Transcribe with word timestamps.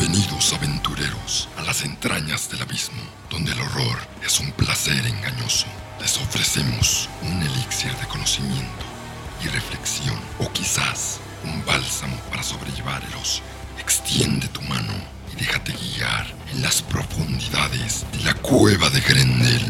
Bienvenidos 0.00 0.54
aventureros 0.54 1.46
a 1.58 1.62
las 1.62 1.84
entrañas 1.84 2.50
del 2.50 2.62
abismo, 2.62 3.02
donde 3.28 3.52
el 3.52 3.60
horror 3.60 3.98
es 4.24 4.40
un 4.40 4.50
placer 4.52 5.06
engañoso. 5.06 5.66
Les 6.00 6.16
ofrecemos 6.16 7.10
un 7.20 7.42
elixir 7.42 7.94
de 7.96 8.06
conocimiento 8.06 8.86
y 9.44 9.48
reflexión, 9.48 10.18
o 10.38 10.50
quizás 10.52 11.20
un 11.44 11.62
bálsamo 11.66 12.16
para 12.30 12.42
sobrellevar 12.42 13.02
el 13.04 13.14
oso. 13.16 13.42
Extiende 13.78 14.48
tu 14.48 14.62
mano 14.62 14.94
y 15.34 15.36
déjate 15.36 15.74
guiar 15.74 16.26
en 16.50 16.62
las 16.62 16.80
profundidades 16.80 18.06
de 18.12 18.24
la 18.24 18.32
cueva 18.32 18.88
de 18.88 19.02
Grendel. 19.02 19.66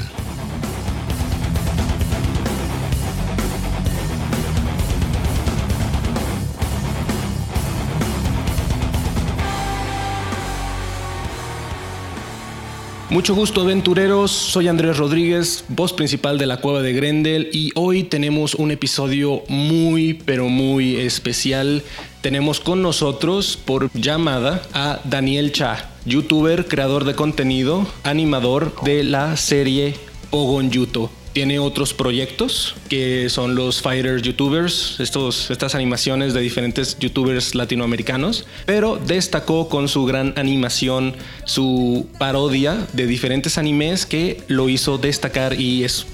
Mucho 13.10 13.34
gusto 13.34 13.62
aventureros, 13.62 14.30
soy 14.30 14.68
Andrés 14.68 14.96
Rodríguez, 14.96 15.64
voz 15.66 15.92
principal 15.92 16.38
de 16.38 16.46
la 16.46 16.58
cueva 16.58 16.80
de 16.80 16.92
Grendel 16.92 17.50
y 17.52 17.72
hoy 17.74 18.04
tenemos 18.04 18.54
un 18.54 18.70
episodio 18.70 19.42
muy 19.48 20.14
pero 20.14 20.48
muy 20.48 20.94
especial. 20.94 21.82
Tenemos 22.20 22.60
con 22.60 22.82
nosotros 22.82 23.56
por 23.56 23.90
llamada 23.94 24.62
a 24.74 25.00
Daniel 25.02 25.50
Cha, 25.50 25.90
youtuber, 26.04 26.68
creador 26.68 27.02
de 27.04 27.16
contenido, 27.16 27.84
animador 28.04 28.80
de 28.82 29.02
la 29.02 29.36
serie 29.36 29.96
Pogon 30.30 30.70
Yuto 30.70 31.10
tiene 31.32 31.58
otros 31.58 31.94
proyectos 31.94 32.74
que 32.88 33.28
son 33.28 33.54
los 33.54 33.80
Fighter 33.80 34.20
YouTubers, 34.20 34.98
estos, 34.98 35.50
estas 35.50 35.74
animaciones 35.74 36.34
de 36.34 36.40
diferentes 36.40 36.98
YouTubers 36.98 37.54
latinoamericanos, 37.54 38.46
pero 38.66 38.96
destacó 38.96 39.68
con 39.68 39.88
su 39.88 40.04
gran 40.04 40.34
animación, 40.36 41.14
su 41.44 42.06
parodia 42.18 42.86
de 42.92 43.06
diferentes 43.06 43.58
animes 43.58 44.06
que 44.06 44.42
lo 44.48 44.68
hizo 44.68 44.98
destacar 44.98 45.60
y 45.60 45.84
es 45.84 46.06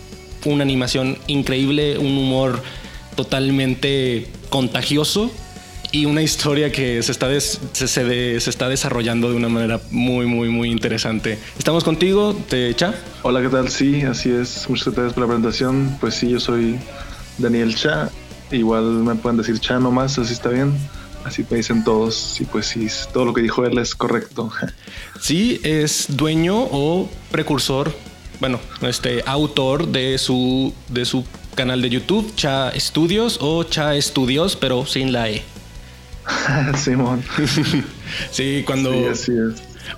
una 0.44 0.62
animación 0.62 1.18
increíble, 1.26 1.98
un 1.98 2.18
humor 2.18 2.62
totalmente 3.16 4.28
contagioso 4.50 5.30
y 5.92 6.06
una 6.06 6.22
historia 6.22 6.70
que 6.70 7.02
se 7.02 7.12
está, 7.12 7.28
se, 7.40 7.88
se, 7.88 8.36
está 8.36 8.68
desarrollando 8.68 9.30
de 9.30 9.36
una 9.36 9.48
manera 9.48 9.80
muy, 9.90 10.26
muy, 10.26 10.48
muy 10.48 10.70
interesante. 10.70 11.38
Estamos 11.58 11.84
contigo, 11.84 12.36
te 12.48 12.74
Cha. 12.74 12.94
Hola, 13.22 13.42
¿qué 13.42 13.48
tal? 13.48 13.68
Sí, 13.68 14.02
así 14.02 14.30
es. 14.30 14.68
Muchas 14.68 14.94
gracias 14.94 15.12
por 15.14 15.22
la 15.22 15.26
presentación. 15.26 15.96
Pues 16.00 16.14
sí, 16.14 16.30
yo 16.30 16.40
soy 16.40 16.78
Daniel 17.38 17.74
Cha. 17.74 18.10
Igual 18.50 18.84
me 18.84 19.14
pueden 19.14 19.38
decir 19.38 19.58
Cha 19.58 19.78
nomás, 19.78 20.18
así 20.18 20.32
está 20.32 20.50
bien. 20.50 20.72
Así 21.24 21.44
me 21.50 21.56
dicen 21.56 21.82
todos. 21.84 22.40
Y 22.40 22.44
pues 22.44 22.66
sí, 22.66 22.86
todo 23.12 23.24
lo 23.24 23.34
que 23.34 23.42
dijo 23.42 23.64
él 23.64 23.78
es 23.78 23.94
correcto. 23.94 24.50
Sí, 25.20 25.60
es 25.64 26.06
dueño 26.10 26.56
o 26.70 27.08
precursor, 27.30 27.92
bueno, 28.38 28.60
este 28.82 29.22
autor 29.26 29.88
de 29.88 30.18
su, 30.18 30.72
de 30.88 31.06
su 31.06 31.24
canal 31.54 31.80
de 31.80 31.88
YouTube, 31.88 32.34
Cha 32.36 32.70
Studios 32.78 33.38
o 33.40 33.64
Cha 33.64 34.00
Studios, 34.00 34.56
pero 34.56 34.84
sin 34.84 35.12
la 35.12 35.30
E. 35.30 35.42
Simón. 36.76 37.22
sí, 38.30 38.62
cuando. 38.66 38.92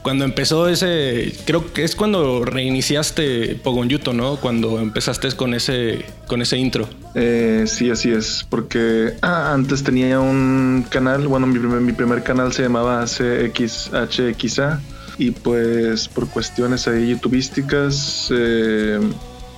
Cuando 0.03 0.27
empezó 0.27 0.69
ese, 0.69 1.35
creo 1.47 1.73
que 1.73 1.83
es 1.83 1.97
cuando 1.97 2.45
reiniciaste 2.45 3.59
Pogon 3.65 3.89
Yuto, 3.89 4.13
¿no? 4.13 4.37
Cuando 4.37 4.79
empezaste 4.81 5.33
con 5.33 5.55
ese, 5.55 6.05
con 6.27 6.43
ese 6.43 6.59
intro. 6.59 6.87
Eh, 7.15 7.65
sí, 7.67 7.91
así 7.91 8.11
es, 8.11 8.47
porque 8.49 9.15
ah, 9.23 9.53
antes 9.55 9.83
tenía 9.83 10.21
un 10.21 10.85
canal, 10.91 11.27
bueno, 11.27 11.47
mi 11.47 11.59
primer, 11.59 11.81
mi 11.81 11.93
primer 11.93 12.23
canal 12.23 12.53
se 12.53 12.65
llamaba 12.65 13.05
CXHXA 13.07 14.81
y 15.17 15.31
pues 15.31 16.07
por 16.09 16.29
cuestiones 16.29 16.87
ahí 16.87 17.11
youtubísticas, 17.11 18.29
eh, 18.31 19.01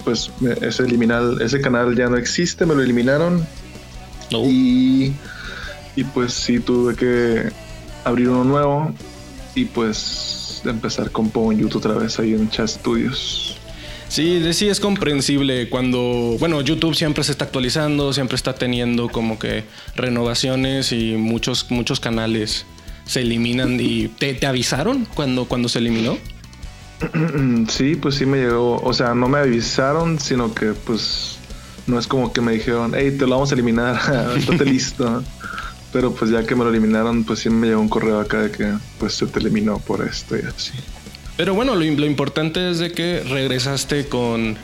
pues 0.04 0.30
ese, 0.62 0.84
ese 1.41 1.60
canal 1.60 1.97
ya 1.97 2.08
no 2.08 2.16
existe, 2.16 2.66
me 2.66 2.75
lo 2.75 2.82
eliminaron. 2.82 3.44
Y 4.31 5.12
y 5.96 6.04
pues 6.04 6.32
sí 6.32 6.60
tuve 6.60 6.94
que 6.94 7.50
abrir 8.04 8.28
uno 8.28 8.44
nuevo 8.44 8.94
y 9.54 9.64
pues 9.66 10.62
empezar 10.64 11.10
con 11.10 11.30
YouTube 11.30 11.76
otra 11.76 11.94
vez 11.94 12.18
ahí 12.18 12.34
en 12.34 12.48
Chat 12.50 12.68
Studios. 12.68 13.56
Sí, 14.08 14.42
sí 14.54 14.68
es 14.68 14.80
comprensible 14.80 15.68
cuando, 15.68 16.36
bueno, 16.40 16.60
YouTube 16.62 16.96
siempre 16.96 17.22
se 17.22 17.30
está 17.30 17.44
actualizando, 17.44 18.12
siempre 18.12 18.34
está 18.34 18.54
teniendo 18.54 19.08
como 19.08 19.38
que 19.38 19.64
renovaciones 19.94 20.90
y 20.90 21.14
muchos, 21.16 21.70
muchos 21.70 22.00
canales 22.00 22.66
se 23.04 23.20
eliminan 23.20 23.78
y 23.80 24.08
te, 24.08 24.44
avisaron 24.46 25.06
cuando, 25.14 25.44
cuando 25.44 25.68
se 25.68 25.78
eliminó. 25.78 26.18
Sí, 27.68 27.94
pues 27.94 28.16
sí 28.16 28.26
me 28.26 28.38
llegó, 28.38 28.78
o 28.82 28.92
sea, 28.92 29.14
no 29.14 29.28
me 29.28 29.38
avisaron, 29.38 30.18
sino 30.18 30.52
que 30.54 30.72
pues 30.72 31.38
no 31.86 31.98
es 31.98 32.06
como 32.06 32.32
que 32.32 32.40
me 32.40 32.52
dijeron, 32.52 32.92
hey, 32.94 33.14
te 33.16 33.26
lo 33.26 33.36
vamos 33.36 33.52
a 33.52 33.54
eliminar, 33.54 33.96
estate 34.36 34.64
listo. 34.64 35.22
Pero 35.92 36.14
pues 36.14 36.30
ya 36.30 36.44
que 36.44 36.54
me 36.54 36.64
lo 36.64 36.70
eliminaron, 36.70 37.24
pues 37.24 37.40
sí 37.40 37.50
me 37.50 37.66
llegó 37.66 37.80
un 37.80 37.88
correo 37.88 38.20
acá 38.20 38.42
de 38.42 38.50
que 38.50 38.72
pues 38.98 39.14
se 39.14 39.26
te 39.26 39.40
eliminó 39.40 39.78
por 39.78 40.06
esto 40.06 40.36
y 40.36 40.40
así. 40.40 40.72
Pero 41.36 41.54
bueno, 41.54 41.74
lo, 41.74 41.84
importante 41.84 42.70
es 42.70 42.78
de 42.78 42.92
que 42.92 43.24
regresaste 43.26 44.06
con, 44.06 44.56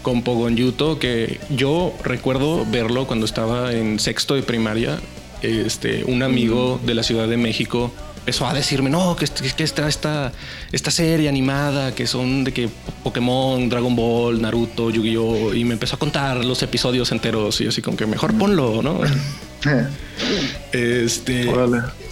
con 0.00 0.22
Pogon 0.22 0.56
Yuto, 0.56 0.98
que 0.98 1.38
yo 1.50 1.94
recuerdo 2.02 2.64
verlo 2.64 3.06
cuando 3.06 3.26
estaba 3.26 3.72
en 3.72 3.98
sexto 3.98 4.34
de 4.34 4.42
primaria. 4.42 4.98
Este, 5.42 6.04
un 6.04 6.22
amigo 6.22 6.80
de 6.86 6.94
la 6.94 7.02
Ciudad 7.02 7.28
de 7.28 7.36
México 7.36 7.92
empezó 8.22 8.46
a 8.46 8.54
decirme, 8.54 8.88
no, 8.88 9.16
que, 9.16 9.26
que 9.26 9.64
está 9.64 9.88
esta, 9.88 10.32
esta 10.70 10.90
serie 10.90 11.28
animada, 11.28 11.94
que 11.94 12.06
son 12.06 12.44
de 12.44 12.52
que 12.52 12.70
Pokémon, 13.02 13.68
Dragon 13.68 13.94
Ball, 13.94 14.40
Naruto, 14.40 14.90
Yu-Gi-Oh! 14.90 15.52
Y 15.52 15.64
me 15.64 15.74
empezó 15.74 15.96
a 15.96 15.98
contar 15.98 16.44
los 16.44 16.62
episodios 16.62 17.12
enteros 17.12 17.60
y 17.60 17.66
así 17.66 17.82
como 17.82 17.96
que 17.96 18.06
mejor 18.06 18.32
ponlo, 18.38 18.80
¿no? 18.82 19.00
este. 20.72 21.52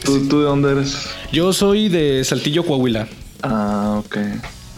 ¿Tú, 0.05 0.19
de 0.19 0.45
dónde 0.45 0.73
eres? 0.73 1.09
Yo 1.33 1.53
soy 1.53 1.89
de 1.89 2.25
Saltillo, 2.25 2.65
Coahuila. 2.65 3.09
Ah, 3.43 4.01
ok. 4.05 4.17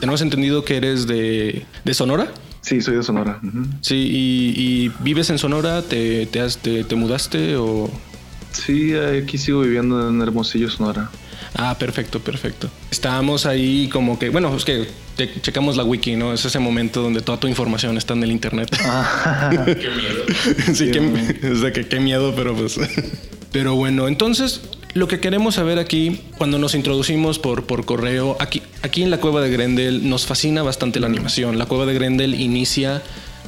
¿Tenemos 0.01 0.21
entendido 0.21 0.65
que 0.65 0.77
eres 0.77 1.07
de, 1.07 1.65
Sonora? 1.93 2.33
Sí, 2.61 2.81
soy 2.81 2.97
de 2.97 3.03
Sonora. 3.03 3.41
Sí, 3.81 4.09
y, 4.13 4.89
vives 5.01 5.31
en 5.31 5.39
Sonora? 5.39 5.83
¿Te, 5.83 6.27
te, 6.27 6.85
te, 6.85 6.97
mudaste 6.97 7.57
o...? 7.57 7.91
Sí, 8.53 8.95
aquí 8.95 9.39
sigo 9.39 9.61
viviendo 9.61 10.09
en 10.09 10.21
Hermosillo, 10.21 10.69
Sonora. 10.71 11.11
Ah, 11.55 11.77
perfecto, 11.79 12.21
perfecto. 12.21 12.71
Estábamos 12.91 13.47
ahí 13.47 13.89
como 13.89 14.19
que, 14.19 14.29
bueno, 14.31 14.55
es 14.57 14.65
que 14.65 14.87
checamos 15.41 15.77
la 15.77 15.85
wiki, 15.85 16.17
¿no? 16.17 16.33
Es 16.33 16.45
ese 16.45 16.59
momento 16.59 17.03
donde 17.03 17.21
toda 17.21 17.39
tu 17.39 17.47
información 17.47 17.97
está 17.97 18.15
en 18.15 18.23
el 18.25 18.33
internet. 18.33 18.77
Ah. 18.85 19.51
qué 19.65 19.75
miedo. 19.75 20.25
sí, 20.75 20.91
qué, 20.91 21.73
que, 21.73 21.89
qué 21.89 22.01
miedo, 22.01 22.35
pero 22.35 22.55
pues. 22.55 22.79
pero 23.51 23.75
bueno, 23.75 24.09
entonces 24.09 24.61
lo 24.95 25.09
que 25.09 25.21
queremos 25.21 25.55
saber 25.55 25.79
aquí, 25.79 26.21
cuando 26.37 26.59
nos 26.59 26.75
introducimos 26.75 27.39
por, 27.39 27.65
por 27.65 27.85
correo, 27.87 28.37
aquí, 28.41 28.63
aquí 28.83 29.03
en 29.03 29.11
la 29.11 29.19
cueva 29.19 29.41
de 29.41 29.51
Grendel 29.51 30.09
nos 30.09 30.27
fascina 30.27 30.63
bastante 30.63 31.01
la 31.01 31.07
animación. 31.07 31.59
La 31.59 31.67
cueva 31.67 31.87
de 31.87 31.95
Grendel 31.95 32.39
inicia 32.39 33.03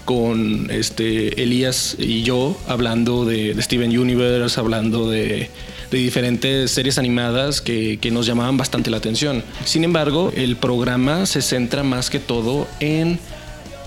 con 0.06 0.70
este 0.70 1.42
Elías 1.42 1.96
y 1.98 2.22
yo 2.22 2.56
hablando 2.66 3.24
de 3.24 3.60
Steven 3.60 3.96
Universe, 3.96 4.58
hablando 4.58 5.10
de 5.10 5.50
de 5.94 6.00
diferentes 6.00 6.72
series 6.72 6.98
animadas 6.98 7.60
que, 7.60 7.98
nos 8.10 8.26
llamaban 8.26 8.56
bastante 8.56 8.90
la 8.90 8.96
atención. 8.96 9.44
Sin 9.64 9.84
embargo, 9.84 10.32
el 10.34 10.56
programa 10.56 11.24
se 11.24 11.40
centra 11.40 11.84
más 11.84 12.10
que 12.10 12.18
todo 12.18 12.66
en 12.80 13.20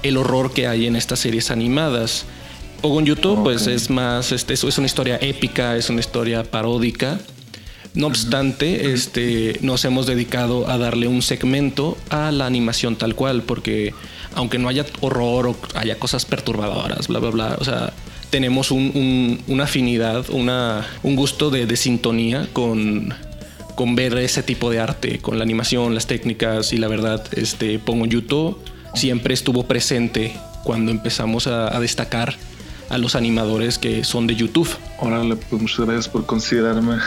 el 0.03 0.16
horror 0.16 0.53
que 0.53 0.68
hay 0.68 0.88
en 0.88 0.95
estas 0.95 1.19
series 1.19 1.51
animadas. 1.51 2.25
Pogon 2.81 3.06
YouTube, 3.06 3.44
pues 3.44 3.68
es 3.68 3.90
más, 3.90 4.31
este, 4.31 4.53
es 4.53 4.78
una 4.78 4.88
historia 4.88 5.18
épica, 5.22 5.75
es 5.75 5.90
una 5.90 6.00
historia 6.00 6.45
paródica. 6.45 7.19
No 7.94 8.07
obstante, 8.07 8.94
este, 8.94 9.57
nos 9.62 9.83
hemos 9.83 10.06
dedicado 10.06 10.69
a 10.69 10.77
darle 10.77 11.10
un 11.10 11.21
segmento 11.21 11.98
a 12.10 12.31
la 12.31 12.45
animación 12.45 12.95
tal 12.95 13.15
cual, 13.15 13.42
porque 13.42 13.94
aunque 14.33 14.60
no 14.60 14.69
haya 14.69 14.86
horror 15.01 15.48
o 15.48 15.57
haya 15.75 16.00
cosas 16.00 16.24
perturbadoras, 16.24 17.10
bla, 17.10 17.19
bla, 17.19 17.31
bla, 17.31 17.57
o 17.60 17.65
sea, 17.65 17.92
tenemos 18.29 18.71
una 18.71 19.63
afinidad, 19.63 20.29
una, 20.29 20.85
un 21.03 21.15
gusto 21.15 21.50
de, 21.50 21.75
sintonía 21.75 22.47
con, 22.53 23.13
con 23.75 23.95
ver 23.95 24.18
ese 24.18 24.44
tipo 24.44 24.69
de 24.69 24.79
arte, 24.79 25.19
con 25.19 25.38
la 25.38 25.44
animación, 25.44 25.95
las 25.95 26.07
técnicas 26.07 26.74
y 26.74 26.77
la 26.77 26.88
verdad, 26.88 27.24
este, 27.33 27.79
Pongo 27.79 28.06
YouTube 28.06 28.57
siempre 28.97 29.33
estuvo 29.33 29.63
presente 29.63 30.33
cuando 30.63 30.91
empezamos 30.91 31.47
a, 31.47 31.79
destacar 31.79 32.35
a 32.89 32.97
los 32.97 33.15
animadores 33.15 33.77
que 33.77 34.03
son 34.03 34.27
de 34.27 34.35
YouTube. 34.35 34.69
Órale, 35.00 35.35
pues 35.35 35.62
muchas 35.62 35.85
gracias 35.85 36.09
por 36.09 36.25
considerarme. 36.25 36.97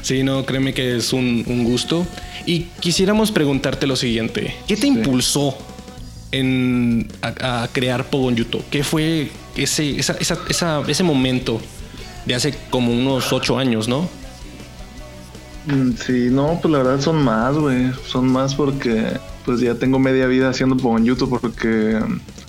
Sí, 0.00 0.22
no, 0.22 0.46
créeme 0.46 0.74
que 0.74 0.96
es 0.96 1.12
un, 1.12 1.64
gusto. 1.64 2.06
Y 2.46 2.68
quisiéramos 2.78 3.32
preguntarte 3.32 3.84
lo 3.88 3.96
siguiente, 3.96 4.54
¿qué 4.68 4.76
te 4.76 4.86
impulsó 4.86 5.58
en, 6.32 7.08
a, 7.22 7.68
crear 7.72 8.08
Pogon 8.10 8.36
Yuto? 8.36 8.62
¿Qué 8.70 8.84
fue 8.84 9.30
ese, 9.56 9.98
ese 9.98 11.02
momento 11.04 11.60
de 12.26 12.34
hace 12.34 12.54
como 12.70 12.92
unos 12.92 13.32
ocho 13.32 13.58
años, 13.58 13.88
no? 13.88 14.08
Mm, 15.66 15.92
sí, 15.92 16.28
no, 16.30 16.58
pues 16.60 16.72
la 16.72 16.78
verdad 16.78 17.00
son 17.00 17.22
más, 17.22 17.56
güey. 17.56 17.92
Son 18.06 18.30
más 18.30 18.54
porque 18.54 19.12
pues 19.44 19.60
ya 19.60 19.74
tengo 19.74 19.98
media 19.98 20.26
vida 20.26 20.50
haciendo 20.50 20.76
en 20.96 21.04
YouTube 21.04 21.38
porque 21.40 21.98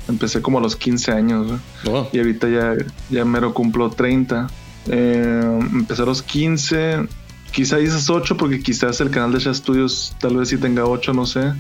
empecé 0.08 0.42
como 0.42 0.60
a 0.60 0.62
los 0.62 0.76
15 0.76 1.12
años, 1.12 1.48
güey. 1.48 1.60
Oh. 1.88 2.08
Y 2.12 2.20
ahorita 2.20 2.50
ya, 2.50 2.76
ya 3.10 3.26
mero 3.26 3.54
cumplo 3.54 3.90
30. 3.90 4.50
Eh, 4.88 5.60
empecé 5.72 6.02
a 6.02 6.06
los 6.06 6.22
15. 6.22 7.08
Quizá 7.52 7.78
dices 7.78 8.10
8 8.10 8.38
porque 8.38 8.62
quizás 8.62 9.02
el 9.02 9.10
canal 9.10 9.34
de 9.34 9.54
Studios 9.54 10.16
tal 10.20 10.38
vez 10.38 10.50
sí 10.50 10.58
tenga 10.58 10.86
8, 10.86 11.14
no 11.14 11.26
sé. 11.26 11.54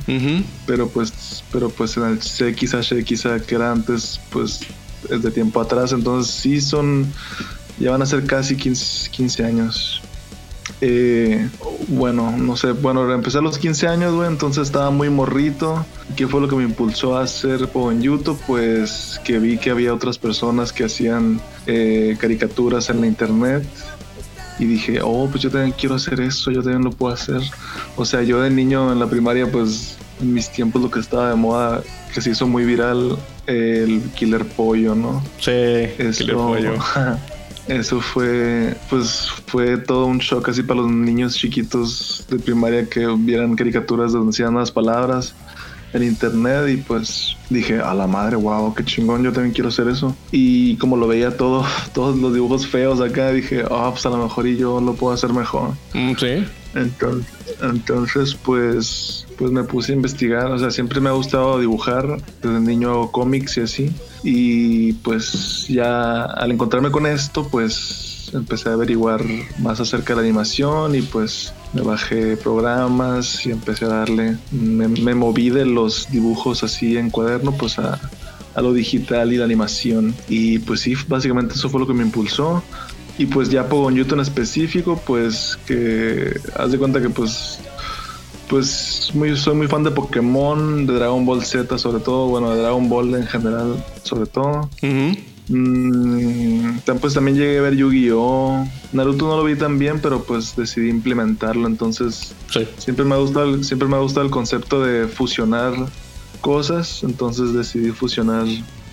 Pero 0.65 0.88
pues 0.89 1.44
pero 1.51 1.69
pues 1.69 1.97
en 1.97 2.03
el 2.03 2.19
CXH 2.19 3.03
quizá 3.03 3.39
que 3.39 3.56
era 3.56 3.71
antes, 3.71 4.19
pues 4.30 4.62
es 5.09 5.21
de 5.21 5.31
tiempo 5.31 5.62
atrás. 5.62 5.91
Entonces 5.94 6.33
sí 6.33 6.62
son... 6.62 7.12
Ya 7.80 7.91
van 7.91 8.01
a 8.01 8.06
ser 8.06 8.25
casi 8.25 8.57
15, 8.57 9.09
15 9.09 9.45
años. 9.45 10.01
Eh, 10.81 11.50
bueno, 11.88 12.35
no 12.38 12.56
sé, 12.56 12.71
bueno, 12.71 13.12
empecé 13.13 13.39
a 13.39 13.42
los 13.42 13.57
15 13.57 13.88
años, 13.88 14.13
güey, 14.13 14.27
entonces 14.27 14.63
estaba 14.68 14.92
muy 14.92 15.09
morrito. 15.09 15.85
¿Qué 16.15 16.27
fue 16.27 16.42
lo 16.42 16.47
que 16.47 16.56
me 16.56 16.63
impulsó 16.63 17.18
a 17.18 17.24
hacer 17.24 17.69
en 17.74 18.01
YouTube? 18.01 18.39
Pues 18.47 19.19
que 19.24 19.39
vi 19.39 19.57
que 19.57 19.71
había 19.71 19.94
otras 19.94 20.18
personas 20.18 20.71
que 20.71 20.85
hacían 20.85 21.42
eh, 21.68 22.18
caricaturas 22.19 22.89
en 22.89 23.01
la 23.01 23.07
internet. 23.07 23.65
Y 24.59 24.65
dije, 24.65 25.00
oh, 25.01 25.27
pues 25.31 25.41
yo 25.41 25.50
también 25.50 25.73
quiero 25.77 25.95
hacer 25.95 26.19
eso, 26.19 26.51
yo 26.51 26.61
también 26.61 26.83
lo 26.83 26.91
puedo 26.91 27.13
hacer. 27.13 27.41
O 27.95 28.06
sea, 28.06 28.21
yo 28.23 28.41
de 28.41 28.50
niño 28.50 28.91
en 28.91 29.00
la 29.00 29.07
primaria, 29.07 29.50
pues 29.50 29.97
en 30.21 30.33
mis 30.33 30.50
tiempos 30.50 30.81
lo 30.81 30.91
que 30.91 31.00
estaba 31.00 31.29
de 31.29 31.35
moda, 31.35 31.81
que 32.13 32.21
se 32.21 32.31
hizo 32.31 32.45
muy 32.45 32.65
viral, 32.65 33.17
el 33.47 34.01
Killer 34.15 34.45
Pollo, 34.45 34.95
¿no? 34.95 35.23
Sí, 35.39 35.51
Killer 36.17 36.35
Pollo. 36.35 36.73
Eso 37.67 38.01
fue, 38.01 38.75
pues, 38.89 39.27
fue 39.45 39.77
todo 39.77 40.07
un 40.07 40.17
shock 40.17 40.50
así 40.50 40.63
para 40.63 40.81
los 40.81 40.89
niños 40.89 41.35
chiquitos 41.35 42.25
de 42.27 42.39
primaria 42.39 42.89
que 42.89 43.06
vieran 43.19 43.56
caricaturas 43.56 44.11
donde 44.11 44.31
decían 44.31 44.56
las 44.56 44.71
palabras 44.71 45.35
en 45.94 46.03
internet 46.03 46.69
y 46.69 46.77
pues 46.77 47.36
dije, 47.50 47.80
a 47.80 47.94
la 47.94 48.07
madre, 48.07 48.36
wow, 48.36 48.74
qué 48.74 48.83
chingón, 48.83 49.24
yo 49.24 49.31
también 49.31 49.53
quiero 49.53 49.69
hacer 49.69 49.88
eso. 49.88 50.15
Y 50.31 50.75
como 50.77 50.97
lo 50.97 51.07
veía 51.07 51.36
todo, 51.36 51.65
todos 51.94 52.18
los 52.18 52.33
dibujos 52.33 52.68
feos 52.68 53.01
acá, 53.01 53.31
dije, 53.31 53.63
oh, 53.69 53.91
pues 53.91 54.06
a 54.06 54.09
lo 54.09 54.18
mejor 54.18 54.47
y 54.47 54.57
yo 54.57 54.80
lo 54.81 54.94
puedo 54.94 55.13
hacer 55.13 55.33
mejor. 55.33 55.71
Mm, 55.94 56.13
sí. 56.18 56.45
Entonces, 56.75 57.33
entonces 57.62 58.36
pues, 58.36 59.25
pues 59.38 59.51
me 59.51 59.63
puse 59.63 59.91
a 59.91 59.95
investigar, 59.95 60.51
o 60.51 60.59
sea, 60.59 60.69
siempre 60.69 61.00
me 61.01 61.09
ha 61.09 61.13
gustado 61.13 61.59
dibujar, 61.59 62.21
desde 62.42 62.59
niño 62.59 63.12
cómics 63.12 63.57
y 63.57 63.62
así. 63.62 63.92
Y 64.24 64.94
pues 64.94 65.68
ya 65.68 66.25
al 66.25 66.51
encontrarme 66.51 66.92
con 66.92 67.07
esto, 67.07 67.47
pues 67.47 68.31
empecé 68.33 68.69
a 68.69 68.74
averiguar 68.74 69.24
más 69.57 69.80
acerca 69.80 70.13
de 70.13 70.18
la 70.18 70.27
animación 70.27 70.94
y 70.94 71.01
pues 71.01 71.53
me 71.74 71.81
bajé 71.81 72.36
programas 72.38 73.45
y 73.45 73.51
empecé 73.51 73.86
a 73.86 73.89
darle, 73.89 74.38
me, 74.51 75.13
moví 75.13 75.50
de 75.50 75.66
los 75.66 76.10
dibujos 76.10 76.63
así 76.63 76.98
en 76.98 77.10
cuaderno 77.10 77.51
pues 77.51 77.77
a, 77.77 78.00
a, 78.56 78.62
lo 78.62 78.74
digital 78.74 79.31
y 79.33 79.38
la 79.38 79.45
animación. 79.45 80.16
Y 80.27 80.60
pues 80.60 80.81
sí, 80.81 80.95
básicamente 81.07 81.54
eso 81.54 81.69
fue 81.69 81.80
lo 81.80 81.88
que 81.88 81.94
me 81.94 82.04
impulsó. 82.04 82.63
Y 83.18 83.25
pues 83.25 83.50
ya 83.50 83.68
pongo 83.68 83.89
en 83.92 84.19
específico, 84.21 85.01
pues 85.06 85.60
que 85.68 86.39
haz 86.56 86.71
de 86.71 86.77
cuenta 86.77 87.01
que 87.01 87.10
pues 87.10 87.60
pues 88.48 89.12
muy, 89.13 89.38
soy 89.38 89.56
muy 89.56 89.68
fan 89.68 89.83
de 89.83 89.92
Pokémon, 89.92 90.88
de 90.88 90.94
Dragon 90.94 91.24
Ball 91.24 91.45
Z 91.45 91.77
sobre 91.77 92.01
todo, 92.01 92.27
bueno, 92.27 92.50
de 92.50 92.62
Dragon 92.62 92.89
Ball 92.89 93.13
en 93.13 93.27
general 93.27 93.83
sobre 94.04 94.25
todo. 94.25 94.69
Mm, 95.49 96.77
pues 97.01 97.15
también 97.15 97.35
llegué 97.35 97.57
a 97.57 97.61
ver 97.63 97.75
Yu-Gi-Oh! 97.75 98.67
Naruto 98.93 99.27
no 99.27 99.37
lo 99.37 99.43
vi 99.43 99.55
tan 99.55 99.79
bien, 99.79 99.99
pero 99.99 100.23
pues 100.23 100.55
decidí 100.55 100.89
implementarlo, 100.89 101.67
entonces 101.67 102.35
siempre 102.77 103.03
me 103.03 103.15
ha 103.15 103.17
gustado, 103.17 103.63
siempre 103.63 103.87
me 103.87 103.95
ha 103.95 103.99
gustado 103.99 104.25
el 104.25 104.31
concepto 104.31 104.83
de 104.83 105.07
fusionar 105.07 105.73
cosas, 106.41 107.03
entonces 107.03 107.53
decidí 107.53 107.91
fusionar 107.91 108.45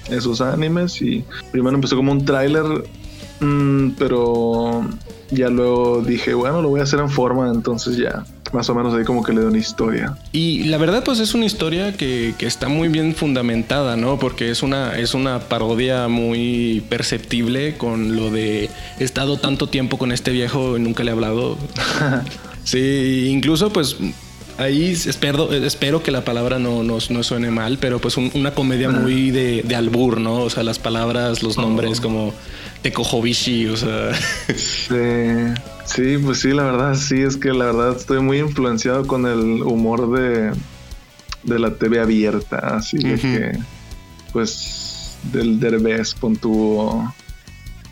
esos 0.09 0.41
animes 0.41 1.03
y 1.03 1.25
primero 1.53 1.75
empezó 1.75 1.97
como 1.97 2.13
un 2.13 2.25
tráiler, 2.25 2.65
mm, 3.41 3.91
pero 3.99 4.83
ya 5.31 5.51
luego 5.51 6.03
dije, 6.03 6.33
bueno, 6.33 6.63
lo 6.63 6.71
voy 6.71 6.81
a 6.81 6.85
hacer 6.85 7.01
en 7.01 7.11
forma, 7.11 7.51
entonces 7.51 7.99
ya 7.99 8.25
más 8.53 8.69
o 8.69 8.75
menos 8.75 8.95
ahí 8.95 9.05
como 9.05 9.23
que 9.23 9.33
le 9.33 9.43
da 9.43 9.49
una 9.49 9.59
historia. 9.59 10.17
Y 10.33 10.65
la 10.65 10.79
verdad 10.79 11.03
pues 11.05 11.21
es 11.21 11.35
una 11.35 11.45
historia 11.45 11.97
que, 11.97 12.35
está 12.41 12.69
muy 12.69 12.89
bien 12.89 13.15
fundamentada, 13.15 13.97
¿no? 13.97 14.19
Porque 14.19 14.51
es 14.51 14.63
una, 14.63 14.97
es 14.99 15.15
una 15.15 15.41
parodia 15.41 16.09
muy 16.09 16.85
perceptible 16.89 17.77
con 17.77 18.17
lo 18.17 18.31
de 18.31 18.71
he 18.99 19.05
estado 19.05 19.39
tanto 19.39 19.69
tiempo 19.69 19.99
con 19.99 20.13
este 20.13 20.31
viejo 20.31 20.77
y 20.77 20.81
nunca 20.81 21.03
le 21.03 21.11
he 21.11 21.13
hablado. 21.13 21.59
sí, 22.65 23.29
incluso 23.31 23.73
pues 23.73 23.97
ahí 24.59 24.93
espero, 24.93 25.53
espero 25.53 26.03
que 26.03 26.11
la 26.11 26.25
palabra 26.25 26.59
no, 26.59 26.83
no, 26.83 27.01
suene 27.01 27.51
mal, 27.51 27.79
pero 27.79 28.01
pues 28.01 28.17
una 28.17 28.53
comedia 28.53 28.91
muy 28.91 29.31
de, 29.31 29.63
de, 29.63 29.77
albur, 29.77 30.21
¿no? 30.21 30.37
O 30.37 30.51
sea, 30.51 30.63
las 30.63 30.79
palabras, 30.79 31.43
los 31.43 31.57
nombres 31.57 31.99
oh. 31.99 32.03
como 32.03 32.35
Tekohobishi, 32.83 33.67
o 33.67 33.77
sea. 33.77 34.13
Sí. 34.55 34.95
Sí, 35.87 36.19
pues 36.19 36.41
sí, 36.41 36.49
la 36.49 36.65
verdad, 36.65 36.95
sí, 36.95 37.23
es 37.23 37.37
que 37.37 37.53
la 37.53 37.67
verdad 37.67 37.97
estoy 37.97 38.21
muy 38.21 38.39
influenciado 38.39 39.07
con 39.07 39.27
el 39.27 39.63
humor 39.63 40.11
de, 40.11 40.53
de 41.45 41.59
la 41.59 41.75
TV 41.75 42.01
abierta, 42.01 42.57
así 42.59 42.99
que, 42.99 43.59
pues, 44.33 45.17
del 45.33 45.59
Derbez 45.59 46.15
puntuó 46.15 47.13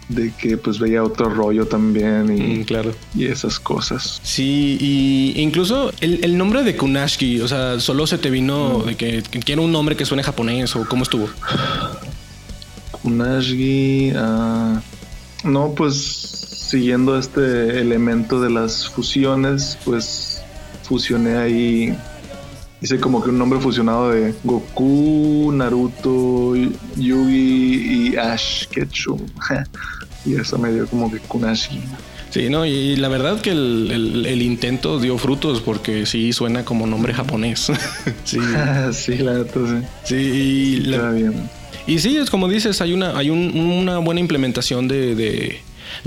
de 0.08 0.32
que 0.38 0.58
pues 0.58 0.78
veía 0.78 1.02
otro 1.02 1.30
rollo 1.30 1.66
también 1.66 2.36
y, 2.36 2.58
mm, 2.58 2.64
claro. 2.64 2.92
y 3.14 3.24
esas 3.24 3.58
cosas. 3.58 4.20
Sí, 4.22 4.76
y 4.78 5.40
incluso 5.40 5.92
el, 6.00 6.36
nombre 6.36 6.62
de 6.62 6.76
Kunashki, 6.76 7.40
o 7.40 7.48
sea, 7.48 7.80
solo 7.80 8.06
se 8.06 8.18
te 8.18 8.28
vino 8.28 8.80
mm. 8.80 8.86
de 8.86 8.96
que, 8.96 9.22
quiero 9.44 9.62
un 9.62 9.72
nombre 9.72 9.96
que 9.96 10.04
suene 10.04 10.22
japonés 10.22 10.76
o 10.76 10.86
cómo 10.86 11.04
estuvo. 11.04 11.28
Kunashki, 13.02 14.12
ah, 14.14 14.80
no, 15.44 15.72
pues 15.74 16.33
siguiendo 16.74 17.16
este 17.16 17.78
elemento 17.78 18.40
de 18.40 18.50
las 18.50 18.88
fusiones, 18.88 19.78
pues 19.84 20.42
fusioné 20.82 21.36
ahí, 21.36 21.96
hice 22.82 22.98
como 22.98 23.22
que 23.22 23.30
un 23.30 23.38
nombre 23.38 23.60
fusionado 23.60 24.10
de 24.10 24.34
Goku, 24.42 25.52
Naruto, 25.54 26.56
Yugi 26.96 28.08
y 28.10 28.16
Ash 28.16 28.66
Ketchum. 28.66 29.20
y 30.26 30.34
eso 30.34 30.58
me 30.58 30.72
dio 30.72 30.88
como 30.88 31.12
que 31.12 31.20
Kunashi. 31.20 31.80
Sí, 32.30 32.50
no, 32.50 32.66
y 32.66 32.96
la 32.96 33.06
verdad 33.06 33.40
que 33.40 33.52
el, 33.52 34.42
intento 34.42 34.98
dio 34.98 35.16
frutos 35.16 35.60
porque 35.60 36.06
sí 36.06 36.32
suena 36.32 36.64
como 36.64 36.88
nombre 36.88 37.14
japonés. 37.14 37.70
sí. 38.24 38.40
sí, 38.92 39.18
la 39.18 39.32
verdad, 39.34 39.54
sí. 39.54 39.86
Sí, 40.02 40.16
y, 40.16 40.80
bien. 40.80 41.48
y 41.86 42.00
sí, 42.00 42.16
es 42.16 42.30
como 42.30 42.48
dices, 42.48 42.80
hay 42.80 42.94
una, 42.94 43.16
hay 43.16 43.30
una 43.30 43.98
buena 43.98 44.18
implementación 44.18 44.88
de 44.88 45.14
de 45.14 45.60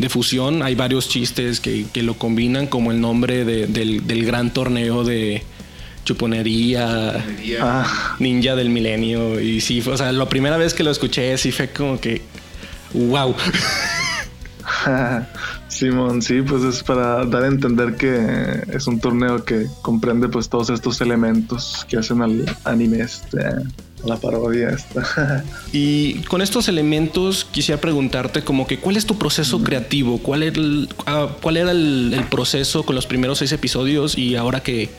fusión. 0.10 0.63
Hay 0.63 0.75
varios 0.75 1.10
chistes 1.10 1.60
que, 1.60 1.88
lo 1.96 2.15
combinan, 2.15 2.67
como 2.67 2.91
el 2.91 3.01
nombre 3.01 3.46
del, 3.46 4.25
gran 4.25 4.51
torneo 4.53 5.03
de 5.03 5.44
chuponería, 6.06 7.25
ah. 7.62 8.15
ninja 8.20 8.56
del 8.56 8.70
milenio. 8.70 9.39
Y 9.39 9.62
sí, 9.62 9.84
o 9.86 9.98
sea, 9.98 10.12
la 10.12 10.29
primera 10.29 10.58
vez 10.58 10.74
que 10.74 10.84
lo 10.84 10.91
escuché, 10.91 11.38
sí 11.38 11.51
fue 11.51 11.70
como 11.70 12.00
que, 12.00 12.22
wow. 12.94 13.36
Simón, 15.67 16.22
sí, 16.22 16.41
pues 16.41 16.63
es 16.63 16.82
para 16.84 17.25
dar 17.25 17.44
a 17.44 17.48
entender 17.48 17.96
que 17.96 18.63
es 18.74 18.88
un 18.88 19.00
torneo 19.00 19.44
que 19.44 19.67
comprende 19.82 20.27
pues 20.29 20.50
todos 20.50 20.70
estos 20.70 21.01
elementos 21.01 21.86
que 21.88 21.98
hacen 21.98 22.22
al 22.22 22.46
anime 22.63 23.01
este 23.01 23.39
la 24.05 24.17
parodia 24.17 24.69
esta. 24.69 25.43
y 25.73 26.21
con 26.23 26.41
estos 26.41 26.67
elementos 26.67 27.45
quisiera 27.45 27.81
preguntarte 27.81 28.43
como 28.43 28.67
que 28.67 28.79
cuál 28.79 28.97
es 28.97 29.05
tu 29.05 29.17
proceso 29.17 29.63
creativo, 29.63 30.19
cuál, 30.19 30.43
era 30.43 30.57
el, 30.57 30.89
ah, 31.05 31.29
cuál 31.41 31.57
era 31.57 31.71
el, 31.71 32.25
proceso 32.29 32.83
con 32.83 32.95
los 32.95 33.05
primeros 33.05 33.39
seis 33.39 33.51
episodios 33.51 34.17
y 34.17 34.35
ahora 34.35 34.61
que 34.61 34.89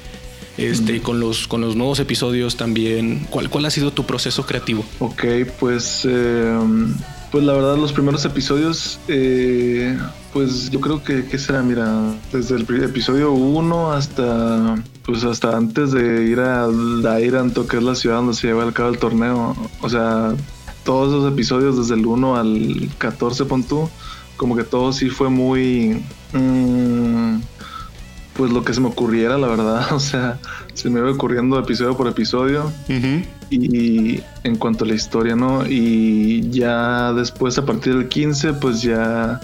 este, 0.56 1.00
con, 1.00 1.20
los, 1.20 1.46
con 1.46 1.60
los 1.60 1.76
nuevos 1.76 2.00
episodios 2.00 2.56
también, 2.56 3.26
¿cuál, 3.30 3.48
cuál 3.48 3.66
ha 3.66 3.70
sido 3.70 3.92
tu 3.92 4.04
proceso 4.04 4.44
creativo? 4.44 4.84
Ok, 4.98 5.24
pues... 5.58 6.04
Em, 6.04 6.94
pues 7.30 7.44
la 7.44 7.52
verdad, 7.52 7.76
los 7.76 7.92
primeros 7.92 8.24
episodios, 8.24 8.98
eh, 9.08 9.98
pues 10.32 10.70
yo 10.70 10.80
creo 10.80 11.04
que, 11.04 11.26
¿qué 11.26 11.38
será? 11.38 11.62
Mira, 11.62 12.14
desde 12.32 12.56
el 12.56 12.82
episodio 12.82 13.32
1 13.32 13.92
hasta, 13.92 14.76
pues 15.08 15.24
hasta 15.24 15.56
antes 15.56 15.92
de 15.92 16.24
ir 16.24 16.38
a 16.38 16.68
Dairanto, 16.68 17.66
que 17.66 17.78
es 17.78 17.82
la 17.82 17.94
ciudad 17.94 18.16
donde 18.16 18.34
se 18.34 18.48
lleva 18.48 18.68
a 18.68 18.72
cabo 18.72 18.90
el 18.90 18.98
torneo. 18.98 19.56
O 19.80 19.88
sea, 19.88 20.34
todos 20.84 21.08
esos 21.08 21.32
episodios, 21.32 21.78
desde 21.78 21.94
el 21.94 22.04
1 22.04 22.36
al 22.36 22.90
14, 22.98 23.46
pon 23.46 23.64
como 24.36 24.54
que 24.54 24.64
todo 24.64 24.92
sí 24.92 25.08
fue 25.08 25.30
muy... 25.30 26.04
Mm, 26.34 27.40
pues 28.34 28.52
lo 28.52 28.62
que 28.62 28.74
se 28.74 28.82
me 28.82 28.88
ocurriera, 28.88 29.38
la 29.38 29.48
verdad. 29.48 29.86
O 29.92 29.98
sea, 29.98 30.38
se 30.74 30.90
me 30.90 31.00
iba 31.00 31.10
ocurriendo 31.10 31.58
episodio 31.58 31.96
por 31.96 32.06
episodio. 32.06 32.70
Y 33.48 34.20
en 34.44 34.56
cuanto 34.56 34.84
a 34.84 34.88
la 34.88 34.94
historia, 34.94 35.34
¿no? 35.34 35.66
Y 35.66 36.50
ya 36.50 37.14
después, 37.14 37.56
a 37.56 37.64
partir 37.64 37.96
del 37.96 38.08
15, 38.08 38.52
pues 38.52 38.82
ya 38.82 39.40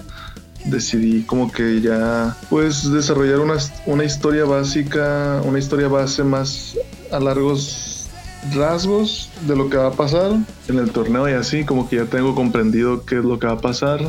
decidí 0.65 1.23
como 1.23 1.51
que 1.51 1.81
ya 1.81 2.35
pues 2.49 2.91
desarrollar 2.91 3.39
una, 3.39 3.55
una 3.85 4.03
historia 4.03 4.45
básica, 4.45 5.41
una 5.45 5.59
historia 5.59 5.87
base 5.87 6.23
más 6.23 6.77
a 7.11 7.19
largos 7.19 8.09
rasgos 8.53 9.29
de 9.47 9.55
lo 9.55 9.69
que 9.69 9.77
va 9.77 9.87
a 9.87 9.91
pasar 9.91 10.31
en 10.67 10.79
el 10.79 10.91
torneo 10.91 11.27
y 11.29 11.33
así, 11.33 11.63
como 11.63 11.89
que 11.89 11.97
ya 11.97 12.05
tengo 12.05 12.35
comprendido 12.35 13.05
qué 13.05 13.19
es 13.19 13.25
lo 13.25 13.39
que 13.39 13.47
va 13.47 13.53
a 13.53 13.59
pasar 13.59 13.99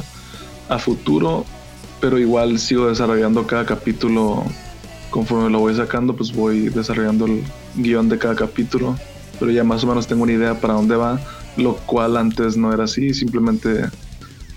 a 0.69 0.79
futuro, 0.79 1.45
pero 2.01 2.19
igual 2.19 2.59
sigo 2.59 2.89
desarrollando 2.89 3.47
cada 3.47 3.65
capítulo 3.65 4.45
conforme 5.11 5.51
lo 5.51 5.61
voy 5.61 5.75
sacando, 5.75 6.15
pues 6.15 6.33
voy 6.33 6.69
desarrollando 6.69 7.27
el 7.27 7.43
guion 7.77 8.09
de 8.09 8.19
cada 8.19 8.35
capítulo, 8.35 8.97
pero 9.39 9.51
ya 9.51 9.65
más 9.65 9.85
o 9.85 9.87
menos 9.87 10.07
tengo 10.07 10.25
una 10.25 10.33
idea 10.33 10.61
para 10.61 10.75
dónde 10.75 10.97
va, 10.97 11.21
lo 11.57 11.77
cual 11.77 12.17
antes 12.17 12.57
no 12.57 12.73
era 12.73 12.85
así, 12.85 13.15
simplemente 13.15 13.87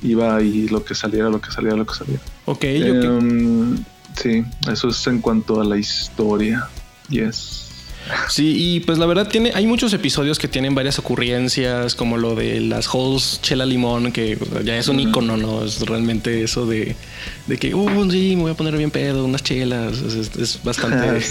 iba 0.02 0.42
y 0.42 0.68
lo 0.68 0.84
que 0.84 0.96
saliera, 0.96 1.30
lo 1.30 1.42
que 1.42 1.52
saliera, 1.52 1.76
lo 1.76 1.86
que 1.86 1.96
saliera. 1.96 2.22
Ok, 2.46 2.64
em, 2.64 3.78
Sí, 4.22 4.44
eso 4.70 4.90
es 4.90 5.08
en 5.08 5.22
cuanto 5.22 5.62
a 5.62 5.64
la 5.64 5.78
historia. 5.78 6.68
Yes. 7.10 7.68
Sí, 8.28 8.56
y 8.58 8.80
pues 8.80 8.98
la 8.98 9.06
verdad 9.06 9.28
tiene, 9.28 9.52
hay 9.54 9.68
muchos 9.68 9.94
episodios 9.94 10.40
que 10.40 10.48
tienen 10.48 10.74
varias 10.74 10.98
ocurrencias, 10.98 11.94
como 11.96 12.18
lo 12.18 12.34
de 12.34 12.60
las 12.60 12.88
halls 12.88 13.40
chela 13.42 13.66
limón, 13.66 14.12
que 14.12 14.38
ya 14.64 14.78
es 14.78 14.88
un 14.88 15.00
icono, 15.00 15.38
¿no? 15.38 15.64
Es 15.64 15.82
realmente 15.82 16.44
eso 16.44 16.66
de, 16.66 16.96
de 17.46 17.58
que, 17.58 17.76
uh, 17.76 18.12
sí, 18.12 18.36
me 18.36 18.44
voy 18.44 18.52
a 18.52 18.56
poner 18.56 18.76
bien 18.78 18.90
pedo, 18.90 19.26
unas 19.26 19.44
chelas. 19.44 20.00
Es, 20.02 20.60
bastante, 20.64 21.22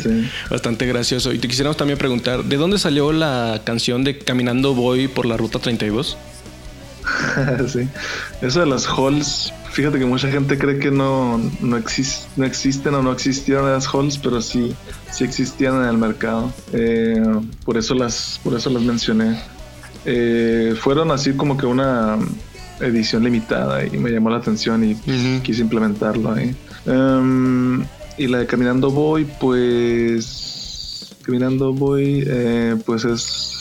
bastante 0.51 0.87
gracioso. 0.87 1.33
Y 1.33 1.39
te 1.39 1.49
quisiéramos 1.49 1.77
también 1.77 1.99
preguntar, 1.99 2.45
¿de 2.45 2.57
dónde 2.57 2.79
salió 2.79 3.13
la 3.13 3.63
canción 3.65 4.05
de 4.05 4.19
Caminando 4.19 4.75
Voy 4.75 5.09
por 5.09 5.27
la 5.27 5.37
Ruta 5.37 5.59
32? 5.59 6.17
sí, 7.69 7.89
eso 8.43 8.61
de 8.61 8.67
las 8.67 8.87
halls 8.87 9.53
fíjate 9.79 10.01
que 10.01 10.07
mucha 10.07 10.29
gente 10.29 10.59
cree 10.59 10.81
que 10.81 10.91
no, 10.91 11.41
no, 11.61 11.77
existen 11.77 12.95
o 12.95 13.01
no 13.01 13.13
existieron 13.13 13.71
las 13.71 13.87
halls, 13.87 14.19
pero 14.19 14.43
sí, 14.43 14.75
sí 15.13 15.23
existían 15.23 15.77
en 15.77 15.89
el 15.89 15.97
mercado. 15.97 16.53
Eh, 16.73 17.23
por, 17.65 17.77
eso 17.77 17.95
las, 17.95 18.41
por 18.43 18.55
eso 18.55 18.71
las 18.71 18.83
mencioné. 18.83 19.41
Eh, 20.05 20.75
fueron 20.81 21.13
así 21.13 21.33
como 21.35 21.57
que 21.57 21.67
una 21.67 22.19
edición 22.81 23.23
limitada 23.23 23.87
y 23.87 23.91
me 23.91 24.11
llamó 24.11 24.31
la 24.31 24.39
atención 24.39 24.83
y 24.83 24.97
quise 25.43 25.63
implementarlo 25.63 26.33
ahí. 26.33 26.57
Em, 26.85 27.85
y 28.17 28.27
la 28.27 28.39
de 28.39 28.47
Caminando 28.47 28.91
Voy, 28.91 29.27
pues... 29.39 31.15
Caminando 31.23 31.73
Voy, 31.73 32.25
eh, 32.27 32.75
pues 32.85 33.05
es 33.05 33.58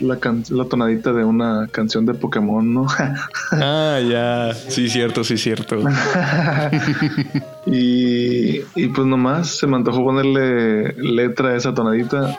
la, 0.00 0.18
la 0.50 0.64
tonadita 0.64 1.12
de 1.12 1.24
una 1.24 1.68
canción 1.70 2.06
de 2.06 2.14
Pokémon, 2.14 2.74
¿no? 2.74 2.86
ah, 3.52 4.00
ya. 4.00 4.54
Sí, 4.54 4.88
cierto, 4.88 5.24
sí, 5.24 5.36
cierto. 5.36 5.76
y, 7.66 8.60
y 8.74 8.88
pues 8.94 9.06
nomás 9.06 9.48
se 9.48 9.66
me 9.66 9.76
antojó 9.76 10.04
ponerle 10.04 10.92
letra 10.94 11.50
a 11.50 11.56
esa 11.56 11.74
tonadita 11.74 12.38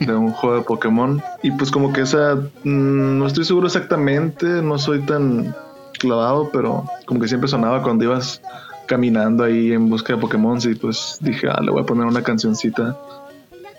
de 0.00 0.14
un 0.14 0.32
juego 0.32 0.56
de 0.56 0.62
Pokémon. 0.62 1.22
Y 1.42 1.50
pues 1.52 1.70
como 1.70 1.92
que 1.92 2.02
esa, 2.02 2.34
mm, 2.34 3.18
no 3.18 3.26
estoy 3.26 3.44
seguro 3.44 3.66
exactamente, 3.66 4.46
no 4.46 4.78
soy 4.78 5.00
tan 5.00 5.54
clavado, 5.98 6.50
pero 6.52 6.84
como 7.06 7.20
que 7.20 7.28
siempre 7.28 7.48
sonaba 7.48 7.82
cuando 7.82 8.04
ibas 8.04 8.42
caminando 8.86 9.44
ahí 9.44 9.72
en 9.72 9.88
busca 9.88 10.14
de 10.14 10.20
Pokémon 10.20 10.58
y 10.62 10.74
pues 10.74 11.18
dije, 11.20 11.48
ah, 11.50 11.60
le 11.60 11.70
voy 11.70 11.82
a 11.82 11.86
poner 11.86 12.06
una 12.06 12.22
cancioncita 12.22 12.96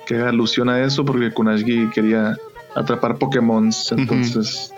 que 0.06 0.16
haga 0.16 0.30
alusión 0.30 0.70
a 0.70 0.82
eso 0.84 1.06
porque 1.06 1.32
Kunashgi 1.32 1.90
quería 1.90 2.38
atrapar 2.76 3.18
Pokémon. 3.18 3.70
Entonces 3.92 4.74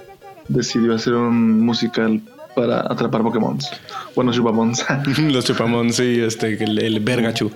decidió 0.48 0.96
hacer 0.96 1.14
un 1.14 1.62
musical 1.62 2.22
para 2.56 2.82
atrapar 2.82 3.22
Pokémon. 3.22 3.58
Bueno, 4.16 4.34
chupamons. 4.34 4.86
Los 5.20 5.46
chupamons, 5.46 5.96
sí, 5.96 6.20
este, 6.22 6.62
el, 6.64 6.80
el 6.80 7.00
Vergachu. 7.00 7.52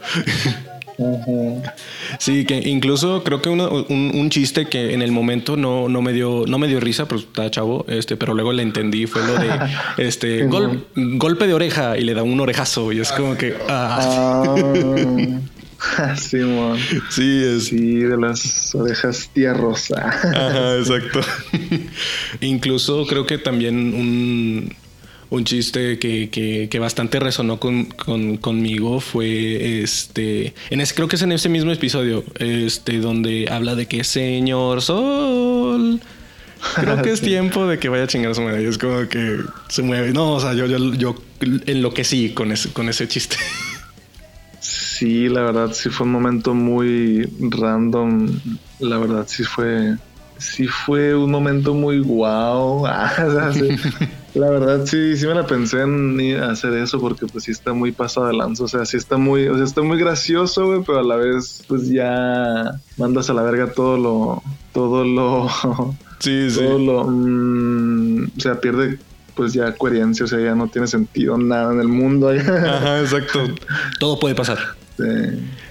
Sí, 2.20 2.46
que 2.46 2.58
incluso 2.70 3.24
creo 3.24 3.42
que 3.42 3.50
un, 3.50 4.30
chiste 4.30 4.68
que 4.68 4.94
en 4.94 5.02
el 5.02 5.12
momento 5.12 5.58
no, 5.58 5.90
no 5.90 6.02
me 6.02 6.14
dio 6.14 6.46
no 6.48 6.58
me 6.58 6.68
dio 6.68 6.80
risa, 6.80 7.08
pero 7.08 7.20
está 7.20 7.50
chavo, 7.50 7.86
este, 7.88 8.16
pero 8.16 8.34
luego 8.34 8.54
le 8.54 8.64
entendí 8.64 9.08
fue 9.08 9.26
lo 9.26 9.34
de 9.36 9.50
este 9.98 10.48
golpe 10.96 11.48
de 11.48 11.54
oreja 11.54 11.98
y 11.98 12.02
le 12.02 12.14
da 12.14 12.24
un 12.24 12.40
orejazo 12.40 12.92
y 12.92 13.00
es 13.00 13.12
como 13.12 13.36
que 13.36 13.56
ah. 13.68 14.56
Ah. 14.56 15.40
Sí, 16.18 16.40
Sí, 17.10 17.44
es... 17.44 17.66
sí, 17.66 18.00
de 18.00 18.18
las 18.18 18.74
orejas 18.76 19.30
tierrosa. 19.34 20.08
Ajá, 20.08 20.78
exacto. 20.80 21.22
Incluso 22.42 23.06
creo 23.06 23.26
que 23.26 23.38
también 23.38 23.94
un, 23.94 24.76
un 25.30 25.46
chiste 25.46 26.00
que, 26.00 26.30
que, 26.70 26.80
bastante 26.80 27.20
resonó 27.20 27.60
con, 27.60 27.86
conmigo 28.38 29.00
fue 29.00 29.82
este. 29.84 30.54
En 30.70 30.82
ese, 30.82 30.96
creo 30.96 31.08
que 31.08 31.16
es 31.16 31.22
en 31.22 31.32
ese 31.32 31.50
mismo 31.50 31.72
episodio. 31.72 32.24
Este, 32.40 33.00
donde 33.00 33.48
habla 33.50 33.76
de 33.76 33.88
que 33.88 34.04
señor 34.04 34.82
Sol. 34.82 36.02
Creo 36.76 37.02
que 37.02 37.12
es 37.12 37.20
tiempo 37.20 37.68
de 37.68 37.78
que 37.78 37.90
vaya 37.90 38.04
a 38.04 38.08
chingar 38.08 38.34
su 38.34 38.42
madre. 38.42 38.68
Es 38.68 38.78
como 38.78 39.08
que 39.10 39.40
se 39.68 39.82
mueve. 39.82 40.14
No, 40.14 40.36
o 40.36 40.40
sea, 40.40 40.54
yo, 40.54 40.66
yo, 40.66 40.94
yo 40.94 41.16
enloquecí 41.42 42.30
con 42.30 42.54
ese, 42.54 42.72
con 42.72 42.88
ese 42.88 43.08
chiste. 43.08 43.36
Sí, 45.04 45.28
la 45.28 45.42
verdad 45.42 45.72
sí 45.74 45.90
fue 45.90 46.06
un 46.06 46.14
momento 46.14 46.54
muy 46.54 47.30
random. 47.42 48.40
La 48.80 48.98
verdad 48.98 49.26
sí 49.28 49.44
fue, 49.44 49.98
sí 50.38 50.66
fue 50.66 51.14
un 51.14 51.30
momento 51.30 51.74
muy 51.74 52.00
guau. 52.00 52.86
la 54.34 54.50
verdad 54.50 54.86
sí, 54.86 55.18
sí 55.18 55.28
me 55.28 55.34
la 55.34 55.46
pensé 55.46 55.82
en 55.82 56.42
hacer 56.42 56.72
eso 56.76 57.02
porque 57.02 57.26
pues 57.26 57.44
sí 57.44 57.52
está 57.52 57.74
muy 57.74 57.92
pasado 57.92 58.28
de 58.28 58.34
lanza. 58.34 58.64
O 58.64 58.68
sea, 58.70 58.86
sí 58.86 58.96
está 58.96 59.18
muy, 59.18 59.46
o 59.50 59.56
sea, 59.56 59.66
está 59.66 59.82
muy 59.82 60.00
gracioso, 60.00 60.68
güey, 60.68 60.84
pero 60.88 61.00
a 61.00 61.04
la 61.04 61.18
vez 61.18 61.66
pues 61.68 61.90
ya 61.90 62.72
mandas 62.96 63.30
a 63.30 63.34
la 63.34 63.42
verga 63.42 63.74
todo 63.74 63.98
lo, 63.98 64.44
todo 64.72 65.04
lo, 65.04 65.50
sí, 66.20 66.50
sí. 66.50 66.62
todo 66.62 66.80
lo, 66.80 67.04
mm, 67.10 68.32
o 68.38 68.40
sea, 68.40 68.62
pierde 68.62 69.00
pues 69.36 69.52
ya 69.52 69.74
coherencia, 69.74 70.24
o 70.24 70.30
sea, 70.30 70.40
ya 70.40 70.56
no 70.56 70.70
tiene 70.70 70.88
sentido 70.88 71.38
nada 71.38 71.74
en 71.74 71.82
el 71.82 71.90
mundo. 71.90 72.30
Ajá, 72.30 73.02
exacto. 73.02 73.42
Todo 74.00 74.18
puede 74.18 74.34
pasar. 74.34 74.82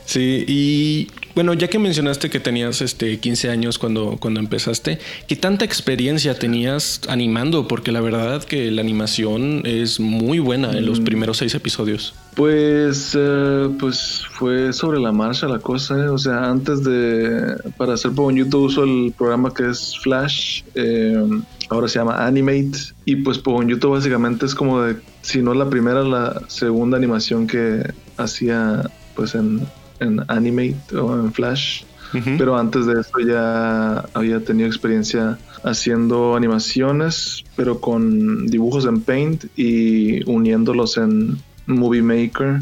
Sí. 0.04 0.44
y 0.46 1.08
bueno, 1.34 1.54
ya 1.54 1.68
que 1.68 1.78
mencionaste 1.78 2.28
que 2.28 2.40
tenías 2.40 2.82
este 2.82 3.18
15 3.18 3.48
años 3.48 3.78
cuando, 3.78 4.18
cuando 4.20 4.40
empezaste, 4.40 4.98
¿qué 5.26 5.36
tanta 5.36 5.64
experiencia 5.64 6.38
tenías 6.38 7.00
animando? 7.08 7.66
Porque 7.66 7.90
la 7.90 8.00
verdad 8.00 8.44
que 8.44 8.70
la 8.70 8.82
animación 8.82 9.62
es 9.64 9.98
muy 9.98 10.40
buena 10.40 10.72
en 10.72 10.84
los 10.84 11.00
mm. 11.00 11.04
primeros 11.04 11.38
seis 11.38 11.54
episodios. 11.54 12.14
Pues, 12.34 13.16
eh, 13.18 13.70
pues 13.78 14.24
fue 14.32 14.72
sobre 14.72 15.00
la 15.00 15.12
marcha 15.12 15.48
la 15.48 15.58
cosa, 15.58 15.98
¿eh? 15.98 16.08
o 16.08 16.18
sea, 16.18 16.50
antes 16.50 16.84
de, 16.84 17.56
para 17.78 17.94
hacer 17.94 18.12
YouTube 18.12 18.64
uso 18.64 18.84
el 18.84 19.14
programa 19.16 19.54
que 19.54 19.70
es 19.70 19.98
Flash, 20.02 20.62
eh, 20.74 21.16
ahora 21.70 21.88
se 21.88 21.98
llama 21.98 22.26
Animate, 22.26 22.78
y 23.06 23.16
pues 23.16 23.38
YouTube 23.42 23.92
básicamente 23.92 24.46
es 24.46 24.54
como 24.54 24.82
de, 24.82 24.96
si 25.22 25.40
no 25.42 25.54
la 25.54 25.68
primera, 25.68 26.02
la 26.02 26.42
segunda 26.48 26.96
animación 26.96 27.46
que 27.46 27.82
hacía 28.16 28.82
pues 29.14 29.34
en, 29.34 29.66
en 30.00 30.20
Animate 30.28 30.96
o 30.96 31.14
en 31.14 31.32
Flash. 31.32 31.84
Pero 32.36 32.58
antes 32.58 32.84
de 32.84 33.00
eso 33.00 33.20
ya 33.26 34.04
había 34.12 34.40
tenido 34.40 34.68
experiencia 34.68 35.38
haciendo 35.64 36.36
animaciones, 36.36 37.42
pero 37.56 37.80
con 37.80 38.46
dibujos 38.48 38.84
en 38.84 39.00
Paint 39.00 39.44
y 39.56 40.22
uniéndolos 40.30 40.98
en 40.98 41.38
Movie 41.66 42.02
Maker. 42.02 42.60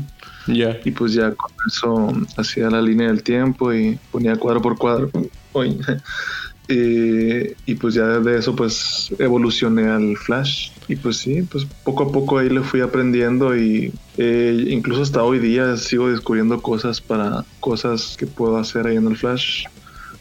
Y 0.85 0.93
pues 0.93 1.15
ya 1.15 1.33
con 1.33 1.51
eso 1.67 2.13
hacía 2.37 2.71
la 2.71 2.81
línea 2.81 3.09
del 3.09 3.25
tiempo 3.25 3.73
y 3.73 3.99
ponía 4.13 4.37
cuadro 4.37 4.63
por 4.63 4.79
cuadro. 4.79 5.11
Eh, 6.73 7.57
y 7.67 7.75
pues 7.75 7.95
ya 7.95 8.21
de 8.21 8.39
eso 8.39 8.55
pues 8.55 9.13
evolucioné 9.19 9.89
al 9.89 10.17
Flash. 10.17 10.71
Y 10.89 10.97
pues 10.97 11.17
sí, 11.17 11.43
pues 11.43 11.67
poco 11.85 12.05
a 12.05 12.13
poco 12.13 12.39
ahí 12.39 12.49
le 12.49 12.61
fui 12.61 12.81
aprendiendo 12.81 13.57
y 13.57 13.93
eh, 14.19 14.67
incluso 14.69 15.03
hasta 15.03 15.23
hoy 15.23 15.41
día 15.41 15.77
sigo 15.77 16.09
descubriendo 16.09 16.63
cosas 16.63 17.01
para 17.01 17.45
cosas 17.59 18.17
que 18.17 18.27
puedo 18.27 18.57
hacer 18.57 18.87
ahí 18.87 18.97
en 18.97 19.09
el 19.09 19.17
Flash. 19.17 19.65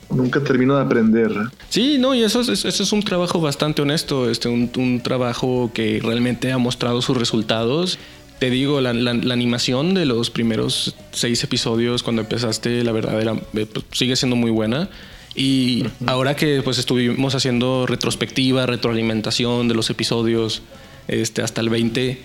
Nunca 0.10 0.44
termino 0.44 0.76
de 0.76 0.82
aprender. 0.82 1.32
Sí, 1.70 1.98
no, 2.00 2.16
y 2.16 2.24
eso 2.24 2.42
es, 2.42 2.66
eso 2.66 2.84
es 2.84 2.92
un 2.92 3.04
trabajo 3.04 3.40
bastante 3.40 3.84
honesto, 3.84 4.28
este, 4.28 4.50
un, 4.50 4.72
un 4.76 5.02
trabajo 5.02 5.70
que 5.72 6.00
realmente 6.04 6.52
ha 6.52 6.58
mostrado 6.58 7.00
sus 7.04 7.16
resultados 7.16 8.00
te 8.40 8.50
digo, 8.50 8.80
la, 8.80 8.94
la, 8.94 9.34
animación 9.34 9.94
de 9.94 10.06
los 10.06 10.30
primeros 10.30 10.96
seis 11.12 11.44
episodios 11.44 12.04
cuando 12.04 12.22
empezaste, 12.22 12.86
la 12.86 12.94
verdad 12.94 13.22
era, 13.22 13.34
eh, 13.34 13.66
pues, 13.66 13.86
sigue 13.92 14.16
siendo 14.16 14.38
muy 14.38 14.50
buena. 14.50 14.90
Y 15.36 15.86
ahora 16.06 16.36
que 16.36 16.62
pues 16.64 16.78
estuvimos 16.78 17.36
haciendo 17.36 17.86
retrospectiva, 17.86 18.66
retroalimentación 18.66 19.68
de 19.68 19.76
los 19.76 19.90
episodios 19.90 20.62
este, 21.08 21.42
hasta 21.42 21.62
el 21.62 21.70
20, 21.70 22.20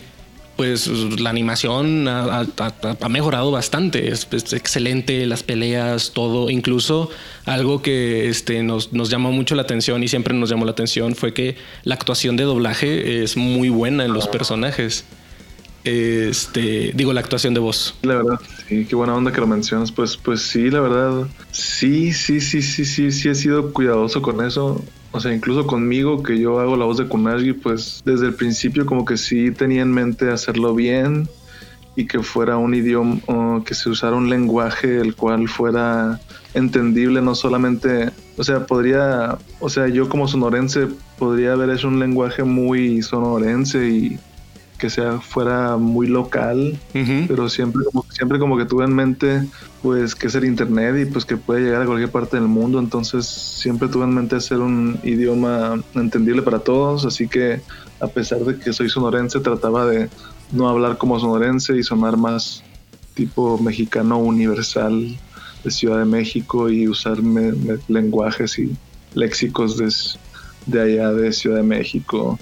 pues 0.56 0.86
la 0.86 1.30
animación 1.30 2.06
ha, 2.08 2.46
mejorado 3.08 3.50
bastante. 3.50 4.10
Es, 4.10 4.26
excelente, 4.52 5.26
las 5.26 5.42
peleas, 5.42 6.12
todo. 6.12 6.50
Incluso 6.50 7.10
algo 7.44 7.82
que 7.82 8.28
este, 8.28 8.62
nos, 8.62 8.92
nos, 8.92 9.10
llamó 9.10 9.32
mucho 9.32 9.54
la 9.54 9.62
atención 9.62 10.02
y 10.02 10.08
siempre 10.08 10.34
nos 10.34 10.50
llamó 10.50 10.64
la 10.64 10.72
atención 10.72 11.14
fue 11.14 11.34
que 11.34 11.56
la 11.82 11.94
actuación 11.94 12.36
de 12.36 12.44
doblaje 12.44 13.22
es 13.22 13.36
muy 13.36 13.68
buena 13.68 14.04
en 14.04 14.12
los 14.12 14.28
personajes. 14.28 15.04
Este, 15.84 16.92
digo, 16.94 17.12
la 17.12 17.20
actuación 17.20 17.52
de 17.52 17.60
voz. 17.60 17.94
La 18.02 18.14
verdad, 18.14 18.40
sí, 18.66 18.86
qué 18.86 18.96
buena 18.96 19.14
onda 19.14 19.32
que 19.32 19.40
lo 19.40 19.46
mencionas. 19.46 19.92
Pues, 19.92 20.16
pues 20.16 20.40
sí, 20.42 20.70
la 20.70 20.80
verdad. 20.80 21.28
Sí, 21.52 22.12
sí, 22.12 22.40
sí, 22.40 22.62
sí, 22.62 22.84
sí, 22.84 23.12
sí 23.12 23.28
he 23.28 23.34
sido 23.34 23.72
cuidadoso 23.72 24.22
con 24.22 24.44
eso. 24.44 24.82
O 25.12 25.20
sea, 25.20 25.32
incluso 25.32 25.66
conmigo, 25.66 26.22
que 26.22 26.40
yo 26.40 26.58
hago 26.58 26.76
la 26.76 26.86
voz 26.86 26.98
de 26.98 27.06
Kunagi, 27.06 27.52
pues 27.52 28.02
desde 28.04 28.26
el 28.26 28.34
principio 28.34 28.84
como 28.86 29.04
que 29.04 29.16
sí 29.16 29.50
tenía 29.52 29.82
en 29.82 29.92
mente 29.92 30.30
hacerlo 30.30 30.74
bien 30.74 31.28
y 31.96 32.06
que 32.06 32.20
fuera 32.20 32.56
un 32.56 32.74
idioma, 32.74 33.20
que 33.64 33.74
se 33.74 33.88
usara 33.88 34.16
un 34.16 34.28
lenguaje 34.28 34.98
el 34.98 35.14
cual 35.14 35.48
fuera 35.48 36.20
entendible, 36.54 37.20
no 37.20 37.34
solamente, 37.34 38.10
o 38.36 38.42
sea, 38.42 38.66
podría, 38.66 39.38
o 39.60 39.68
sea, 39.68 39.86
yo 39.86 40.08
como 40.08 40.26
sonorense 40.26 40.88
podría 41.18 41.52
haber 41.52 41.70
hecho 41.70 41.88
un 41.88 42.00
lenguaje 42.00 42.42
muy 42.42 43.00
sonorense 43.02 43.88
y 43.88 44.18
que 44.78 44.90
sea 44.90 45.20
fuera 45.20 45.76
muy 45.76 46.06
local, 46.06 46.78
pero 47.28 47.48
siempre 47.48 47.84
como, 47.84 48.04
siempre 48.10 48.38
como 48.38 48.56
que 48.56 48.64
tuve 48.64 48.84
en 48.84 48.94
mente 48.94 49.46
pues 49.82 50.14
que 50.14 50.28
es 50.28 50.34
el 50.34 50.44
internet 50.44 50.96
y 50.98 51.04
pues 51.10 51.24
que 51.24 51.36
puede 51.36 51.62
llegar 51.62 51.82
a 51.82 51.86
cualquier 51.86 52.10
parte 52.10 52.36
del 52.36 52.48
mundo, 52.48 52.78
entonces 52.78 53.26
siempre 53.26 53.88
tuve 53.88 54.04
en 54.04 54.14
mente 54.14 54.36
hacer 54.36 54.58
un 54.58 54.98
idioma 55.04 55.82
entendible 55.94 56.42
para 56.42 56.58
todos, 56.58 57.04
así 57.04 57.28
que 57.28 57.60
a 58.00 58.06
pesar 58.06 58.40
de 58.40 58.58
que 58.58 58.72
soy 58.72 58.88
sonorense 58.88 59.40
trataba 59.40 59.86
de 59.86 60.08
no 60.52 60.68
hablar 60.68 60.98
como 60.98 61.20
sonorense 61.20 61.76
y 61.76 61.82
sonar 61.82 62.16
más 62.16 62.62
tipo 63.14 63.58
mexicano 63.58 64.18
universal 64.18 65.16
de 65.62 65.70
Ciudad 65.70 65.98
de 65.98 66.04
México 66.04 66.68
y 66.68 66.88
usar 66.88 67.18
lenguajes 67.88 68.58
y 68.58 68.76
léxicos 69.14 69.78
de, 69.78 69.92
de 70.66 70.82
allá 70.82 71.12
de 71.12 71.32
Ciudad 71.32 71.58
de 71.58 71.62
México 71.62 72.38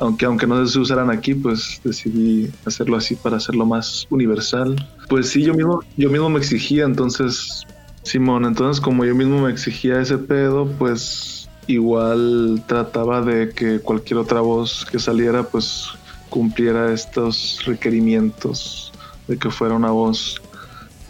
aunque 0.00 0.24
aunque 0.24 0.46
no 0.46 0.66
se 0.66 0.78
usaran 0.78 1.10
aquí, 1.10 1.34
pues 1.34 1.80
decidí 1.84 2.50
hacerlo 2.64 2.96
así 2.96 3.14
para 3.14 3.36
hacerlo 3.36 3.66
más 3.66 4.06
universal. 4.10 4.74
Pues 5.08 5.28
sí, 5.28 5.42
yo 5.42 5.54
mismo, 5.54 5.80
yo 5.96 6.10
mismo 6.10 6.30
me 6.30 6.38
exigía, 6.38 6.84
entonces, 6.84 7.66
Simón, 8.02 8.46
entonces 8.46 8.80
como 8.80 9.04
yo 9.04 9.14
mismo 9.14 9.42
me 9.42 9.52
exigía 9.52 10.00
ese 10.00 10.16
pedo, 10.16 10.66
pues 10.78 11.48
igual 11.66 12.62
trataba 12.66 13.20
de 13.20 13.50
que 13.50 13.80
cualquier 13.80 14.18
otra 14.18 14.40
voz 14.40 14.86
que 14.90 14.98
saliera, 14.98 15.42
pues 15.42 15.88
cumpliera 16.30 16.92
estos 16.92 17.60
requerimientos 17.66 18.92
de 19.28 19.36
que 19.36 19.50
fuera 19.50 19.74
una 19.74 19.90
voz 19.90 20.40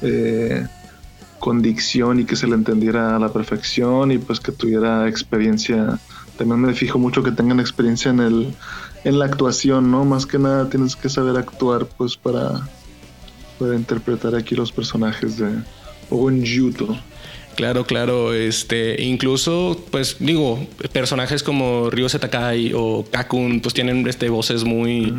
eh, 0.02 0.66
con 1.38 1.62
dicción 1.62 2.20
y 2.20 2.24
que 2.24 2.36
se 2.36 2.46
le 2.46 2.54
entendiera 2.54 3.16
a 3.16 3.18
la 3.18 3.32
perfección 3.32 4.10
y 4.10 4.18
pues 4.18 4.40
que 4.40 4.50
tuviera 4.50 5.08
experiencia 5.08 5.98
también 6.40 6.60
me 6.62 6.74
fijo 6.74 6.98
mucho 6.98 7.22
que 7.22 7.32
tengan 7.32 7.60
experiencia 7.60 8.10
en 8.10 8.20
el 8.20 8.54
en 9.04 9.18
la 9.18 9.26
actuación, 9.26 9.90
¿no? 9.90 10.04
Más 10.04 10.26
que 10.26 10.38
nada 10.38 10.68
tienes 10.68 10.96
que 10.96 11.08
saber 11.08 11.36
actuar 11.36 11.86
pues 11.86 12.16
para, 12.16 12.68
para 13.58 13.74
interpretar 13.74 14.34
aquí 14.34 14.54
los 14.54 14.72
personajes 14.72 15.38
de 15.38 15.62
Yuto. 16.10 16.98
Claro, 17.56 17.84
claro, 17.84 18.32
este, 18.32 19.02
incluso, 19.02 19.84
pues 19.90 20.16
digo, 20.18 20.66
personajes 20.92 21.42
como 21.42 21.90
Ryo 21.90 22.08
Setakai 22.08 22.72
o 22.74 23.04
Kakun, 23.10 23.60
pues 23.60 23.74
tienen 23.74 24.06
este, 24.08 24.30
voces 24.30 24.64
muy, 24.64 25.14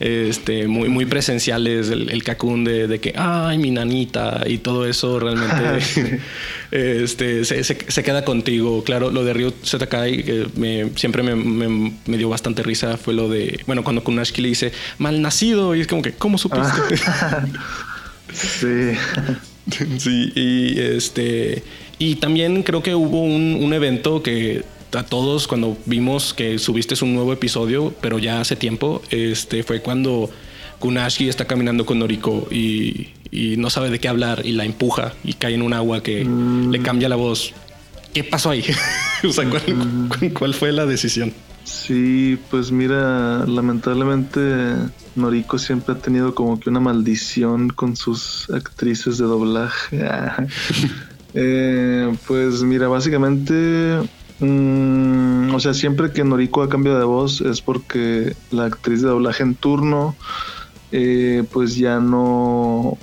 este, 0.00 0.68
muy, 0.68 0.88
muy 0.88 1.06
presenciales, 1.06 1.90
el, 1.90 2.10
el 2.10 2.22
de, 2.64 3.00
que, 3.00 3.14
ay, 3.16 3.58
mi 3.58 3.70
nanita, 3.70 4.44
y 4.46 4.58
todo 4.58 4.86
eso 4.86 5.18
realmente 5.18 6.20
este, 6.70 7.44
se, 7.44 8.02
queda 8.02 8.24
contigo. 8.24 8.84
Claro, 8.84 9.10
lo 9.10 9.24
de 9.24 9.32
Ryu 9.32 9.52
Setakai, 9.62 10.22
que 10.22 10.46
me, 10.56 10.90
siempre 10.96 11.22
me, 11.22 12.16
dio 12.16 12.28
bastante 12.28 12.62
risa, 12.62 12.96
fue 12.96 13.14
lo 13.14 13.28
de, 13.28 13.60
bueno, 13.66 13.82
cuando 13.82 14.04
Kunashiki 14.04 14.42
le 14.42 14.48
dice, 14.48 14.72
mal 14.98 15.20
nacido, 15.20 15.74
y 15.74 15.80
es 15.80 15.86
como 15.86 16.02
que, 16.02 16.12
¿cómo 16.12 16.38
supiste? 16.38 16.96
sí. 18.32 18.96
sí, 19.98 20.32
y 20.34 20.80
este, 20.80 21.62
y 21.98 22.16
también 22.16 22.62
creo 22.62 22.82
que 22.82 22.94
hubo 22.94 23.22
un, 23.22 23.58
un 23.60 23.72
evento 23.72 24.22
que 24.22 24.62
a 24.94 25.02
todos 25.02 25.46
cuando 25.46 25.76
vimos 25.86 26.32
que 26.34 26.58
subiste 26.58 26.94
un 27.04 27.14
nuevo 27.14 27.32
episodio, 27.32 27.92
pero 28.00 28.18
ya 28.18 28.40
hace 28.40 28.56
tiempo, 28.56 29.02
este 29.10 29.62
fue 29.62 29.80
cuando 29.80 30.30
Kunashi 30.78 31.28
está 31.28 31.46
caminando 31.46 31.84
con 31.84 31.98
Noriko 31.98 32.48
y, 32.50 33.08
no 33.58 33.68
sabe 33.68 33.90
de 33.90 33.98
qué 33.98 34.08
hablar 34.08 34.42
y 34.44 34.52
la 34.52 34.64
empuja 34.64 35.12
y 35.22 35.34
cae 35.34 35.54
en 35.54 35.62
un 35.62 35.74
agua 35.74 36.02
que 36.02 36.24
mm. 36.24 36.70
le 36.70 36.80
cambia 36.80 37.08
la 37.10 37.16
voz. 37.16 37.52
¿Qué 38.14 38.24
pasó 38.24 38.50
ahí? 38.50 38.64
o 39.24 39.30
sea, 39.30 39.44
mm. 39.44 40.30
¿cuál, 40.32 40.54
fue 40.54 40.72
la 40.72 40.86
decisión? 40.86 41.32
Sí, 41.64 42.38
pues 42.50 42.72
mira, 42.72 43.44
lamentablemente 43.46 44.40
Noriko 45.14 45.58
siempre 45.58 45.94
ha 45.94 45.98
tenido 45.98 46.34
como 46.34 46.58
que 46.58 46.70
una 46.70 46.80
maldición 46.80 47.68
con 47.68 47.96
sus 47.96 48.48
actrices 48.50 49.18
de 49.18 49.24
doblaje. 49.24 49.98
Eh, 51.34 52.10
pues 52.26 52.62
mira, 52.62 52.88
básicamente 52.88 53.98
Mm, 54.40 55.54
o 55.54 55.60
sea, 55.60 55.74
siempre 55.74 56.12
que 56.12 56.24
Noriko 56.24 56.62
ha 56.62 56.68
cambiado 56.68 56.98
de 56.98 57.04
voz 57.04 57.40
es 57.40 57.60
porque 57.60 58.34
la 58.50 58.66
actriz 58.66 59.02
de 59.02 59.08
doblaje 59.08 59.42
en 59.42 59.54
turno, 59.54 60.14
eh, 60.92 61.44
pues 61.52 61.76
ya 61.76 61.98
no, 61.98 62.96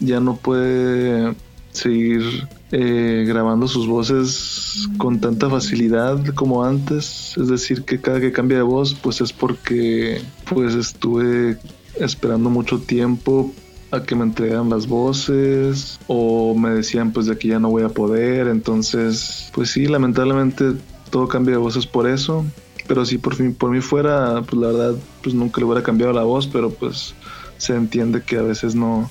ya 0.00 0.20
no 0.20 0.36
puede 0.36 1.34
seguir 1.72 2.48
eh, 2.72 3.24
grabando 3.26 3.68
sus 3.68 3.86
voces 3.86 4.88
con 4.96 5.20
tanta 5.20 5.48
facilidad 5.50 6.24
como 6.34 6.64
antes. 6.64 7.34
Es 7.36 7.48
decir, 7.48 7.84
que 7.84 8.00
cada 8.00 8.20
que 8.20 8.32
cambia 8.32 8.58
de 8.58 8.64
voz, 8.64 8.94
pues 8.94 9.20
es 9.20 9.32
porque 9.32 10.22
pues 10.48 10.74
estuve 10.74 11.58
esperando 11.96 12.48
mucho 12.50 12.78
tiempo 12.78 13.52
a 13.90 14.02
que 14.02 14.14
me 14.14 14.24
entregaran 14.24 14.68
las 14.68 14.86
voces 14.86 15.98
o 16.06 16.54
me 16.54 16.70
decían 16.70 17.12
pues 17.12 17.26
de 17.26 17.38
que 17.38 17.48
ya 17.48 17.58
no 17.58 17.70
voy 17.70 17.82
a 17.82 17.88
poder. 17.88 18.48
Entonces 18.48 19.50
pues 19.54 19.70
sí 19.70 19.86
lamentablemente 19.86 20.72
todo 21.10 21.28
cambia 21.28 21.52
de 21.52 21.58
voces 21.58 21.86
por 21.86 22.08
eso. 22.08 22.44
Pero 22.86 23.04
si 23.04 23.18
por 23.18 23.34
fin 23.34 23.54
por 23.54 23.70
mí 23.70 23.80
fuera 23.80 24.42
pues 24.42 24.60
la 24.60 24.68
verdad 24.68 24.94
pues 25.22 25.34
nunca 25.34 25.60
le 25.60 25.66
hubiera 25.66 25.82
cambiado 25.82 26.12
la 26.12 26.22
voz 26.22 26.46
pero 26.46 26.70
pues 26.70 27.14
se 27.58 27.74
entiende 27.74 28.22
que 28.22 28.36
a 28.36 28.42
veces 28.42 28.74
no 28.74 29.10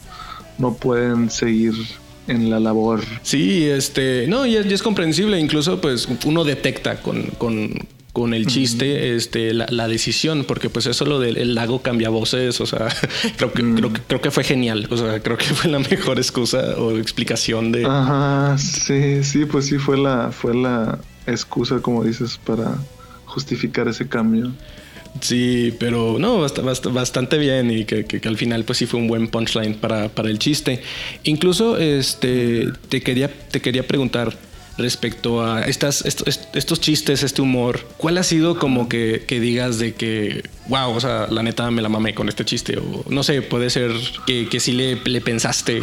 no 0.58 0.74
pueden 0.74 1.30
seguir 1.30 1.74
en 2.28 2.50
la 2.50 2.60
labor. 2.60 3.02
Sí, 3.22 3.66
este, 3.66 4.28
no, 4.28 4.46
y 4.46 4.56
es, 4.56 4.84
comprensible, 4.84 5.40
incluso 5.40 5.80
pues 5.82 6.08
uno 6.26 6.44
detecta 6.44 7.02
con, 7.02 7.24
con, 7.38 7.74
con 8.18 8.34
el 8.34 8.48
chiste, 8.48 9.16
este, 9.16 9.54
la, 9.54 9.88
decisión, 9.88 10.44
porque 10.44 10.72
pues 10.72 10.88
eso 10.88 11.06
lo 11.06 11.20
del 11.20 11.54
lago 11.54 11.84
cambia 11.84 12.10
voces, 12.10 12.60
o 12.60 12.66
sea, 12.66 12.88
creo 13.38 13.54
que, 13.54 13.62
creo 13.76 13.94
que, 13.94 14.02
creo 14.02 14.22
que 14.22 14.32
fue 14.32 14.44
genial, 14.44 14.88
o 14.90 14.98
sea, 14.98 15.20
creo 15.20 15.38
que 15.38 15.46
fue 15.46 15.70
la 15.70 15.78
mejor 15.92 16.18
excusa 16.18 16.80
o 16.80 16.98
explicación 16.98 17.72
de. 17.72 17.86
Ajá, 17.86 18.58
sí, 18.58 19.24
sí, 19.24 19.46
pues 19.46 19.68
sí 19.68 19.78
fue 19.78 20.00
la, 20.00 20.32
fue 20.32 20.56
la 20.56 20.98
excusa, 21.28 21.80
como 21.80 22.04
dices, 22.04 22.40
para 22.44 22.80
justificar 23.26 23.88
ese 23.88 24.08
cambio. 24.08 24.52
Sí, 25.22 25.76
pero 25.80 26.18
no, 26.18 26.40
bastante 26.92 27.38
bien 27.38 27.70
y 27.70 27.86
que, 27.86 28.06
que, 28.06 28.28
al 28.28 28.38
final 28.38 28.64
pues 28.64 28.80
sí 28.80 28.88
fue 28.88 29.00
un 29.00 29.08
buen 29.08 29.28
punchline 29.28 29.76
para, 29.76 30.10
para 30.10 30.32
el 30.32 30.40
chiste. 30.40 30.82
Incluso 31.24 31.78
este, 31.78 32.70
te, 32.90 33.02
quería, 33.04 33.32
te 33.32 33.62
quería 33.62 33.86
preguntar, 33.86 34.36
respecto 34.78 35.44
a 35.44 35.64
estas, 35.64 36.06
estos, 36.06 36.80
chistes, 36.80 37.24
este 37.24 37.42
humor, 37.42 37.80
¿cuál 37.98 38.18
ha 38.18 38.24
sido 38.24 38.60
como 38.60 38.88
que, 38.88 39.26
digas 39.28 39.80
de 39.80 39.94
que, 39.94 40.44
wow, 40.68 40.92
o 40.92 41.00
sea, 41.00 41.28
la 41.30 41.44
neta 41.44 41.70
me 41.72 41.82
la 41.82 41.90
mamé 41.90 42.14
con 42.14 42.30
este 42.30 42.46
chiste? 42.46 42.78
O 42.78 43.04
no 43.10 43.24
sé, 43.24 43.42
puede 43.42 43.70
ser 43.70 43.92
que, 44.26 44.48
que 44.48 44.60
sí 44.60 44.74
le, 44.74 44.96
le 44.96 45.22
pensaste 45.22 45.82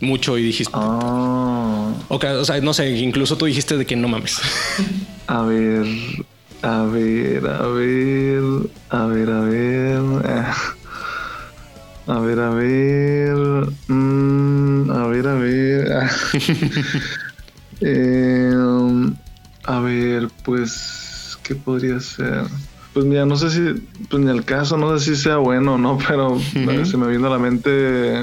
mucho 0.00 0.38
y 0.38 0.42
dijiste... 0.42 0.72
Ah. 0.74 1.92
o 2.08 2.44
sea, 2.44 2.60
no 2.60 2.74
sé, 2.74 2.90
incluso 2.90 3.36
tú 3.36 3.46
dijiste 3.46 3.76
de 3.76 3.86
que 3.86 3.96
no 3.96 4.08
mames. 4.08 4.38
A 5.26 5.42
ver, 5.42 5.84
a 6.62 6.84
ver, 6.84 7.46
a 7.46 7.66
ver, 7.66 8.42
a 8.88 9.06
ver, 9.06 9.30
a 9.30 9.40
ver. 9.40 10.00
A 12.06 12.18
ver, 12.20 12.40
a 12.40 12.50
ver. 12.50 13.68
Mm, 13.88 14.90
a 14.90 15.06
ver, 15.08 15.28
a 15.28 15.34
ver. 15.34 16.10
Eh, 17.80 18.52
a 19.64 19.80
ver, 19.80 20.28
pues, 20.44 21.38
¿qué 21.42 21.54
podría 21.54 22.00
ser? 22.00 22.44
Pues 22.92 23.04
mira, 23.04 23.26
no 23.26 23.36
sé 23.36 23.50
si, 23.50 23.80
pues 24.08 24.22
ni 24.22 24.30
al 24.30 24.44
caso, 24.44 24.76
no 24.76 24.98
sé 24.98 25.04
si 25.04 25.22
sea 25.22 25.36
bueno 25.36 25.74
o 25.74 25.78
no, 25.78 25.98
pero 26.08 26.38
se 26.40 26.96
me 26.96 27.06
vino 27.06 27.26
a 27.26 27.30
la 27.30 27.38
mente, 27.38 28.22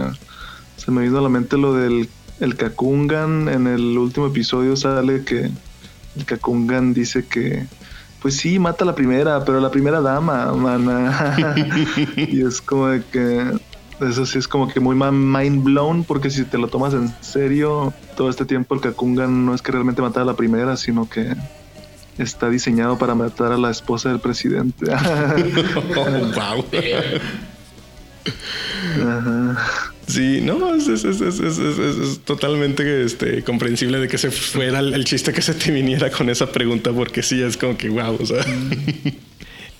se 0.77 0.91
me 0.91 1.03
vino 1.03 1.19
a 1.19 1.21
la 1.21 1.29
mente 1.29 1.57
lo 1.57 1.73
del 1.73 2.09
el 2.39 2.55
Kakungan. 2.55 3.47
En 3.49 3.67
el 3.67 3.97
último 3.97 4.27
episodio 4.27 4.75
sale 4.75 5.23
que 5.23 5.49
el 6.15 6.25
Kakungan 6.25 6.93
dice 6.93 7.25
que, 7.25 7.65
pues 8.21 8.37
sí, 8.37 8.59
mata 8.59 8.83
a 8.83 8.87
la 8.87 8.95
primera, 8.95 9.43
pero 9.45 9.59
la 9.59 9.71
primera 9.71 10.01
dama, 10.01 10.51
mana. 10.53 11.35
y 12.17 12.41
es 12.41 12.61
como 12.61 12.87
de 12.87 13.03
que 13.11 13.51
eso 14.01 14.25
sí 14.25 14.37
es 14.37 14.47
como 14.47 14.67
que 14.67 14.79
muy 14.79 14.95
mind 14.95 15.63
blown, 15.63 16.03
porque 16.03 16.29
si 16.29 16.43
te 16.43 16.57
lo 16.57 16.67
tomas 16.67 16.93
en 16.93 17.13
serio, 17.21 17.93
todo 18.17 18.29
este 18.29 18.45
tiempo 18.45 18.75
el 18.75 18.81
Kakungan 18.81 19.45
no 19.45 19.55
es 19.55 19.61
que 19.61 19.71
realmente 19.71 20.01
matara 20.01 20.23
a 20.23 20.25
la 20.25 20.35
primera, 20.35 20.75
sino 20.77 21.09
que 21.09 21.35
está 22.17 22.49
diseñado 22.49 22.97
para 22.97 23.15
matar 23.15 23.51
a 23.51 23.57
la 23.57 23.71
esposa 23.71 24.09
del 24.09 24.19
presidente. 24.19 24.85
wow. 26.35 26.65
Sí, 30.07 30.39
no, 30.41 30.75
es, 30.75 32.21
totalmente 32.25 33.03
este, 33.03 33.43
comprensible 33.43 33.99
de 33.99 34.07
que 34.07 34.17
se 34.17 34.29
fuera 34.29 34.79
el, 34.79 35.03
chiste 35.03 35.33
que 35.33 35.41
se 35.41 35.53
te 35.55 35.71
viniera 35.71 36.11
con 36.11 36.29
esa 36.29 36.51
pregunta, 36.51 36.91
porque 36.91 37.23
sí, 37.23 37.41
es 37.41 37.57
como 37.57 37.75
que 37.75 37.89
wow, 37.89 38.17
o 38.21 38.25
sea. 38.25 38.45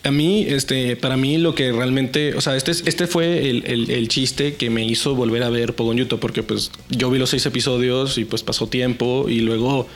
A 0.05 0.11
mí, 0.11 0.45
este, 0.47 0.95
para 0.95 1.17
mí 1.17 1.37
lo 1.37 1.55
que 1.55 1.71
realmente, 1.71 2.35
o 2.35 2.41
sea, 2.41 2.55
este, 2.55 2.71
este 2.71 3.07
fue 3.07 3.49
el, 3.49 4.07
chiste 4.07 4.55
que 4.55 4.69
me 4.69 4.85
hizo 4.85 5.15
volver 5.15 5.41
a 5.41 5.49
ver 5.49 5.73
Pogon 5.73 5.97
YouTube, 5.97 6.19
porque 6.19 6.43
pues 6.43 6.71
yo 6.89 7.09
vi 7.09 7.17
los 7.17 7.31
seis 7.31 7.45
episodios 7.45 8.17
y 8.19 8.25
pues 8.25 8.43
pasó 8.43 8.67
tiempo 8.67 9.25
y 9.27 9.39
luego 9.39 9.87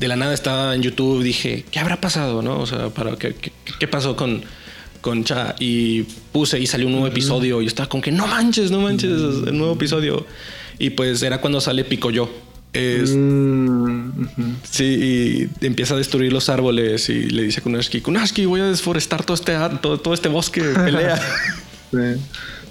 de 0.00 0.08
la 0.08 0.16
nada 0.16 0.32
estaba 0.32 0.74
en 0.74 0.82
YouTube, 0.82 1.22
dije, 1.22 1.64
¿qué 1.70 1.80
habrá 1.80 2.00
pasado? 2.00 2.40
¿No? 2.40 2.60
O 2.60 2.66
sea, 2.66 2.88
para, 2.88 3.16
¿qué, 3.16 3.34
qué, 3.78 3.88
pasó 3.88 4.16
con, 4.16 4.42
con 5.02 5.24
Cha? 5.24 5.54
Y 5.58 6.04
puse 6.32 6.58
y 6.58 6.66
salió 6.66 6.86
un 6.86 6.92
nuevo 6.92 7.06
episodio 7.06 7.60
y 7.60 7.66
estaba 7.66 7.88
como 7.88 8.02
que, 8.02 8.10
no 8.10 8.26
manches, 8.26 8.70
no 8.70 8.80
manches, 8.80 9.10
el 9.10 9.58
nuevo 9.58 9.74
episodio. 9.74 10.24
Y 10.78 10.90
pues 10.90 11.22
era 11.22 11.40
cuando 11.40 11.60
sale 11.60 11.84
Pico 11.84 12.10
Yo. 12.10 12.30
Es, 12.78 13.14
mm, 13.14 14.10
Sí, 14.70 15.48
y 15.60 15.66
empieza 15.66 15.94
a 15.94 15.96
destruir 15.96 16.32
los 16.32 16.48
árboles 16.48 17.08
y 17.08 17.30
le 17.30 17.42
dice 17.42 17.60
a 17.60 17.62
Kunaski, 17.62 18.00
Kunaski, 18.00 18.46
voy 18.46 18.60
a 18.60 18.66
desforestar 18.66 19.24
todo 19.24 19.34
este, 19.34 19.56
todo, 19.80 19.98
todo 19.98 20.14
este 20.14 20.28
bosque, 20.28 20.62
pelea. 20.84 21.20
sí. 21.90 22.20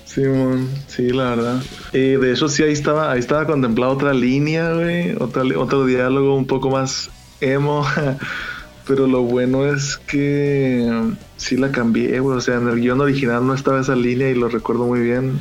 Simón, 0.05 0.69
sí, 0.87 1.09
la 1.09 1.31
verdad. 1.31 1.61
Y 1.93 2.15
de 2.15 2.31
hecho, 2.31 2.47
sí, 2.47 2.63
ahí 2.63 2.71
estaba, 2.71 3.11
ahí 3.11 3.19
estaba 3.19 3.45
contemplada 3.45 3.91
otra 3.91 4.13
línea, 4.13 4.73
güey. 4.73 5.13
otro 5.19 5.85
diálogo 5.85 6.35
un 6.35 6.47
poco 6.47 6.71
más 6.71 7.09
emo. 7.41 7.85
Pero 8.87 9.05
lo 9.05 9.21
bueno 9.21 9.65
es 9.65 9.97
que 9.97 10.89
sí 11.35 11.57
la 11.57 11.71
cambié, 11.71 12.19
güey. 12.21 12.37
O 12.37 12.41
sea, 12.41 12.55
en 12.55 12.69
el 12.69 12.79
guion 12.79 13.01
original 13.01 13.45
no 13.45 13.53
estaba 13.53 13.81
esa 13.81 13.95
línea 13.95 14.29
y 14.29 14.33
lo 14.33 14.47
recuerdo 14.47 14.85
muy 14.85 15.01
bien. 15.01 15.39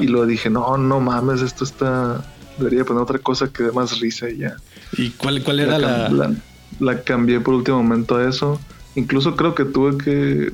Y 0.00 0.06
lo 0.08 0.26
dije, 0.26 0.50
no, 0.50 0.76
no 0.76 0.98
mames, 0.98 1.40
esto 1.40 1.62
está. 1.62 2.24
Debería 2.58 2.84
poner 2.84 3.02
otra 3.02 3.18
cosa 3.18 3.48
que 3.48 3.64
dé 3.64 3.72
más 3.72 4.00
risa 4.00 4.28
y 4.28 4.38
ya. 4.38 4.56
¿Y 4.92 5.10
cuál, 5.10 5.42
cuál 5.42 5.60
era 5.60 5.78
la, 5.78 6.08
la... 6.08 6.34
la, 6.80 7.02
cambié 7.02 7.40
por 7.40 7.54
último 7.54 7.82
momento 7.82 8.16
a 8.16 8.28
eso. 8.28 8.60
Incluso 8.94 9.36
creo 9.36 9.54
que 9.54 9.64
tuve 9.64 9.98
que 9.98 10.52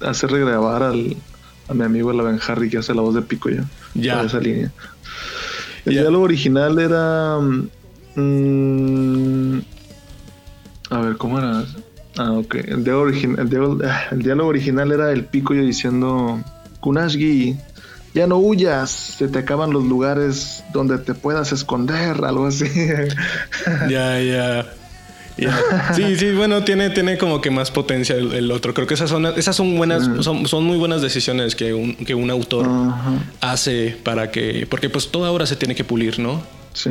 hacer 0.00 0.30
regrabar 0.30 0.82
al, 0.82 1.16
a 1.68 1.74
mi 1.74 1.84
amigo 1.84 2.10
el 2.10 2.40
Harry 2.46 2.68
que 2.68 2.78
hace 2.78 2.94
la 2.94 3.02
voz 3.02 3.14
de 3.14 3.22
Pico 3.22 3.48
ya. 3.48 3.64
Ya. 3.94 4.22
esa 4.22 4.40
línea. 4.40 4.72
El 5.84 5.94
diálogo 5.94 6.24
original 6.24 6.78
era. 6.78 7.38
Mm, 8.16 9.60
a 10.90 11.00
ver, 11.00 11.16
¿cómo 11.16 11.38
era? 11.38 11.64
Ah, 12.16 12.32
ok. 12.32 12.56
El 12.56 12.84
diálogo, 12.84 13.08
el, 13.08 14.22
diálogo, 14.22 14.48
original 14.48 14.92
era 14.92 15.12
el 15.12 15.24
Pico 15.24 15.54
yo 15.54 15.62
diciendo: 15.62 16.42
Kunashgi, 16.80 17.56
ya 18.14 18.26
no 18.26 18.38
huyas, 18.38 18.90
se 18.90 19.28
te 19.28 19.38
acaban 19.38 19.72
los 19.72 19.84
lugares 19.84 20.64
donde 20.72 20.98
te 20.98 21.14
puedas 21.14 21.52
esconder, 21.52 22.24
algo 22.24 22.46
así. 22.46 22.68
Ya, 23.88 24.20
ya. 24.20 24.66
Sí, 25.94 26.16
sí, 26.16 26.32
bueno, 26.32 26.64
tiene, 26.64 26.90
tiene 26.90 27.16
como 27.16 27.40
que 27.40 27.50
más 27.50 27.70
potencia 27.70 28.16
el, 28.16 28.50
otro. 28.50 28.74
Creo 28.74 28.86
que 28.86 28.94
esas 28.94 29.08
son, 29.08 29.26
esas 29.26 29.56
son 29.56 29.76
buenas, 29.76 30.24
son, 30.24 30.46
son 30.46 30.64
muy 30.64 30.76
buenas 30.76 31.02
decisiones 31.02 31.54
que 31.54 31.72
un, 31.72 31.94
que 31.94 32.14
un 32.14 32.30
autor 32.30 32.68
hace 33.40 33.96
para 34.02 34.30
que, 34.30 34.66
porque 34.68 34.90
pues 34.90 35.10
toda 35.10 35.30
obra 35.30 35.46
se 35.46 35.56
tiene 35.56 35.74
que 35.74 35.84
pulir, 35.84 36.18
¿no? 36.18 36.42
Sí. 36.74 36.90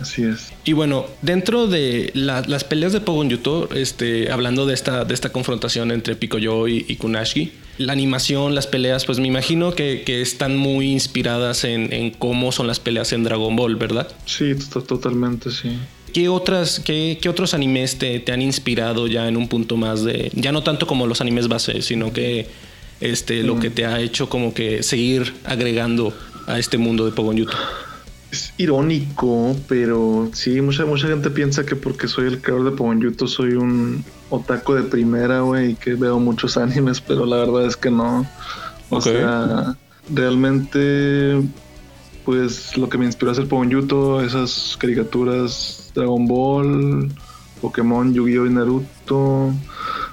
Así 0.00 0.22
es. 0.22 0.52
Y 0.64 0.74
bueno, 0.74 1.06
dentro 1.22 1.66
de 1.66 2.12
las 2.14 2.62
peleas 2.64 2.92
de 2.92 3.00
Pogon 3.00 3.30
Yuto, 3.30 3.68
este, 3.74 4.30
hablando 4.30 4.64
de 4.64 4.74
esta, 4.74 5.04
de 5.04 5.14
esta 5.14 5.30
confrontación 5.30 5.90
entre 5.90 6.14
Picoyo 6.14 6.68
y, 6.68 6.84
y 6.88 6.96
Kunashiki, 6.96 7.52
la 7.78 7.92
animación, 7.92 8.54
las 8.54 8.66
peleas, 8.66 9.04
pues 9.04 9.20
me 9.20 9.28
imagino 9.28 9.72
que, 9.72 10.02
que 10.04 10.20
están 10.20 10.56
muy 10.56 10.90
inspiradas 10.90 11.64
en, 11.64 11.92
en, 11.92 12.10
cómo 12.10 12.52
son 12.52 12.66
las 12.66 12.80
peleas 12.80 13.12
en 13.12 13.24
Dragon 13.24 13.54
Ball, 13.54 13.76
¿verdad? 13.76 14.08
Sí, 14.26 14.54
totalmente, 14.86 15.50
sí. 15.50 15.78
¿Qué, 16.12 16.28
otras, 16.28 16.80
qué, 16.80 17.18
qué 17.20 17.28
otros 17.28 17.54
animes 17.54 17.96
te, 17.96 18.18
te, 18.18 18.32
han 18.32 18.42
inspirado 18.42 19.06
ya 19.06 19.28
en 19.28 19.36
un 19.36 19.48
punto 19.48 19.76
más 19.76 20.02
de, 20.04 20.30
ya 20.34 20.52
no 20.52 20.62
tanto 20.62 20.86
como 20.86 21.06
los 21.06 21.20
animes 21.20 21.48
base, 21.48 21.82
sino 21.82 22.12
que 22.12 22.48
este, 23.00 23.44
lo 23.44 23.60
que 23.60 23.70
te 23.70 23.86
ha 23.86 24.00
hecho 24.00 24.28
como 24.28 24.52
que 24.52 24.82
seguir 24.82 25.34
agregando 25.44 26.12
a 26.46 26.58
este 26.58 26.78
mundo 26.78 27.06
de 27.06 27.12
Pogon 27.12 27.36
Yuto? 27.36 27.56
Es 28.30 28.52
irónico, 28.58 29.56
pero 29.68 30.28
sí, 30.32 30.60
mucha, 30.60 30.84
mucha 30.84 31.08
gente 31.08 31.30
piensa 31.30 31.64
que 31.64 31.76
porque 31.76 32.08
soy 32.08 32.26
el 32.26 32.42
creador 32.42 32.70
de 32.70 32.76
Pogon 32.76 33.00
Yuto 33.00 33.26
soy 33.26 33.54
un 33.54 34.04
otaku 34.28 34.74
de 34.74 34.82
primera, 34.82 35.40
güey, 35.40 35.70
y 35.70 35.74
que 35.74 35.94
veo 35.94 36.18
muchos 36.18 36.56
animes, 36.56 37.00
pero 37.00 37.24
la 37.24 37.36
verdad 37.36 37.64
es 37.64 37.76
que 37.76 37.90
no. 37.90 38.26
O 38.90 39.00
sea, 39.00 39.76
realmente, 40.12 41.42
pues 42.24 42.76
lo 42.76 42.88
que 42.88 42.98
me 42.98 43.06
inspiró 43.06 43.30
a 43.30 43.32
hacer 43.32 43.48
Pogon 43.48 43.70
Yuto, 43.70 44.20
esas 44.20 44.76
caricaturas 44.78 45.90
Dragon 45.94 46.26
Ball, 46.26 47.12
Pokémon, 47.60 48.12
Yu-Gi-Oh! 48.12 48.46
y 48.46 48.50
Naruto. 48.50 49.52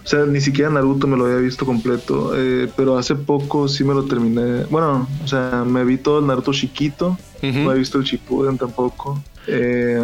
O 0.06 0.08
sea, 0.08 0.24
ni 0.26 0.40
siquiera 0.40 0.70
Naruto 0.70 1.08
me 1.08 1.18
lo 1.18 1.26
había 1.26 1.38
visto 1.38 1.66
completo, 1.66 2.34
eh, 2.36 2.70
pero 2.78 2.96
hace 2.96 3.16
poco 3.16 3.68
sí 3.68 3.84
me 3.84 3.96
lo 3.96 4.04
terminé. 4.04 4.66
Bueno, 4.70 5.08
o 5.24 5.28
sea, 5.28 5.64
me 5.66 5.84
vi 5.84 5.98
todo 5.98 6.20
el 6.20 6.28
Naruto 6.28 6.54
chiquito, 6.54 7.18
no 7.42 7.72
he 7.74 7.80
visto 7.80 7.98
el 7.98 8.04
Shippuden 8.04 8.60
tampoco. 8.60 9.20
Eh, 9.48 10.00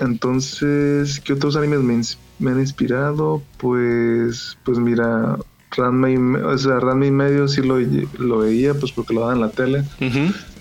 entonces, 0.00 1.20
¿qué 1.20 1.34
otros 1.34 1.54
animes 1.54 2.18
me, 2.38 2.50
han 2.50 2.58
inspirado? 2.58 3.42
Pues, 3.58 4.58
pues 4.64 4.78
mira, 4.78 5.38
Ranma 5.70 6.10
y, 6.10 6.16
o 6.16 6.58
sea, 6.58 6.80
Ranma 6.80 7.06
y 7.06 7.12
medio 7.12 7.46
sí 7.46 7.62
lo, 7.62 7.78
lo 7.78 8.38
veía, 8.38 8.74
pues 8.74 8.90
porque 8.90 9.14
lo 9.14 9.20
daban 9.20 9.36
en 9.36 9.42
la 9.42 9.50
tele. 9.50 9.84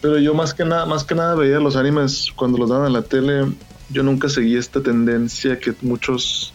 Pero 0.01 0.19
yo 0.19 0.35
más 0.35 0.53
que 0.53 0.65
nada, 0.65 0.85
más 0.85 1.03
que 1.03 1.15
nada 1.15 1.33
veía 1.33 1.59
los 1.59 1.75
animes 1.75 2.27
cuando 2.35 2.59
los 2.59 2.69
daban 2.69 2.87
en 2.87 2.93
la 2.93 3.01
tele 3.01 3.47
yo 3.89 4.03
nunca 4.03 4.27
seguí 4.27 4.57
esta 4.57 4.81
tendencia 4.81 5.59
que 5.59 5.73
muchos 5.81 6.53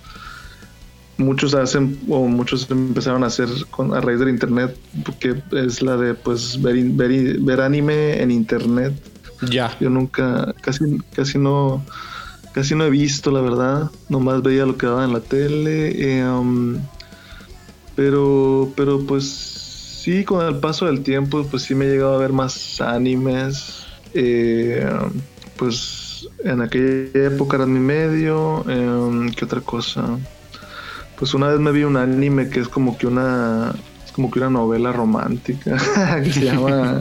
muchos 1.19 1.55
hacen 1.55 1.99
o 2.09 2.27
muchos 2.27 2.71
empezaron 2.71 3.25
a 3.25 3.27
hacer 3.27 3.49
con, 3.71 3.95
a 3.95 4.01
raíz 4.01 4.21
del 4.21 4.31
internet 4.31 4.77
porque 5.05 5.43
es 5.53 5.83
la 5.83 5.97
de 5.97 6.15
pues 6.15 6.61
ver, 6.63 6.77
ver, 6.85 7.61
anime 7.61 8.23
en 8.23 8.31
internet 8.31 8.95
ya 9.51 9.77
yo 9.81 9.91
nunca 9.91 10.55
casi 10.61 10.99
casi 11.13 11.39
no 11.39 11.85
casi 12.53 12.75
no 12.75 12.85
he 12.85 12.91
visto 12.91 13.31
la 13.31 13.41
verdad 13.41 13.91
nomás 14.09 14.43
veía 14.43 14.65
lo 14.65 14.77
que 14.77 14.87
daba 14.87 15.05
en 15.05 15.13
la 15.13 15.21
tele 15.21 16.19
eh, 16.19 16.25
um, 16.25 16.79
pero 17.95 18.73
pero 18.77 19.01
pues 19.05 19.25
sí 20.03 20.25
con 20.25 20.47
el 20.47 20.57
paso 20.61 20.87
del 20.87 21.03
tiempo 21.03 21.45
pues 21.51 21.65
sí 21.65 21.75
me 21.75 21.87
he 21.87 21.91
llegado 21.91 22.15
a 22.15 22.19
ver 22.19 22.33
más 22.33 22.81
animes 22.81 23.85
eh, 24.15 24.89
pues 25.57 26.09
en 26.45 26.63
aquella 26.63 27.27
época 27.27 27.57
era 27.57 27.67
mi 27.67 27.81
medio. 27.81 28.65
Eh, 28.69 29.31
¿Qué 29.37 29.45
otra 29.45 29.61
cosa? 29.61 30.19
Pues 31.19 31.35
una 31.35 31.49
vez 31.49 31.59
me 31.59 31.73
vi 31.73 31.83
un 31.83 31.97
anime 31.97 32.49
que 32.49 32.61
es 32.61 32.69
como 32.69 32.97
que 32.97 33.07
una. 33.07 33.75
Es 34.05 34.13
como 34.13 34.31
que 34.31 34.39
una 34.39 34.51
novela 34.51 34.93
romántica 34.93 35.77
que 36.23 36.33
se 36.33 36.45
llama. 36.45 37.01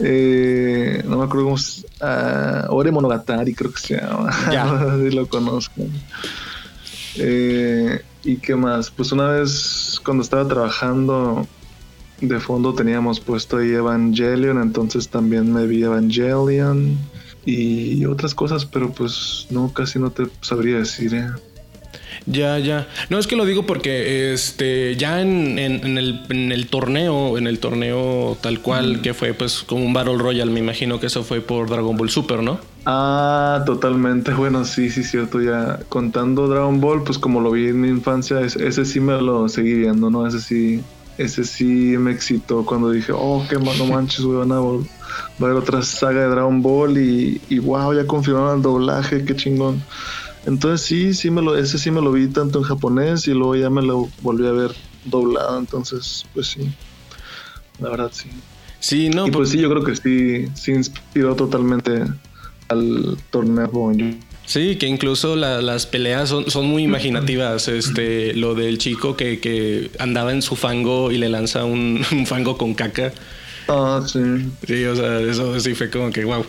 Eh, 0.00 1.02
no 1.06 1.18
me 1.18 1.24
acuerdo 1.24 1.44
cómo 1.44 1.58
se 1.58 1.86
uh, 2.02 2.66
Ore 2.70 2.90
Monogatari, 2.90 3.54
creo 3.54 3.72
que 3.72 3.80
se 3.80 3.96
llama. 3.96 4.30
Ya. 4.52 4.96
si 5.00 5.10
lo 5.10 5.26
conozco. 5.28 5.82
Eh, 7.16 8.02
¿Y 8.24 8.36
qué 8.36 8.56
más? 8.56 8.90
Pues 8.90 9.12
una 9.12 9.28
vez 9.28 10.00
cuando 10.04 10.22
estaba 10.22 10.46
trabajando 10.46 11.46
de 12.20 12.40
fondo 12.40 12.74
teníamos 12.74 13.20
puesto 13.20 13.58
ahí 13.58 13.70
Evangelion, 13.72 14.60
entonces 14.60 15.08
también 15.08 15.52
me 15.52 15.66
vi 15.66 15.84
Evangelion 15.84 16.98
y 17.46 18.04
otras 18.06 18.34
cosas, 18.34 18.66
pero 18.66 18.90
pues 18.90 19.46
no, 19.50 19.72
casi 19.72 19.98
no 19.98 20.10
te 20.10 20.26
sabría 20.40 20.78
decir. 20.78 21.14
¿eh? 21.14 21.28
Ya, 22.26 22.58
ya. 22.58 22.88
No 23.10 23.18
es 23.18 23.26
que 23.26 23.36
lo 23.36 23.44
digo 23.44 23.66
porque 23.66 24.32
este 24.32 24.96
ya 24.96 25.20
en, 25.20 25.58
en, 25.58 25.98
el, 25.98 26.22
en 26.30 26.52
el, 26.52 26.68
torneo, 26.68 27.36
en 27.36 27.46
el 27.46 27.58
torneo 27.58 28.38
tal 28.40 28.60
cual, 28.60 29.02
que 29.02 29.12
fue 29.12 29.34
pues 29.34 29.62
como 29.62 29.84
un 29.84 29.92
Battle 29.92 30.16
Royale, 30.16 30.50
me 30.50 30.60
imagino 30.60 30.98
que 30.98 31.06
eso 31.06 31.22
fue 31.22 31.40
por 31.40 31.68
Dragon 31.68 31.96
Ball 31.96 32.08
Super, 32.08 32.42
¿no? 32.42 32.58
Ah, 32.86 33.62
totalmente. 33.66 34.32
Bueno, 34.32 34.64
sí, 34.64 34.90
sí, 34.90 35.04
cierto. 35.04 35.40
Ya 35.42 35.80
contando 35.88 36.48
Dragon 36.48 36.80
Ball, 36.80 37.04
pues 37.04 37.18
como 37.18 37.40
lo 37.40 37.50
vi 37.50 37.68
en 37.68 37.80
mi 37.80 37.88
infancia, 37.88 38.40
ese, 38.40 38.84
sí 38.84 39.00
me 39.00 39.20
lo 39.20 39.48
seguí 39.48 39.74
viendo, 39.74 40.08
¿no? 40.08 40.26
Ese 40.26 40.40
sí, 40.40 40.82
ese 41.18 41.44
sí 41.44 41.64
me 41.98 42.10
excitó 42.10 42.64
cuando 42.64 42.90
dije, 42.90 43.12
oh, 43.14 43.44
qué 43.48 43.56
no 43.56 43.86
manches, 43.86 44.24
güey, 44.24 44.38
van 44.38 44.52
a 44.52 44.60
va 44.60 44.78
a 45.40 45.44
haber 45.44 45.56
otra 45.56 45.82
saga 45.82 46.22
de 46.22 46.28
Dragon 46.28 46.62
Ball 46.62 46.96
y, 46.98 47.40
y 47.48 47.58
wow, 47.58 47.94
ya 47.94 48.06
confirmaron 48.06 48.56
el 48.56 48.62
doblaje, 48.62 49.24
qué 49.24 49.36
chingón. 49.36 49.82
Entonces 50.46 50.86
sí, 50.86 51.14
sí 51.14 51.30
me 51.30 51.40
lo, 51.42 51.56
ese 51.56 51.78
sí 51.78 51.90
me 51.90 52.00
lo 52.00 52.12
vi 52.12 52.28
tanto 52.28 52.58
en 52.58 52.64
japonés 52.64 53.26
y 53.26 53.32
luego 53.32 53.56
ya 53.56 53.70
me 53.70 53.82
lo 53.82 54.08
volví 54.22 54.46
a 54.46 54.52
ver 54.52 54.72
doblado, 55.06 55.58
entonces 55.58 56.26
pues 56.34 56.48
sí, 56.48 56.70
la 57.80 57.90
verdad 57.90 58.10
sí. 58.12 58.28
Sí, 58.80 59.08
no. 59.08 59.26
Y 59.26 59.30
pues, 59.30 59.48
sí, 59.48 59.58
yo 59.58 59.70
creo 59.70 59.82
que 59.82 59.96
sí, 59.96 60.46
sí 60.54 60.72
inspiró 60.72 61.34
totalmente 61.34 62.04
al 62.68 63.16
torneo 63.30 63.70
Sí, 64.44 64.76
que 64.76 64.86
incluso 64.86 65.36
las 65.36 65.86
peleas 65.86 66.28
son, 66.28 66.50
son, 66.50 66.66
muy 66.66 66.82
imaginativas. 66.82 67.66
Este, 67.68 68.34
lo 68.34 68.54
del 68.54 68.76
chico 68.76 69.16
que, 69.16 69.40
que, 69.40 69.90
andaba 69.98 70.32
en 70.32 70.42
su 70.42 70.54
fango 70.54 71.10
y 71.10 71.16
le 71.16 71.30
lanza 71.30 71.64
un, 71.64 72.04
un 72.12 72.26
fango 72.26 72.58
con 72.58 72.74
caca 72.74 73.12
Ah, 73.68 74.02
sí. 74.06 74.20
Sí, 74.66 74.84
o 74.84 74.94
sea, 74.94 75.20
eso 75.20 75.58
sí 75.58 75.74
fue 75.74 75.88
como 75.88 76.10
que 76.10 76.24
wow. 76.24 76.44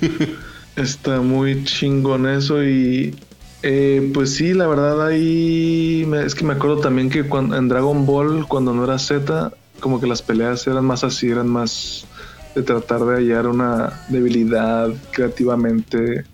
Está 0.76 1.20
muy 1.20 1.64
chingón 1.64 2.26
eso 2.26 2.62
y 2.64 3.14
eh, 3.62 4.10
pues 4.12 4.34
sí, 4.34 4.52
la 4.52 4.66
verdad 4.66 5.06
ahí 5.06 6.06
es 6.24 6.34
que 6.34 6.44
me 6.44 6.52
acuerdo 6.52 6.78
también 6.80 7.08
que 7.08 7.24
cuando, 7.24 7.56
en 7.56 7.68
Dragon 7.68 8.04
Ball, 8.04 8.46
cuando 8.46 8.74
no 8.74 8.84
era 8.84 8.98
Z, 8.98 9.52
como 9.80 10.00
que 10.00 10.06
las 10.06 10.20
peleas 10.20 10.66
eran 10.66 10.84
más 10.84 11.04
así, 11.04 11.30
eran 11.30 11.48
más 11.48 12.06
de 12.54 12.62
tratar 12.62 13.04
de 13.04 13.16
hallar 13.16 13.46
una 13.46 14.04
debilidad 14.08 14.90
creativamente 15.12 16.24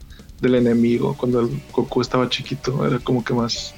del 0.41 0.55
enemigo. 0.55 1.17
Cuando 1.17 1.41
el 1.41 1.63
Goku 1.73 2.01
estaba 2.01 2.29
chiquito, 2.29 2.85
era 2.87 2.99
como 2.99 3.25
que 3.25 3.33
más, 3.33 3.75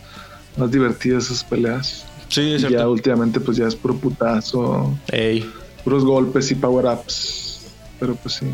más 0.57 0.71
divertidas 0.71 1.27
esas 1.27 1.45
peleas. 1.45 2.07
Sí, 2.29 2.55
es 2.55 2.63
Ya 2.63 2.89
últimamente 2.89 3.39
pues 3.39 3.59
ya 3.59 3.67
es 3.67 3.77
puro 3.77 3.97
putazo. 3.97 4.97
Ey. 5.09 5.47
Puros 5.85 6.05
golpes 6.05 6.51
y 6.51 6.55
power-ups. 6.55 7.67
Pero 8.01 8.15
pues 8.17 8.37
sí. 8.37 8.47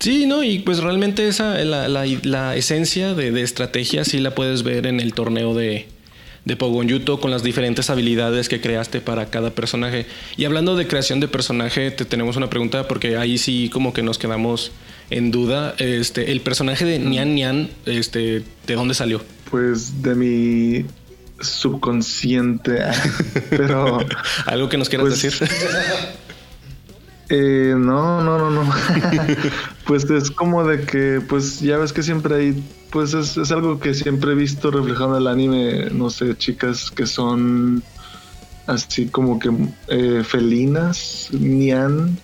Sí, 0.00 0.26
no, 0.26 0.42
y 0.42 0.60
pues 0.60 0.80
realmente 0.80 1.28
esa, 1.28 1.62
la, 1.64 1.86
la, 1.88 2.06
la 2.22 2.56
esencia 2.56 3.14
de, 3.14 3.30
de, 3.30 3.42
estrategia 3.42 4.04
sí 4.04 4.18
la 4.18 4.34
puedes 4.34 4.62
ver 4.62 4.86
en 4.86 4.98
el 4.98 5.12
torneo 5.12 5.54
de, 5.54 5.86
de 6.44 6.56
Pogon 6.56 6.88
Yuto 6.88 7.20
con 7.20 7.30
las 7.30 7.42
diferentes 7.42 7.90
habilidades 7.90 8.48
que 8.48 8.60
creaste 8.60 9.00
para 9.00 9.26
cada 9.26 9.50
personaje. 9.50 10.06
Y 10.36 10.46
hablando 10.46 10.74
de 10.74 10.86
creación 10.86 11.20
de 11.20 11.28
personaje, 11.28 11.90
te 11.90 12.04
tenemos 12.04 12.36
una 12.36 12.48
pregunta 12.48 12.88
porque 12.88 13.16
ahí 13.16 13.36
sí 13.36 13.68
como 13.70 13.92
que 13.92 14.02
nos 14.02 14.18
quedamos 14.18 14.72
en 15.10 15.30
duda. 15.30 15.74
Este, 15.78 16.32
el 16.32 16.40
personaje 16.40 16.84
de 16.84 16.98
Nian 16.98 17.34
Nian, 17.34 17.68
este, 17.86 18.42
¿de 18.66 18.74
dónde 18.74 18.94
salió? 18.94 19.22
Pues 19.50 20.02
de 20.02 20.14
mi 20.14 20.86
subconsciente, 21.40 22.78
pero 23.50 23.98
algo 24.46 24.68
que 24.68 24.78
nos 24.78 24.88
quieras 24.88 25.08
pues, 25.08 25.22
decir. 25.22 25.48
Eh, 27.30 27.74
no, 27.78 28.20
no, 28.22 28.38
no, 28.38 28.50
no. 28.50 28.70
pues 29.86 30.10
es 30.10 30.30
como 30.32 30.64
de 30.64 30.84
que, 30.84 31.22
pues 31.26 31.60
ya 31.60 31.78
ves 31.78 31.92
que 31.92 32.02
siempre 32.02 32.34
hay, 32.34 32.64
pues 32.90 33.14
es, 33.14 33.36
es, 33.36 33.52
algo 33.52 33.78
que 33.78 33.94
siempre 33.94 34.32
he 34.32 34.34
visto 34.34 34.70
reflejado 34.72 35.16
en 35.16 35.22
el 35.22 35.28
anime, 35.28 35.90
no 35.90 36.10
sé, 36.10 36.36
chicas 36.36 36.90
que 36.90 37.06
son 37.06 37.84
así 38.66 39.06
como 39.06 39.38
que 39.38 39.50
eh, 39.88 40.24
felinas, 40.24 41.28
nian, 41.32 42.18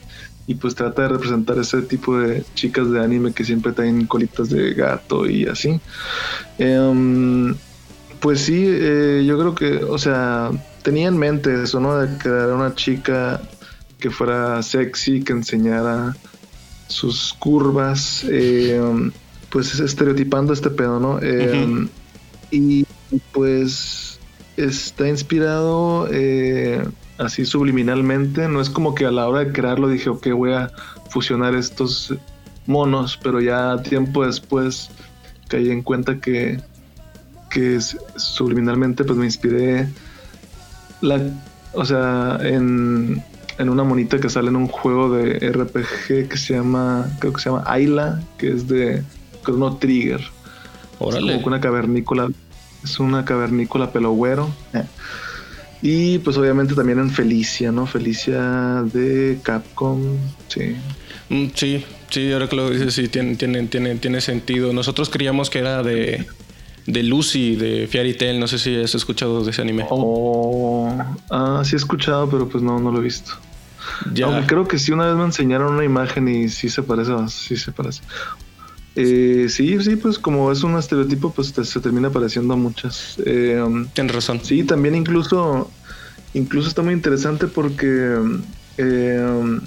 y 0.49 0.57
pues 0.57 0.75
trata 0.75 1.03
de 1.03 1.09
representar 1.09 1.59
ese 1.59 1.83
tipo 1.83 2.19
de 2.19 2.45
chicas 2.55 2.91
de 2.91 3.01
anime 3.01 3.33
que 3.33 3.45
siempre 3.45 3.73
traen 3.73 4.07
colitas 4.07 4.51
de 4.51 4.75
gato 4.75 5.29
y 5.29 5.47
así. 5.47 5.81
Eh, 6.59 7.55
pues 8.21 8.41
sí, 8.41 8.65
eh, 8.67 9.25
yo 9.27 9.39
creo 9.39 9.55
que, 9.55 9.85
o 9.85 9.99
sea, 9.99 10.51
tenía 10.83 11.09
en 11.09 11.19
mente 11.19 11.63
eso, 11.63 11.81
¿no? 11.81 11.97
De 11.99 12.19
crear 12.19 12.51
una 12.51 12.75
chica 12.75 13.41
que 13.99 14.11
fuera 14.11 14.63
sexy, 14.63 15.23
que 15.23 15.33
enseñara 15.33 16.17
sus 16.89 17.35
curvas, 17.35 18.25
eh, 18.29 18.81
pues 19.51 19.79
estereotipando 19.81 20.53
este 20.53 20.71
pedo, 20.71 21.01
¿no? 21.01 21.19
Eh, 21.23 21.89
y 22.51 22.87
pues 23.33 24.19
está 24.57 25.09
inspirado 25.09 26.09
eh, 26.11 26.85
así 27.19 27.45
subliminalmente, 27.45 28.49
no 28.49 28.61
es 28.61 28.71
como 28.71 28.95
que 28.95 29.07
a 29.07 29.11
la 29.11 29.29
hora 29.29 29.41
de 29.41 29.53
crearlo 29.53 29.89
dije, 29.89 30.09
ok, 30.11 30.29
voy 30.33 30.53
a 30.53 30.71
fusionar 31.11 31.55
estos 31.55 32.15
monos, 32.67 33.19
pero 33.23 33.41
ya 33.41 33.83
tiempo 33.83 34.25
después 34.27 34.91
caí 35.49 35.71
en 35.71 35.83
cuenta 35.83 36.21
que, 36.21 36.61
que 37.51 37.81
subliminalmente 38.17 39.05
pues 39.05 39.19
me 39.19 39.27
inspiré 39.27 39.89
la, 41.01 41.21
o 41.73 41.85
sea, 41.85 42.39
en 42.43 43.23
en 43.59 43.69
una 43.69 43.85
monita 43.85 44.19
que 44.19 44.29
sale 44.29 44.49
en 44.49 44.57
un 44.57 44.69
juego 44.69 45.11
de 45.11 45.51
RPG 45.51 46.29
que 46.29 46.37
se 46.37 46.55
llama, 46.55 47.11
creo 47.19 47.33
que 47.33 47.41
se 47.41 47.51
llama 47.51 47.65
Ayla, 47.67 48.23
que 48.39 48.49
es 48.53 48.69
de 48.69 49.03
Chrono 49.45 49.77
Trigger. 49.77 50.21
Órale. 50.99 51.33
Es 51.33 51.37
como 51.37 51.49
una 51.49 51.61
cavernícola, 51.61 52.31
es 52.83 52.99
una 52.99 53.25
cavernícola 53.25 53.93
pelo 53.93 54.13
güero. 54.13 54.51
Y 55.83 56.19
pues 56.19 56.37
obviamente 56.37 56.75
también 56.75 56.99
en 56.99 57.11
Felicia, 57.11 57.71
¿no? 57.71 57.87
Felicia 57.87 58.83
de 58.93 59.39
Capcom, 59.43 60.17
sí. 60.49 60.75
Mm, 61.29 61.47
sí, 61.55 61.85
sí, 62.09 62.33
ahora 62.33 62.49
que 62.49 62.57
lo 62.57 62.71
dices, 62.71 62.95
sí, 62.95 63.09
tiene, 63.09 63.37
tiene, 63.37 63.63
tiene, 63.67 63.97
tiene 63.97 64.21
sentido. 64.21 64.73
Nosotros 64.73 65.11
creíamos 65.11 65.51
que 65.51 65.59
era 65.59 65.83
de, 65.83 66.27
de 66.87 67.03
Lucy, 67.03 67.57
de 67.57 67.89
Fairy 67.89 68.15
Tail. 68.15 68.41
No 68.41 68.49
sé 68.49 68.59
si 68.59 68.75
has 68.77 68.95
escuchado 68.95 69.45
de 69.45 69.51
ese 69.51 69.63
anime. 69.63 69.87
Oh, 69.91 70.89
ah, 71.31 71.63
sí 71.65 71.75
he 71.75 71.77
escuchado, 71.77 72.29
pero 72.29 72.49
pues 72.49 72.63
no, 72.63 72.79
no 72.81 72.91
lo 72.91 72.99
he 73.01 73.03
visto. 73.03 73.33
Ya. 74.13 74.47
creo 74.47 74.67
que 74.67 74.79
sí, 74.79 74.93
una 74.93 75.07
vez 75.07 75.17
me 75.17 75.25
enseñaron 75.25 75.75
una 75.75 75.85
imagen 75.85 76.29
y 76.29 76.49
sí 76.49 76.69
se 76.69 76.83
parece, 76.83 77.13
sí 77.29 77.57
se 77.57 77.73
parece. 77.73 78.03
Eh, 78.97 79.49
sí, 79.51 79.79
sí, 79.83 79.97
pues 79.97 80.19
como 80.19 80.51
es 80.51 80.63
un 80.63 80.77
estereotipo, 80.77 81.31
pues 81.31 81.49
se 81.49 81.81
termina 81.81 82.09
pareciendo 82.11 82.55
a 82.55 82.57
muchas. 82.57 83.17
Eh, 83.25 83.63
Tienes 83.93 84.15
razón. 84.15 84.41
Sí, 84.43 84.65
también 84.65 84.95
incluso, 84.95 85.71
incluso 86.33 86.69
está 86.69 86.81
muy 86.83 86.95
interesante 86.95 87.47
porque 87.47 88.17
eh, 88.79 89.61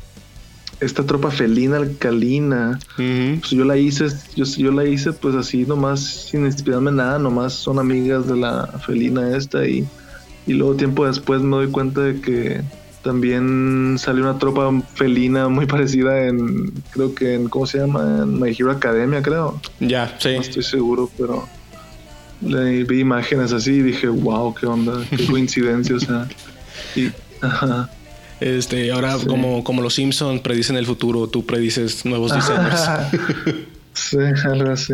esta 0.79 1.05
tropa 1.05 1.29
felina 1.29 1.77
alcalina, 1.77 2.79
pues 2.95 3.51
yo 3.51 3.65
la 3.65 3.77
hice, 3.77 4.07
yo, 4.35 4.45
yo, 4.45 4.71
la 4.71 4.85
hice 4.85 5.13
pues 5.13 5.35
así 5.35 5.65
nomás 5.65 5.99
sin 6.01 6.45
inspirarme 6.45 6.89
en 6.89 6.97
nada, 6.97 7.19
nomás 7.19 7.53
son 7.53 7.79
amigas 7.79 8.27
de 8.27 8.37
la 8.37 8.65
felina 8.85 9.35
esta 9.35 9.67
y, 9.67 9.85
y 10.47 10.53
luego 10.53 10.75
tiempo 10.75 11.05
después 11.05 11.41
me 11.41 11.57
doy 11.57 11.67
cuenta 11.67 12.01
de 12.01 12.21
que 12.21 12.61
también 13.09 13.95
salió 13.97 14.21
una 14.21 14.37
tropa 14.37 14.71
felina 14.93 15.49
muy 15.49 15.65
parecida 15.65 16.27
en, 16.27 16.71
creo 16.91 17.15
que 17.15 17.33
en, 17.33 17.49
¿cómo 17.49 17.65
se 17.65 17.79
llama? 17.79 18.19
En 18.21 18.39
My 18.39 18.51
Hero 18.51 18.69
Academia, 18.69 19.19
creo. 19.23 19.59
Ya, 19.79 20.15
sí. 20.19 20.35
No 20.35 20.41
estoy 20.41 20.61
seguro, 20.61 21.09
pero 21.17 21.49
le 22.41 22.83
vi 22.83 22.99
imágenes 22.99 23.51
así 23.51 23.71
y 23.71 23.81
dije, 23.81 24.07
wow, 24.07 24.53
qué 24.53 24.67
onda, 24.67 25.03
qué 25.09 25.25
coincidencia, 25.31 25.95
o 25.95 25.99
sea. 25.99 26.27
Y, 26.95 27.09
ajá. 27.41 27.89
Este, 28.41 28.91
ahora 28.91 29.17
como, 29.25 29.63
como 29.63 29.81
los 29.81 29.95
Simpsons 29.95 30.41
predicen 30.41 30.77
el 30.77 30.85
futuro, 30.85 31.27
tú 31.27 31.47
predices 31.47 32.05
nuevos 32.05 32.31
diseños. 32.35 32.79
sí, 33.93 34.17
algo 34.45 34.69
así. 34.69 34.93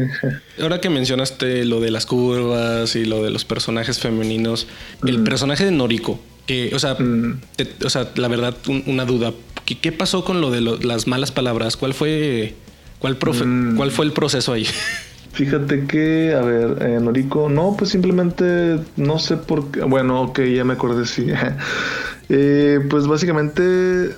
Ahora 0.61 0.79
que 0.79 0.89
mencionaste 0.89 1.65
lo 1.65 1.81
de 1.81 1.91
las 1.91 2.05
curvas 2.05 2.95
y 2.95 3.03
lo 3.03 3.21
de 3.25 3.29
los 3.29 3.43
personajes 3.43 3.99
femeninos, 3.99 4.67
el 5.05 5.21
personaje 5.21 5.65
de 5.65 5.71
Noriko, 5.71 6.17
que, 6.45 6.71
o 6.73 6.79
sea, 6.79 6.95
mm. 6.95 7.41
o 7.85 7.89
sea, 7.89 8.11
la 8.15 8.27
verdad, 8.27 8.55
una 8.87 9.05
duda. 9.05 9.33
¿Qué, 9.65 9.79
¿Qué, 9.79 9.91
pasó 9.91 10.23
con 10.23 10.41
lo 10.41 10.51
de 10.51 10.61
las 10.61 11.07
malas 11.07 11.31
palabras? 11.31 11.75
¿Cuál 11.75 11.93
fue, 11.93 12.53
cuál, 12.99 13.17
mm. 13.17 13.75
cuál 13.77 13.91
fue 13.91 14.05
el 14.05 14.13
proceso 14.13 14.53
ahí? 14.53 14.67
Fíjate 15.35 15.85
que, 15.85 16.33
a 16.33 16.39
ver, 16.41 16.77
eh, 16.81 16.99
Noriko, 17.01 17.49
no, 17.49 17.75
pues 17.77 17.91
simplemente 17.91 18.79
no 18.95 19.19
sé 19.19 19.35
por 19.35 19.69
qué. 19.69 19.81
Bueno, 19.81 20.21
ok, 20.21 20.39
ya 20.43 20.63
me 20.63 20.73
acordé, 20.73 21.05
sí. 21.05 21.27
eh, 22.29 22.79
pues 22.89 23.05
básicamente, 23.05 24.11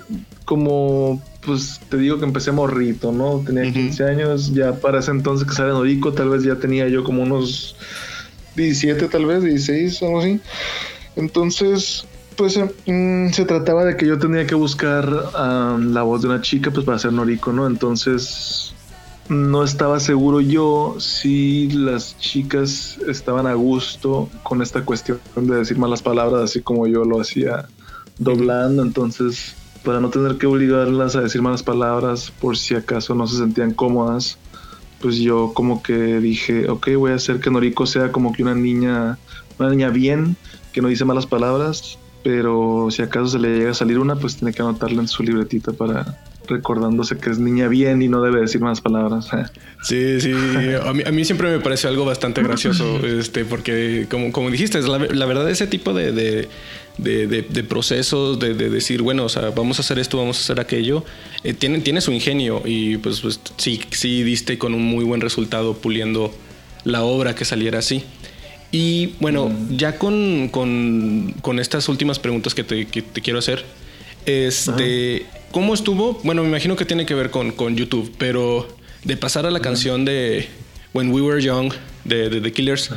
como, 0.44 1.20
pues 1.44 1.80
te 1.88 1.96
digo 1.96 2.18
que 2.18 2.24
empecé 2.24 2.52
morrito, 2.52 3.10
¿no? 3.10 3.42
Tenía 3.44 3.72
15 3.72 4.04
años, 4.04 4.54
ya 4.54 4.74
para 4.74 5.00
ese 5.00 5.10
entonces 5.10 5.48
que 5.48 5.54
sale 5.54 5.72
Noriko, 5.72 6.12
tal 6.12 6.28
vez 6.28 6.44
ya 6.44 6.54
tenía 6.54 6.86
yo 6.86 7.02
como 7.02 7.24
unos 7.24 7.74
17, 8.54 9.08
tal 9.08 9.26
vez, 9.26 9.42
16, 9.42 10.00
algo 10.04 10.20
así. 10.20 10.40
Entonces, 11.16 12.06
pues 12.38 12.56
mm, 12.86 13.30
se 13.30 13.44
trataba 13.44 13.84
de 13.84 13.96
que 13.96 14.06
yo 14.06 14.16
tenía 14.16 14.46
que 14.46 14.54
buscar 14.54 15.04
la 15.10 16.02
voz 16.02 16.22
de 16.22 16.28
una 16.28 16.40
chica 16.40 16.70
pues 16.70 16.86
para 16.86 16.98
ser 16.98 17.12
Noriko, 17.12 17.52
¿no? 17.52 17.66
Entonces 17.66 18.72
no 19.28 19.64
estaba 19.64 19.98
seguro 19.98 20.40
yo 20.40 20.96
si 21.00 21.68
las 21.70 22.16
chicas 22.18 22.98
estaban 23.08 23.48
a 23.48 23.54
gusto 23.54 24.30
con 24.44 24.62
esta 24.62 24.84
cuestión 24.84 25.18
de 25.34 25.56
decir 25.56 25.78
malas 25.78 26.00
palabras 26.00 26.42
así 26.44 26.62
como 26.62 26.86
yo 26.86 27.04
lo 27.04 27.20
hacía 27.20 27.66
doblando, 28.18 28.82
entonces 28.82 29.56
para 29.84 30.00
no 30.00 30.08
tener 30.08 30.38
que 30.38 30.46
obligarlas 30.46 31.16
a 31.16 31.22
decir 31.22 31.42
malas 31.42 31.64
palabras 31.64 32.32
por 32.40 32.56
si 32.56 32.76
acaso 32.76 33.16
no 33.16 33.26
se 33.26 33.38
sentían 33.38 33.74
cómodas, 33.74 34.38
pues 35.00 35.16
yo 35.16 35.52
como 35.54 35.82
que 35.82 36.20
dije, 36.20 36.70
ok, 36.70 36.90
voy 36.96 37.10
a 37.10 37.16
hacer 37.16 37.40
que 37.40 37.50
Noriko 37.50 37.84
sea 37.84 38.12
como 38.12 38.32
que 38.32 38.44
una 38.44 38.54
niña, 38.54 39.18
una 39.58 39.70
niña 39.70 39.90
bien, 39.90 40.36
que 40.72 40.80
no 40.80 40.88
dice 40.88 41.04
malas 41.04 41.26
palabras, 41.26 41.98
pero 42.22 42.88
si 42.90 43.02
acaso 43.02 43.28
se 43.28 43.38
le 43.38 43.58
llega 43.58 43.70
a 43.70 43.74
salir 43.74 43.98
una, 43.98 44.16
pues 44.16 44.36
tiene 44.36 44.52
que 44.52 44.62
anotarla 44.62 45.00
en 45.02 45.08
su 45.08 45.22
libretita 45.22 45.72
para 45.72 46.18
recordándose 46.48 47.18
que 47.18 47.30
es 47.30 47.38
niña 47.38 47.68
bien 47.68 48.00
y 48.02 48.08
no 48.08 48.22
debe 48.22 48.40
decir 48.40 48.60
más 48.60 48.80
palabras. 48.80 49.28
Sí, 49.80 50.20
sí, 50.20 50.32
a 50.32 50.92
mí, 50.92 51.04
a 51.06 51.12
mí 51.12 51.24
siempre 51.24 51.52
me 51.52 51.60
parece 51.60 51.86
algo 51.86 52.04
bastante 52.04 52.42
gracioso, 52.42 52.98
este, 53.06 53.44
porque 53.44 54.06
como, 54.10 54.32
como 54.32 54.50
dijiste, 54.50 54.80
la, 54.82 54.98
la 54.98 55.24
verdad 55.24 55.48
ese 55.48 55.68
tipo 55.68 55.94
de, 55.94 56.10
de, 56.10 56.48
de, 56.98 57.62
procesos, 57.62 58.40
de, 58.40 58.54
decir, 58.54 59.02
bueno, 59.02 59.24
o 59.24 59.28
sea, 59.28 59.50
vamos 59.50 59.78
a 59.78 59.82
hacer 59.82 60.00
esto, 60.00 60.18
vamos 60.18 60.38
a 60.38 60.40
hacer 60.40 60.58
aquello, 60.58 61.04
eh, 61.44 61.54
tiene, 61.54 61.78
tiene 61.78 62.00
su 62.00 62.10
ingenio 62.10 62.62
y 62.64 62.96
pues, 62.96 63.20
pues 63.20 63.40
sí, 63.56 63.80
sí 63.90 64.24
diste 64.24 64.58
con 64.58 64.74
un 64.74 64.82
muy 64.82 65.04
buen 65.04 65.20
resultado 65.20 65.74
puliendo 65.74 66.34
la 66.84 67.02
obra 67.02 67.36
que 67.36 67.44
saliera 67.44 67.78
así. 67.78 68.02
Y 68.70 69.14
bueno, 69.20 69.50
ya 69.70 69.98
con, 69.98 70.48
con, 70.48 71.34
con, 71.40 71.58
estas 71.58 71.88
últimas 71.88 72.18
preguntas 72.18 72.54
que 72.54 72.64
te, 72.64 72.86
que 72.86 73.00
te 73.02 73.20
quiero 73.22 73.38
hacer, 73.38 73.64
Este, 74.26 75.24
¿cómo 75.52 75.72
estuvo? 75.72 76.20
Bueno, 76.22 76.42
me 76.42 76.48
imagino 76.48 76.76
que 76.76 76.84
tiene 76.84 77.06
que 77.06 77.14
ver 77.14 77.30
con, 77.30 77.52
con 77.52 77.76
YouTube, 77.76 78.12
pero 78.18 78.68
de 79.04 79.16
pasar 79.16 79.46
a 79.46 79.50
la 79.50 79.60
canción 79.60 80.04
de 80.04 80.48
When 80.92 81.12
We 81.12 81.22
Were 81.22 81.42
Young 81.42 81.72
de, 82.04 82.40
The 82.40 82.52
Killers 82.52 82.90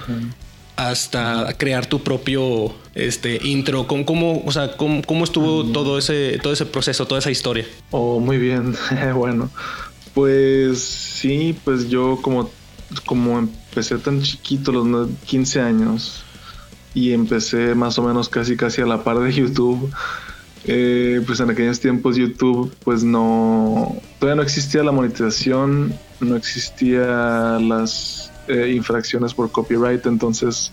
hasta 0.75 1.53
crear 1.57 1.85
tu 1.85 2.01
propio 2.01 2.73
este 2.95 3.39
intro, 3.43 3.87
¿cómo, 3.87 4.05
cómo 4.05 4.43
o 4.45 4.51
sea, 4.51 4.75
cómo, 4.77 5.01
cómo 5.03 5.23
estuvo 5.23 5.65
todo 5.71 5.97
ese 5.97 6.39
todo 6.41 6.53
ese 6.53 6.65
proceso, 6.65 7.05
toda 7.05 7.19
esa 7.19 7.31
historia? 7.31 7.65
Oh, 7.91 8.19
muy 8.19 8.37
bien. 8.37 8.75
bueno, 9.15 9.49
pues 10.13 10.79
sí, 10.79 11.55
pues 11.63 11.89
yo 11.89 12.19
como 12.21 12.49
como 13.05 13.47
empecé 13.71 13.97
tan 13.99 14.21
chiquito, 14.21 14.73
los 14.73 15.09
15 15.25 15.61
años, 15.61 16.23
y 16.93 17.13
empecé 17.13 17.73
más 17.73 17.97
o 17.97 18.03
menos 18.03 18.27
casi 18.27 18.57
casi 18.57 18.81
a 18.81 18.85
la 18.85 19.03
par 19.03 19.19
de 19.19 19.31
YouTube. 19.33 19.89
Eh, 20.65 21.23
pues 21.25 21.39
en 21.39 21.49
aquellos 21.49 21.79
tiempos 21.79 22.17
YouTube 22.17 22.71
pues 22.83 23.03
no 23.03 23.95
todavía 24.19 24.35
no 24.35 24.43
existía 24.43 24.83
la 24.83 24.91
monetización 24.91 25.91
no 26.19 26.35
existía 26.35 27.57
las 27.59 28.31
eh, 28.47 28.71
infracciones 28.75 29.33
por 29.33 29.51
copyright 29.51 30.05
entonces 30.05 30.71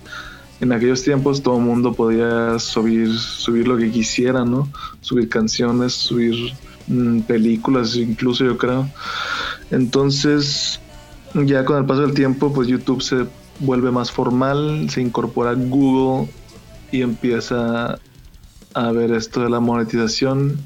en 0.61 0.73
aquellos 0.73 1.03
tiempos 1.05 1.43
todo 1.43 1.57
el 1.57 1.65
mundo 1.65 1.95
podía 1.95 2.59
subir 2.59 3.17
subir 3.19 3.67
lo 3.67 3.79
que 3.79 3.91
quisiera 3.91 4.45
no 4.45 4.69
subir 5.01 5.31
canciones 5.31 5.95
subir 5.95 6.53
mm, 6.89 7.21
películas 7.21 7.97
incluso 7.97 8.45
yo 8.45 8.59
creo 8.59 8.87
entonces 9.71 10.81
ya 11.35 11.65
con 11.65 11.79
el 11.79 11.85
paso 11.85 12.03
del 12.03 12.15
tiempo 12.15 12.53
pues 12.53 12.69
YouTube 12.69 13.03
se 13.03 13.27
vuelve 13.61 13.91
más 13.91 14.11
formal, 14.11 14.89
se 14.91 15.01
incorpora 15.01 15.55
Google 15.55 16.31
y 16.91 17.03
empieza 17.03 17.99
a 18.75 18.93
ver 18.93 19.13
esto 19.13 19.43
de 19.43 19.51
la 19.51 19.61
monetización. 19.61 20.59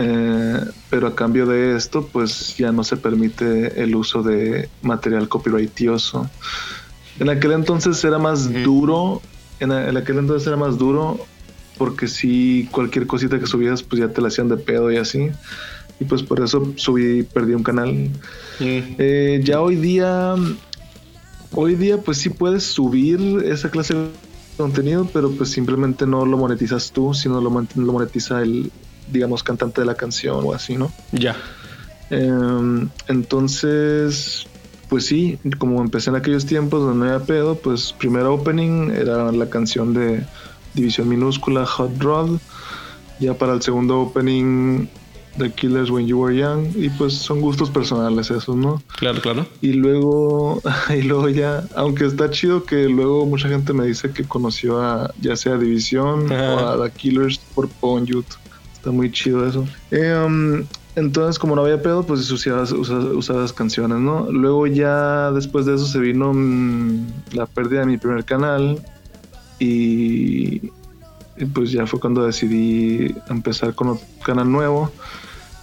Eh, 0.00 0.60
pero 0.90 1.08
a 1.08 1.16
cambio 1.16 1.44
de 1.44 1.76
esto, 1.76 2.06
pues 2.12 2.56
ya 2.56 2.70
no 2.70 2.84
se 2.84 2.96
permite 2.96 3.82
el 3.82 3.96
uso 3.96 4.22
de 4.22 4.68
material 4.82 5.28
copyrightioso. 5.28 6.30
En 7.18 7.28
aquel 7.28 7.52
entonces 7.52 8.02
era 8.04 8.18
más 8.18 8.52
duro, 8.62 9.20
en, 9.58 9.72
aquel 9.72 10.18
entonces 10.18 10.46
era 10.46 10.56
más 10.56 10.78
duro 10.78 11.18
porque 11.78 12.06
si 12.06 12.68
cualquier 12.70 13.08
cosita 13.08 13.40
que 13.40 13.46
subías, 13.46 13.82
pues 13.82 14.00
ya 14.00 14.08
te 14.08 14.20
la 14.20 14.28
hacían 14.28 14.48
de 14.48 14.56
pedo 14.56 14.90
y 14.92 14.98
así. 14.98 15.30
Y 16.00 16.04
pues 16.04 16.22
por 16.22 16.42
eso 16.42 16.72
subí, 16.76 17.22
perdí 17.24 17.54
un 17.54 17.62
canal. 17.62 18.10
Eh, 18.60 19.40
ya 19.42 19.60
hoy 19.60 19.76
día 19.76 20.34
hoy 21.52 21.74
día 21.74 21.98
pues 21.98 22.18
sí 22.18 22.30
puedes 22.30 22.64
subir 22.64 23.42
esa 23.44 23.70
clase 23.70 23.94
de 23.94 24.08
contenido, 24.56 25.08
pero 25.12 25.30
pues 25.30 25.50
simplemente 25.50 26.06
no 26.06 26.26
lo 26.26 26.36
monetizas 26.36 26.92
tú, 26.92 27.14
sino 27.14 27.40
lo, 27.40 27.50
lo 27.50 27.92
monetiza 27.92 28.42
el, 28.42 28.70
digamos, 29.10 29.42
cantante 29.42 29.80
de 29.80 29.86
la 29.86 29.94
canción 29.94 30.44
o 30.44 30.52
así, 30.52 30.76
¿no? 30.76 30.92
Ya. 31.12 31.36
Em, 32.10 32.88
entonces, 33.06 34.46
pues 34.88 35.06
sí, 35.06 35.38
como 35.58 35.80
empecé 35.80 36.10
en 36.10 36.16
aquellos 36.16 36.46
tiempos 36.46 36.82
donde 36.82 37.06
no 37.06 37.12
había 37.12 37.26
pedo, 37.26 37.54
pues 37.56 37.92
primero 37.92 38.34
opening 38.34 38.90
era 38.90 39.30
la 39.32 39.48
canción 39.48 39.94
de 39.94 40.24
División 40.74 41.08
Minúscula, 41.08 41.66
Hot 41.66 41.98
Rod. 41.98 42.38
Ya 43.20 43.34
para 43.34 43.52
el 43.52 43.62
segundo 43.62 44.00
opening 44.00 44.88
The 45.38 45.50
Killers 45.50 45.90
When 45.90 46.06
You 46.06 46.18
Were 46.18 46.36
Young 46.36 46.72
y 46.76 46.90
pues 46.90 47.14
son 47.14 47.40
gustos 47.40 47.70
personales 47.70 48.30
esos, 48.30 48.56
¿no? 48.56 48.82
Claro, 48.98 49.20
claro. 49.20 49.46
Y 49.60 49.72
luego, 49.72 50.60
y 50.90 51.02
luego 51.02 51.28
ya, 51.28 51.64
aunque 51.76 52.06
está 52.06 52.30
chido 52.30 52.64
que 52.64 52.88
luego 52.88 53.24
mucha 53.26 53.48
gente 53.48 53.72
me 53.72 53.86
dice 53.86 54.10
que 54.10 54.24
conoció 54.24 54.82
a 54.82 55.12
ya 55.20 55.36
sea 55.36 55.56
División 55.56 56.30
o 56.30 56.58
a 56.58 56.82
The 56.82 56.90
Killers 56.92 57.38
por 57.54 57.68
Pon 57.68 58.06
YouTube. 58.06 58.38
Está 58.74 58.90
muy 58.90 59.10
chido 59.10 59.46
eso. 59.46 59.66
Eh, 59.90 60.14
um, 60.24 60.64
entonces, 60.94 61.38
como 61.38 61.54
no 61.54 61.62
había 61.62 61.80
pedo, 61.80 62.04
pues 62.04 62.30
usaba, 62.30 62.62
usaba, 62.62 63.40
las 63.40 63.52
canciones, 63.52 63.98
¿no? 63.98 64.30
Luego 64.30 64.66
ya 64.66 65.30
después 65.30 65.66
de 65.66 65.76
eso 65.76 65.86
se 65.86 65.98
vino 66.00 66.32
mm, 66.34 67.06
la 67.32 67.46
pérdida 67.46 67.80
de 67.80 67.86
mi 67.86 67.98
primer 67.98 68.24
canal 68.24 68.80
y, 69.60 70.70
y 71.36 71.44
pues 71.52 71.70
ya 71.70 71.86
fue 71.86 72.00
cuando 72.00 72.24
decidí 72.24 73.14
empezar 73.28 73.74
con 73.74 73.90
otro 73.90 74.06
canal 74.24 74.50
nuevo 74.50 74.90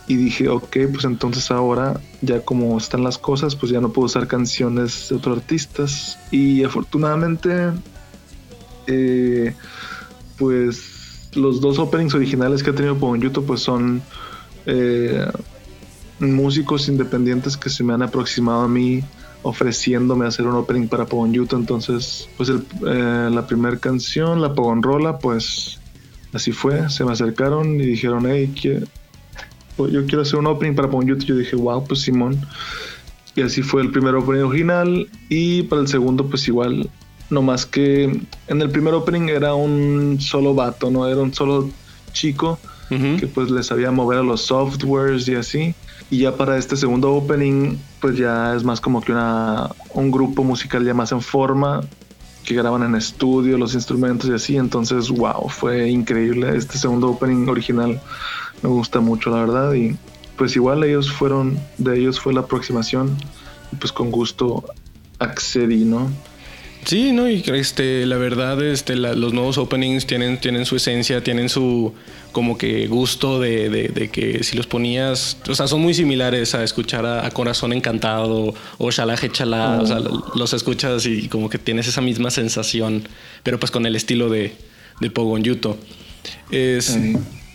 y 0.07 0.15
dije, 0.15 0.49
ok, 0.49 0.77
pues 0.91 1.05
entonces 1.05 1.49
ahora 1.49 1.99
ya 2.21 2.41
como 2.41 2.77
están 2.77 3.03
las 3.03 3.17
cosas, 3.17 3.55
pues 3.55 3.71
ya 3.71 3.81
no 3.81 3.91
puedo 3.91 4.05
usar 4.05 4.27
canciones 4.27 5.09
de 5.09 5.15
otros 5.15 5.39
artistas. 5.39 6.19
Y 6.31 6.63
afortunadamente, 6.63 7.71
eh, 8.87 9.55
pues 10.37 11.29
los 11.33 11.59
dos 11.59 11.79
openings 11.79 12.13
originales 12.13 12.61
que 12.61 12.69
he 12.69 12.73
tenido 12.73 12.97
por 12.97 13.17
YouTube, 13.19 13.47
pues 13.47 13.61
son 13.61 14.03
eh, 14.67 15.25
músicos 16.19 16.87
independientes 16.87 17.57
que 17.57 17.69
se 17.69 17.83
me 17.83 17.93
han 17.93 18.03
aproximado 18.03 18.61
a 18.61 18.67
mí 18.67 19.03
ofreciéndome 19.41 20.25
hacer 20.25 20.47
un 20.47 20.55
opening 20.55 20.87
para 20.87 21.05
Pogon 21.05 21.31
YouTube. 21.31 21.59
Entonces, 21.59 22.27
pues 22.37 22.49
eh, 22.49 23.29
la 23.31 23.45
primera 23.45 23.77
canción, 23.77 24.41
la 24.41 24.53
Pogon 24.53 24.81
Rola, 24.81 25.19
pues 25.19 25.79
así 26.33 26.51
fue. 26.51 26.89
Se 26.89 27.05
me 27.05 27.11
acercaron 27.11 27.79
y 27.79 27.85
dijeron, 27.85 28.25
hey, 28.27 28.53
¿qué? 28.59 28.83
Pues, 29.75 29.91
yo 29.91 30.05
quiero 30.05 30.21
hacer 30.21 30.39
un 30.39 30.47
opening 30.47 30.75
para 30.75 30.89
Pon 30.89 31.05
YouTube. 31.05 31.25
Yo 31.25 31.35
dije, 31.37 31.55
wow, 31.55 31.83
pues 31.85 32.01
Simón. 32.01 32.39
Y 33.35 33.41
así 33.41 33.61
fue 33.61 33.81
el 33.81 33.91
primer 33.91 34.15
opening 34.15 34.43
original. 34.43 35.07
Y 35.29 35.63
para 35.63 35.81
el 35.81 35.87
segundo, 35.87 36.27
pues 36.27 36.47
igual. 36.47 36.89
No 37.29 37.41
más 37.41 37.65
que 37.65 38.03
en 38.47 38.61
el 38.61 38.69
primer 38.69 38.93
opening 38.93 39.29
era 39.29 39.55
un 39.55 40.17
solo 40.19 40.53
vato, 40.53 40.91
¿no? 40.91 41.07
Era 41.07 41.21
un 41.21 41.33
solo 41.33 41.69
chico 42.13 42.59
que 42.89 43.27
pues 43.27 43.49
le 43.49 43.63
sabía 43.63 43.89
mover 43.89 44.19
a 44.19 44.23
los 44.23 44.41
softwares 44.41 45.27
y 45.27 45.35
así. 45.35 45.75
Y 46.11 46.19
ya 46.19 46.35
para 46.35 46.57
este 46.57 46.75
segundo 46.75 47.13
opening, 47.13 47.77
pues 47.99 48.17
ya 48.17 48.55
es 48.55 48.63
más 48.63 48.79
como 48.79 49.01
que 49.01 49.11
una, 49.11 49.69
un 49.93 50.11
grupo 50.11 50.43
musical 50.43 50.85
ya 50.85 50.93
más 50.93 51.11
en 51.11 51.21
forma, 51.21 51.81
que 52.45 52.55
graban 52.55 52.83
en 52.83 52.95
estudio 52.95 53.57
los 53.57 53.73
instrumentos 53.73 54.29
y 54.29 54.33
así. 54.33 54.57
Entonces, 54.57 55.09
wow, 55.09 55.49
fue 55.49 55.89
increíble. 55.89 56.55
Este 56.55 56.77
segundo 56.77 57.09
opening 57.09 57.47
original 57.47 57.99
me 58.61 58.69
gusta 58.69 58.99
mucho, 58.99 59.29
la 59.31 59.37
verdad. 59.37 59.73
Y 59.73 59.97
pues 60.37 60.55
igual 60.55 60.83
ellos 60.83 61.11
fueron, 61.11 61.59
de 61.77 61.99
ellos 61.99 62.19
fue 62.19 62.33
la 62.33 62.41
aproximación. 62.41 63.17
Y 63.71 63.75
pues 63.77 63.91
con 63.91 64.11
gusto 64.11 64.63
accedí, 65.19 65.85
¿no? 65.85 66.09
Sí, 66.85 67.11
no, 67.13 67.27
y 67.27 67.43
este, 67.47 68.05
la 68.05 68.17
verdad, 68.17 68.61
este, 68.63 68.95
los 68.95 69.33
nuevos 69.33 69.57
openings 69.57 70.05
tienen, 70.05 70.39
tienen 70.39 70.65
su 70.65 70.75
esencia, 70.75 71.23
tienen 71.23 71.49
su 71.49 71.93
como 72.31 72.57
que 72.57 72.85
gusto 72.87 73.39
de, 73.39 73.69
de, 73.69 74.09
que 74.09 74.43
si 74.43 74.55
los 74.55 74.67
ponías, 74.67 75.37
o 75.47 75.55
sea, 75.55 75.67
son 75.67 75.81
muy 75.81 75.95
similares 75.95 76.53
a 76.53 76.63
escuchar 76.63 77.05
a, 77.05 77.29
Corazón 77.31 77.73
Encantado 77.73 78.53
o 78.77 78.91
Shalaje 78.91 79.31
Chalá, 79.31 79.79
o 79.81 79.87
sea, 79.87 79.97
oh. 79.97 80.31
los 80.35 80.53
escuchas 80.53 81.07
y 81.07 81.27
como 81.27 81.49
que 81.49 81.57
tienes 81.57 81.87
esa 81.87 82.01
misma 82.01 82.29
sensación, 82.29 83.07
pero 83.41 83.59
pues 83.59 83.71
con 83.71 83.85
el 83.87 83.95
estilo 83.95 84.29
de, 84.29 84.53
de 84.99 85.09
Pogon 85.09 85.43
Yuto. 85.43 85.77
Es, 86.51 86.97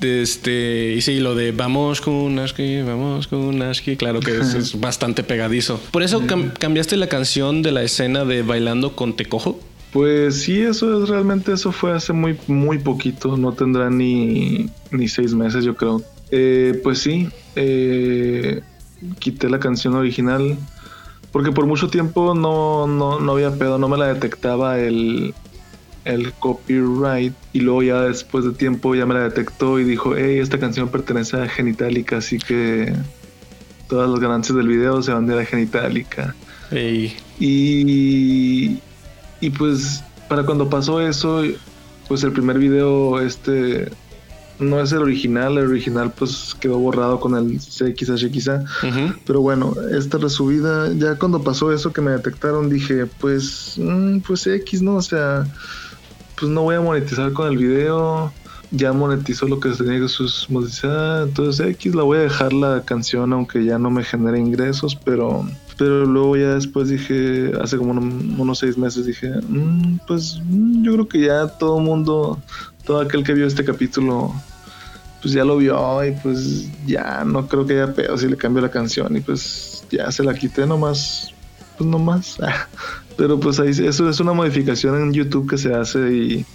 este, 0.01 0.95
y 0.97 1.01
sí, 1.01 1.21
lo 1.21 1.35
de 1.35 1.53
vamos 1.53 2.01
con 2.01 2.39
Aski, 2.39 2.83
vamos 2.83 3.27
con 3.29 3.61
Aski, 3.63 3.97
claro 3.97 4.21
que 4.21 4.39
es, 4.39 4.81
bastante 4.81 5.23
pegadizo. 5.23 5.81
¿Por 5.91 6.03
eso 6.03 6.23
cambiaste 6.59 6.97
la 6.97 7.09
canción 7.09 7.63
de 7.63 7.73
la 7.73 7.83
escena 7.83 8.25
de 8.25 8.43
Bailando 8.43 8.97
con 8.97 9.17
Tecojo? 9.17 9.61
Pues 9.93 10.43
sí, 10.43 10.61
eso 10.61 11.03
es 11.03 11.09
realmente, 11.09 11.53
eso 11.53 11.73
fue 11.73 11.93
hace 11.93 12.13
muy, 12.13 12.39
muy 12.47 12.79
poquito, 12.79 13.37
no 13.37 13.53
tendrá 13.53 13.91
ni, 13.91 14.71
ni 14.91 15.09
seis 15.09 15.35
meses 15.35 15.65
yo 15.65 15.75
creo. 15.75 16.03
Eh, 16.31 16.81
pues 16.83 17.01
sí, 17.01 17.29
eh, 17.57 18.61
quité 19.19 19.49
la 19.49 19.59
canción 19.59 19.95
original 19.95 20.57
porque 21.33 21.53
por 21.53 21.67
mucho 21.67 21.89
tiempo 21.89 22.35
no, 22.35 22.87
no, 22.87 23.21
no 23.21 23.33
había 23.33 23.53
pedo, 23.53 23.79
no 23.79 23.89
me 23.89 23.97
la 23.97 24.13
detectaba 24.13 24.79
el, 24.79 25.35
el 26.05 26.33
copyright 26.33 27.35
y 27.53 27.61
luego 27.61 27.83
ya 27.83 28.03
después 28.03 28.45
de 28.45 28.53
tiempo 28.53 28.95
ya 28.95 29.07
me 29.07 29.15
la 29.15 29.21
detectó 29.21 29.79
y 29.79 29.85
dijo, 29.85 30.15
hey, 30.17 30.39
esta 30.39 30.59
canción 30.59 30.89
pertenece 30.89 31.37
a 31.37 31.49
Genitalica, 31.49 32.19
así 32.19 32.39
que 32.39 32.93
todas 33.89 34.09
las 34.09 34.21
ganancias 34.21 34.57
del 34.57 34.69
video 34.69 35.03
se 35.03 35.13
van 35.13 35.27
de 35.27 35.37
la 35.37 35.45
Genitalica. 35.45 36.35
Y, 37.39 38.81
y 39.41 39.51
pues 39.51 40.03
para 40.29 40.45
cuando 40.45 40.71
pasó 40.71 41.01
eso, 41.01 41.43
pues 42.09 42.23
el 42.23 42.33
primer 42.33 42.59
video 42.59 43.21
este 43.21 43.91
no 44.61 44.81
es 44.81 44.93
el 44.93 44.99
original, 44.99 45.59
el 45.59 45.67
original 45.67 46.13
pues 46.17 46.55
quedó 46.61 46.79
borrado 46.79 47.19
con 47.19 47.35
el 47.35 47.59
CXHXA, 47.59 48.65
pero 49.27 49.41
bueno, 49.41 49.75
esta 49.91 50.19
resubida, 50.19 50.93
ya 50.93 51.17
cuando 51.17 51.43
pasó 51.43 51.73
eso 51.73 51.93
que 51.93 52.03
me 52.03 52.13
detectaron 52.13 52.69
dije, 52.69 53.07
pues, 53.07 53.75
mm, 53.79 54.19
pues 54.19 54.47
X, 54.47 54.83
¿no? 54.83 54.97
O 54.97 55.03
sea, 55.03 55.47
pues 56.41 56.51
no 56.51 56.63
voy 56.63 56.77
a 56.77 56.81
monetizar 56.81 57.33
con 57.33 57.49
el 57.49 57.59
video. 57.59 58.33
Ya 58.73 58.93
monetizó 58.93 59.47
lo 59.47 59.61
que 59.61 59.71
tenía 59.71 59.99
que 59.99 60.07
monetizar. 60.49 61.29
Entonces 61.29 61.67
X 61.67 61.95
la 61.95 62.03
voy 62.03 62.19
a 62.19 62.23
dejar 62.23 62.53
la 62.53 62.83
canción 62.83 63.33
aunque 63.33 63.65
ya 63.65 63.79
no 63.79 63.91
me 63.91 64.03
genere 64.03 64.39
ingresos. 64.39 64.97
Pero, 64.97 65.45
pero 65.77 66.07
luego 66.07 66.37
ya 66.37 66.55
después 66.55 66.89
dije, 66.89 67.53
hace 67.61 67.77
como 67.77 67.93
unos 67.93 68.59
seis 68.59 68.79
meses 68.79 69.07
dije, 69.07 69.31
mm, 69.49 69.99
pues 70.07 70.41
mm, 70.45 70.85
yo 70.85 70.95
creo 70.95 71.09
que 71.09 71.21
ya 71.21 71.47
todo 71.47 71.79
el 71.79 71.85
mundo, 71.85 72.41
todo 72.85 73.01
aquel 73.01 73.23
que 73.23 73.35
vio 73.35 73.47
este 73.47 73.65
capítulo 73.65 74.33
pues 75.21 75.35
ya 75.35 75.45
lo 75.45 75.59
vio 75.59 76.05
y 76.05 76.13
pues 76.13 76.69
ya 76.87 77.25
no 77.25 77.47
creo 77.47 77.67
que 77.67 77.75
haya 77.75 77.93
pedo 77.93 78.17
si 78.17 78.27
le 78.27 78.37
cambio 78.37 78.63
la 78.63 78.71
canción 78.71 79.15
y 79.17 79.21
pues 79.21 79.85
ya 79.91 80.11
se 80.11 80.25
la 80.25 80.35
quité 80.35 80.67
nomás, 80.67 81.35
pues 81.77 81.89
nomás. 81.89 82.39
Pero 83.21 83.39
pues 83.39 83.61
ahí 83.61 83.69
eso 83.69 84.09
es 84.09 84.19
una 84.19 84.33
modificación 84.33 84.97
en 84.97 85.13
YouTube 85.13 85.47
que 85.47 85.59
se 85.59 85.75
hace 85.75 86.11
y 86.11 86.47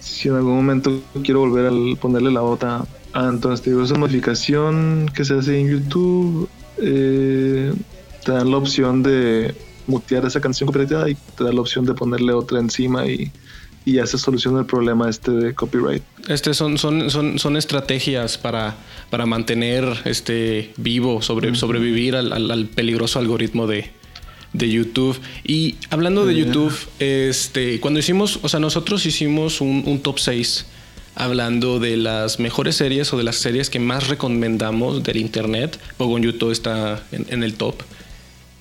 si 0.00 0.28
en 0.28 0.36
algún 0.36 0.56
momento 0.56 0.98
quiero 1.22 1.40
volver 1.40 1.66
a 1.66 2.00
ponerle 2.00 2.30
la 2.30 2.40
bota. 2.40 2.86
Ah, 3.12 3.28
entonces 3.30 3.60
te 3.60 3.68
digo, 3.68 3.82
esa 3.82 3.98
modificación 3.98 5.10
que 5.14 5.26
se 5.26 5.34
hace 5.34 5.60
en 5.60 5.68
YouTube, 5.68 6.48
eh, 6.78 7.74
te 8.24 8.32
dan 8.32 8.50
la 8.50 8.56
opción 8.56 9.02
de 9.02 9.54
mutear 9.86 10.24
esa 10.24 10.40
canción 10.40 10.68
completa 10.68 11.06
y 11.06 11.16
te 11.36 11.44
da 11.44 11.52
la 11.52 11.60
opción 11.60 11.84
de 11.84 11.92
ponerle 11.92 12.32
otra 12.32 12.60
encima 12.60 13.06
y 13.06 13.30
y 13.84 13.94
ya 13.94 14.06
se 14.06 14.18
soluciona 14.18 14.60
el 14.60 14.66
problema 14.66 15.08
este 15.08 15.30
de 15.30 15.54
copyright. 15.54 16.02
Este 16.28 16.54
son, 16.54 16.78
son, 16.78 17.10
son, 17.10 17.38
son 17.38 17.56
estrategias 17.56 18.36
para, 18.38 18.76
para 19.08 19.26
mantener 19.26 19.84
este 20.04 20.72
vivo, 20.76 21.22
sobre, 21.22 21.54
sobrevivir 21.54 22.14
al, 22.16 22.66
peligroso 22.66 23.18
algoritmo 23.18 23.66
de, 23.66 23.90
YouTube. 24.52 25.20
Y 25.44 25.76
hablando 25.90 26.26
de 26.26 26.34
YouTube, 26.34 26.76
este, 26.98 27.80
cuando 27.80 28.00
hicimos, 28.00 28.38
o 28.42 28.48
sea, 28.48 28.60
nosotros 28.60 29.06
hicimos 29.06 29.60
un, 29.60 30.00
top 30.02 30.18
6 30.18 30.66
hablando 31.14 31.78
de 31.78 31.96
las 31.96 32.38
mejores 32.38 32.76
series 32.76 33.12
o 33.12 33.18
de 33.18 33.24
las 33.24 33.36
series 33.36 33.70
que 33.70 33.78
más 33.78 34.08
recomendamos 34.08 35.02
del 35.02 35.18
internet. 35.18 35.78
Pogon 35.96 36.22
YouTube 36.22 36.50
está 36.50 37.02
en, 37.12 37.42
el 37.42 37.54
top. 37.54 37.82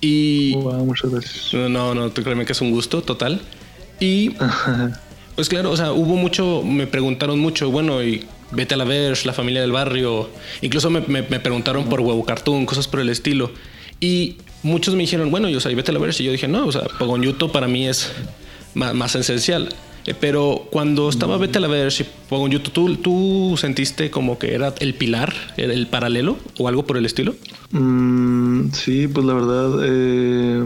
Y. 0.01 0.53
muchas 0.55 1.11
gracias. 1.11 1.53
No, 1.53 1.95
no, 1.95 2.13
créeme 2.13 2.45
que 2.45 2.53
es 2.53 2.61
un 2.61 2.71
gusto 2.71 3.01
total. 3.01 3.41
Y 3.99 4.31
Pues 5.39 5.47
claro, 5.47 5.71
o 5.71 5.77
sea, 5.77 5.93
hubo 5.93 6.17
mucho, 6.17 6.63
me 6.63 6.85
preguntaron 6.85 7.39
mucho, 7.39 7.71
bueno, 7.71 8.03
y 8.03 8.25
vete 8.51 8.73
a 8.73 8.77
la 8.77 8.83
Verge, 8.83 9.25
la 9.25 9.31
familia 9.31 9.61
del 9.61 9.71
barrio. 9.71 10.29
Incluso 10.61 10.89
me, 10.89 11.23
preguntaron 11.23 11.87
por 11.87 12.01
Huevo 12.01 12.25
Cartoon, 12.25 12.65
cosas 12.65 12.89
por 12.89 12.99
el 12.99 13.07
estilo. 13.07 13.49
Y 14.01 14.35
muchos 14.63 14.95
me 14.95 15.01
dijeron, 15.01 15.31
bueno, 15.31 15.49
yo, 15.49 15.59
sea, 15.59 15.73
vete 15.73 15.91
a 15.91 15.93
la 15.93 15.99
Verge. 15.99 16.23
Y 16.23 16.25
yo 16.27 16.31
dije, 16.31 16.47
no, 16.47 16.67
o 16.67 16.71
sea, 16.71 16.83
Pogon 16.97 17.23
para 17.51 17.67
mí 17.67 17.87
es 17.87 18.11
más, 18.73 19.15
esencial. 19.15 19.69
Eh, 20.05 20.15
pero 20.19 20.67
cuando 20.71 21.09
estaba 21.09 21.37
Vete 21.37 21.57
a 21.57 21.61
la 21.61 21.67
Verge 21.67 22.03
y 22.03 22.07
Pogon 22.29 22.51
¿tú, 22.63 22.95
¿tú 22.95 23.55
sentiste 23.57 24.09
como 24.09 24.39
que 24.39 24.53
era 24.53 24.73
el 24.79 24.93
pilar, 24.95 25.33
el 25.57 25.87
paralelo 25.87 26.37
o 26.57 26.67
algo 26.67 26.85
por 26.85 26.97
el 26.97 27.05
estilo? 27.05 27.35
Mm, 27.71 28.71
sí, 28.71 29.07
pues 29.07 29.25
la 29.25 29.33
verdad, 29.33 29.79
eh, 29.83 30.63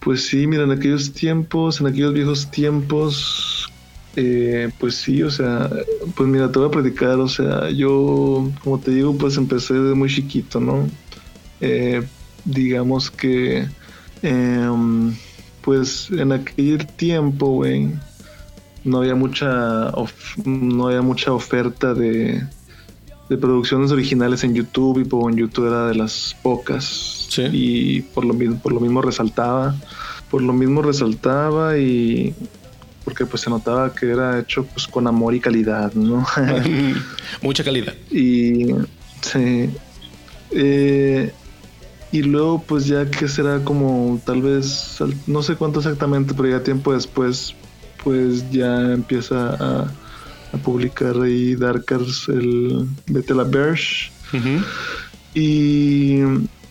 pues 0.00 0.26
sí, 0.26 0.46
mira, 0.46 0.64
en 0.64 0.70
aquellos 0.70 1.12
tiempos, 1.12 1.80
en 1.80 1.86
aquellos 1.88 2.14
viejos 2.14 2.50
tiempos, 2.50 3.70
eh, 4.16 4.70
pues 4.78 4.94
sí, 4.96 5.22
o 5.22 5.30
sea, 5.30 5.70
pues 6.16 6.28
mira, 6.28 6.50
te 6.50 6.58
voy 6.58 6.68
a 6.68 6.70
predicar, 6.70 7.20
o 7.20 7.28
sea, 7.28 7.70
yo, 7.70 8.50
como 8.64 8.80
te 8.80 8.90
digo, 8.90 9.16
pues 9.16 9.36
empecé 9.36 9.74
de 9.74 9.94
muy 9.94 10.08
chiquito, 10.08 10.60
¿no? 10.60 10.88
Eh, 11.60 12.02
digamos 12.48 13.10
que, 13.10 13.66
em, 14.22 15.14
pues 15.62 16.10
en 16.10 16.32
aquel 16.32 16.86
tiempo, 16.86 17.48
güey, 17.48 17.90
no 18.84 18.98
había 18.98 19.14
mucha, 19.14 19.92
no 20.44 20.86
había 20.86 21.02
mucha 21.02 21.32
oferta 21.32 21.94
de, 21.94 22.42
de 23.28 23.36
producciones 23.36 23.90
originales 23.90 24.44
en 24.44 24.54
YouTube 24.54 25.00
y 25.00 25.04
pues, 25.04 25.26
en 25.32 25.36
YouTube 25.36 25.68
era 25.68 25.86
de 25.88 25.94
las 25.94 26.36
pocas. 26.42 27.28
Y 27.52 28.00
por 28.00 28.24
lo 28.24 28.34
mismo 28.34 28.58
por 28.58 28.72
lo 28.72 28.80
mismo 28.80 29.00
resaltaba 29.02 29.76
por 30.30 30.42
lo 30.42 30.52
mismo 30.52 30.82
resaltaba 30.82 31.78
y 31.78 32.34
porque 33.04 33.24
pues 33.26 33.42
se 33.42 33.50
notaba 33.50 33.94
que 33.94 34.10
era 34.10 34.38
hecho 34.38 34.64
pues 34.64 34.86
con 34.86 35.06
amor 35.06 35.34
y 35.34 35.40
calidad 35.40 35.92
no 35.94 36.26
mucha 37.42 37.64
calidad. 37.64 37.94
Y 38.10 38.74
sí. 39.20 39.70
Eh, 40.50 41.32
y 42.10 42.22
luego 42.22 42.62
pues 42.66 42.86
ya 42.86 43.10
que 43.10 43.28
será 43.28 43.64
como 43.64 44.20
tal 44.24 44.42
vez 44.42 44.98
no 45.26 45.42
sé 45.42 45.56
cuánto 45.56 45.80
exactamente 45.80 46.32
pero 46.34 46.48
ya 46.48 46.62
tiempo 46.62 46.94
después 46.94 47.54
pues 48.02 48.50
ya 48.50 48.92
empieza 48.92 49.54
a 49.60 49.92
a 50.52 50.56
publicar 50.58 51.20
ahí 51.20 51.54
Darkers 51.54 52.28
el 52.28 52.86
Vete 53.06 53.34
la 53.34 53.44
Bersh. 53.44 54.10
Y, 55.34 56.20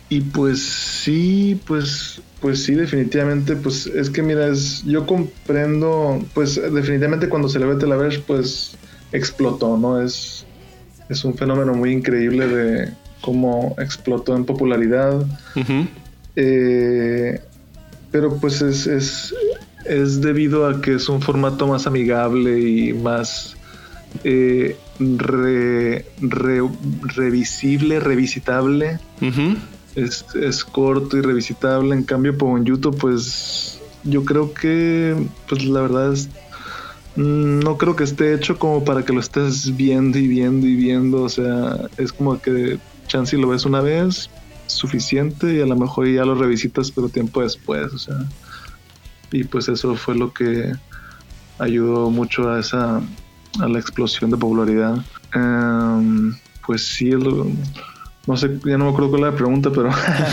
y 0.10 0.22
pues 0.34 0.62
sí, 0.62 1.60
pues 1.66 2.22
pues 2.40 2.64
sí, 2.64 2.76
definitivamente, 2.76 3.56
pues 3.56 3.88
es 3.88 4.12
que 4.12 4.22
mira, 4.22 4.48
es, 4.48 4.84
yo 4.86 5.08
comprendo, 5.08 6.24
pues 6.36 6.56
definitivamente 6.56 7.30
cuando 7.30 7.50
se 7.50 7.58
le 7.58 7.66
vete 7.66 7.88
la 7.88 7.96
Verge, 7.96 8.20
pues 8.28 8.78
explotó, 9.12 9.76
¿no? 9.76 10.00
Es, 10.00 10.46
es 11.10 11.26
un 11.26 11.36
fenómeno 11.36 11.74
muy 11.74 11.92
increíble 11.92 12.48
de 12.48 12.94
cómo 13.22 13.76
explotó 13.80 14.36
en 14.36 14.46
popularidad. 14.46 15.26
Eh, 16.36 17.42
pero 18.12 18.38
pues 18.38 18.62
es, 18.62 18.88
es, 18.88 19.34
es 19.86 20.22
debido 20.22 20.68
a 20.68 20.82
que 20.82 20.96
es 20.96 21.10
un 21.10 21.22
formato 21.22 21.68
más 21.68 21.88
amigable 21.88 22.60
y 22.60 22.94
más 22.94 23.58
eh, 24.24 24.76
revisible, 27.16 28.00
revisitable. 28.00 29.00
es, 29.96 30.64
corto 30.64 31.18
y 31.18 31.22
revisitable. 31.22 31.96
En 31.96 32.04
cambio, 32.04 32.38
por 32.38 32.64
YouTube, 32.64 32.98
pues 32.98 33.80
yo 34.04 34.24
creo 34.26 34.54
que, 34.54 35.16
pues 35.50 35.66
la 35.66 35.82
verdad 35.82 36.14
es, 36.14 36.30
mm, 37.16 37.60
no 37.60 37.78
creo 37.78 37.96
que 37.96 38.04
esté 38.04 38.34
hecho 38.34 38.58
como 38.58 38.84
para 38.84 39.04
que 39.04 39.14
lo 39.14 39.20
estés 39.20 39.76
viendo 39.76 40.18
y 40.18 40.28
viendo 40.28 40.68
y 40.68 40.76
viendo. 40.76 41.24
O 41.24 41.30
sea, 41.30 41.88
es 41.98 42.14
como 42.14 42.40
que 42.40 42.78
chance 43.08 43.38
lo 43.38 43.50
ves 43.50 43.66
una 43.66 43.82
vez, 43.82 44.30
suficiente, 44.68 45.56
y 45.56 45.62
a 45.62 45.66
lo 45.66 45.76
mejor 45.76 46.08
ya 46.08 46.26
lo 46.26 46.36
revisitas, 46.36 46.92
pero 46.92 47.10
tiempo 47.10 47.42
después. 47.42 47.94
O 47.94 47.98
sea, 47.98 48.18
y 49.32 49.44
pues 49.44 49.68
eso 49.68 49.96
fue 49.96 50.16
lo 50.16 50.34
que 50.34 50.72
ayudó 51.60 52.10
mucho 52.10 52.50
a 52.50 52.60
esa 52.60 53.02
a 53.60 53.68
la 53.68 53.80
explosión 53.80 54.30
de 54.30 54.38
popularidad. 54.38 54.98
Em, 55.34 56.36
pues 56.66 56.86
sí, 56.86 57.12
no 58.28 58.36
sé, 58.36 58.50
ya 58.66 58.78
no 58.78 58.86
me 58.86 58.92
acuerdo 58.92 59.10
cuál 59.10 59.22
era 59.22 59.32
la 59.32 59.38
pregunta, 59.38 59.72
pero. 59.72 59.90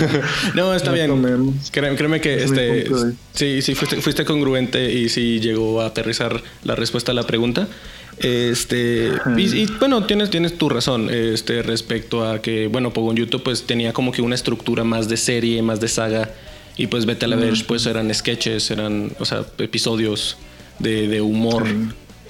no, 0.55 0.75
está 0.75 0.93
bien. 0.93 1.55
Créeme, 1.71 2.21
que 2.21 2.43
este, 2.43 2.87
sí, 3.33 3.63
sí, 3.63 3.75
fuiste, 3.75 4.01
fuiste, 4.01 4.25
congruente 4.25 4.93
y 4.93 5.09
sí 5.09 5.41
llegó 5.41 5.81
a 5.81 5.87
aterrizar 5.87 6.43
la 6.65 6.75
respuesta 6.75 7.13
a 7.13 7.15
la 7.15 7.25
pregunta. 7.25 7.69
Este, 8.19 9.11
y, 9.37 9.67
bueno, 9.79 10.05
tienes, 10.05 10.31
tienes 10.31 10.57
tu 10.57 10.69
razón 10.69 11.11
este, 11.11 11.63
respecto 11.63 12.29
a 12.29 12.41
que, 12.41 12.69
bueno, 12.69 12.93
Pogon 12.93 13.17
YouTube 13.17 13.43
pues 13.43 13.65
tenía 13.65 13.93
como 13.93 14.13
que 14.13 14.23
una 14.23 14.35
estructura 14.35 14.85
más 14.85 15.09
de 15.09 15.17
serie, 15.17 15.63
más 15.63 15.81
de 15.81 15.89
saga. 15.89 16.31
Y 16.77 16.89
pues 16.89 17.07
vete 17.07 17.27
a 17.27 17.29
la 17.29 17.37
ver, 17.37 17.55
pues 17.67 17.87
eran 17.87 18.13
sketches, 18.13 18.71
eran, 18.71 19.13
o 19.21 19.25
sea, 19.25 19.45
episodios 19.59 20.37
de, 20.81 21.07
de 21.07 21.21
humor 21.21 21.67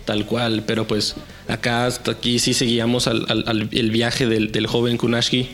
tal 0.05 0.27
cual, 0.27 0.65
pero 0.67 0.87
pues 0.87 1.17
acá 1.49 1.87
hasta 1.87 2.13
aquí 2.13 2.39
sí 2.39 2.55
seguíamos 2.55 3.07
al, 3.07 3.69
el 3.71 3.91
viaje 3.91 4.27
del, 4.27 4.67
joven 4.67 4.97
Kunashki. 4.97 5.49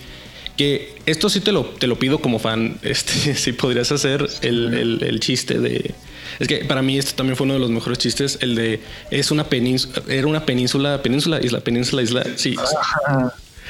Que 0.60 0.92
esto 1.06 1.30
sí 1.30 1.40
te 1.40 1.52
lo, 1.52 1.64
te 1.64 1.86
lo 1.86 1.98
pido 1.98 2.18
como 2.18 2.38
fan, 2.38 2.78
este, 2.82 3.34
si 3.34 3.52
podrías 3.54 3.90
hacer 3.92 4.28
el, 4.42 5.18
chiste 5.18 5.58
de... 5.58 5.94
Es 6.38 6.48
que 6.48 6.66
para 6.66 6.82
mí 6.82 6.98
este 6.98 7.12
también 7.14 7.34
fue 7.34 7.46
uno 7.46 7.54
de 7.54 7.60
los 7.60 7.70
mejores 7.70 7.96
chistes, 7.96 8.36
el 8.42 8.56
de 8.56 8.82
es 9.10 9.30
una 9.30 9.44
península, 9.44 10.02
era 10.06 10.26
una 10.26 10.44
península, 10.44 11.00
península, 11.00 11.40
isla, 11.42 11.60
península, 11.60 12.02
isla, 12.02 12.26
sí. 12.36 12.56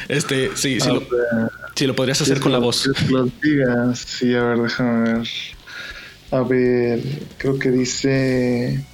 Este, 0.08 0.50
sí, 0.56 0.80
sí, 0.80 0.88
lo, 0.88 1.06
sí 1.76 1.86
lo 1.86 1.94
podrías 1.94 2.20
hacer 2.22 2.40
con 2.40 2.50
la 2.50 2.58
voz. 2.58 2.90
Digas, 3.40 4.00
sí, 4.00 4.34
a 4.34 4.42
ver, 4.42 4.58
déjame 4.58 5.12
ver. 5.12 5.28
A 6.32 6.42
ver, 6.42 7.02
creo 7.38 7.56
que 7.56 7.70
dice, 7.70 8.84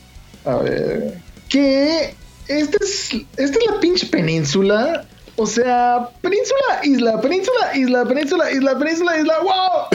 a 0.44 0.56
ver, 0.56 1.18
que 1.48 2.14
esta 2.46 2.76
es, 2.84 3.14
esta 3.38 3.58
es 3.58 3.66
la 3.70 3.80
pinche 3.80 4.06
península. 4.06 5.06
O 5.36 5.46
sea, 5.46 6.08
península, 6.22 6.80
isla, 6.82 7.20
península, 7.20 7.76
isla, 7.76 8.04
península, 8.06 8.50
isla, 8.50 8.78
península, 8.78 9.20
isla, 9.20 9.34
wow. 9.42 9.86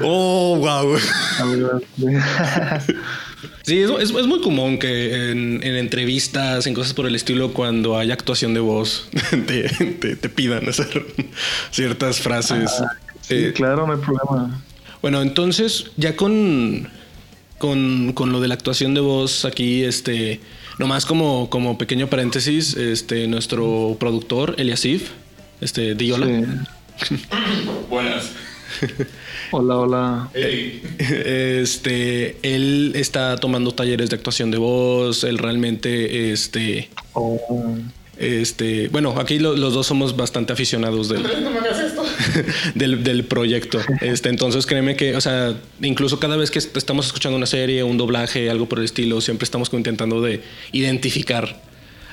oh, 0.00 0.56
wow. 0.56 0.98
Sí, 3.62 3.80
es, 3.80 3.90
es, 3.90 4.26
muy 4.26 4.40
común 4.40 4.78
que 4.78 5.30
en, 5.30 5.62
entrevistas, 5.62 6.66
en 6.66 6.72
cosas 6.72 6.94
por 6.94 7.06
el 7.06 7.14
estilo, 7.14 7.52
cuando 7.52 7.98
hay 7.98 8.10
actuación 8.10 8.54
de 8.54 8.60
voz, 8.60 9.08
te, 9.46 9.68
te, 10.16 10.28
pidan 10.30 10.66
hacer 10.68 11.04
ciertas 11.70 12.20
frases. 12.20 12.70
Ah, 12.80 12.92
sí, 13.20 13.34
eh, 13.34 13.52
claro, 13.54 13.86
no 13.86 13.92
hay 13.92 13.98
problema. 13.98 14.62
Bueno, 15.02 15.20
entonces, 15.20 15.90
ya 15.96 16.16
con 16.16 16.88
con, 17.58 18.12
con, 18.12 18.32
lo 18.32 18.40
de 18.40 18.48
la 18.48 18.54
actuación 18.54 18.94
de 18.94 19.00
voz 19.00 19.44
aquí, 19.44 19.82
este, 19.84 20.40
nomás 20.78 21.06
como, 21.06 21.48
como 21.50 21.78
pequeño 21.78 22.08
paréntesis, 22.08 22.76
este, 22.76 23.26
nuestro 23.26 23.96
productor, 23.98 24.54
Eliasif, 24.58 25.10
este, 25.60 25.94
Diola. 25.94 26.26
Buenas. 27.90 28.32
Hola, 29.52 29.76
hola. 29.76 30.30
Este, 30.98 32.36
él 32.42 32.92
está 32.94 33.36
tomando 33.36 33.72
talleres 33.72 34.10
de 34.10 34.16
actuación 34.16 34.50
de 34.50 34.58
voz, 34.58 35.24
él 35.24 35.38
realmente, 35.38 36.32
este... 36.32 36.90
Oh. 37.12 37.38
Este, 38.18 38.88
bueno, 38.88 39.14
aquí 39.18 39.38
los 39.38 39.74
dos 39.74 39.86
somos 39.86 40.16
bastante 40.16 40.52
aficionados 40.52 41.10
del, 41.10 41.22
del, 42.74 43.04
del, 43.04 43.24
proyecto. 43.24 43.78
Este, 44.00 44.30
entonces 44.30 44.64
créeme 44.64 44.96
que, 44.96 45.16
o 45.16 45.20
sea, 45.20 45.54
incluso 45.82 46.18
cada 46.18 46.36
vez 46.36 46.50
que 46.50 46.58
estamos 46.58 47.06
escuchando 47.06 47.36
una 47.36 47.46
serie, 47.46 47.82
un 47.82 47.98
doblaje, 47.98 48.48
algo 48.48 48.68
por 48.68 48.78
el 48.78 48.86
estilo, 48.86 49.20
siempre 49.20 49.44
estamos 49.44 49.70
intentando 49.72 50.22
de 50.22 50.42
identificar 50.72 51.60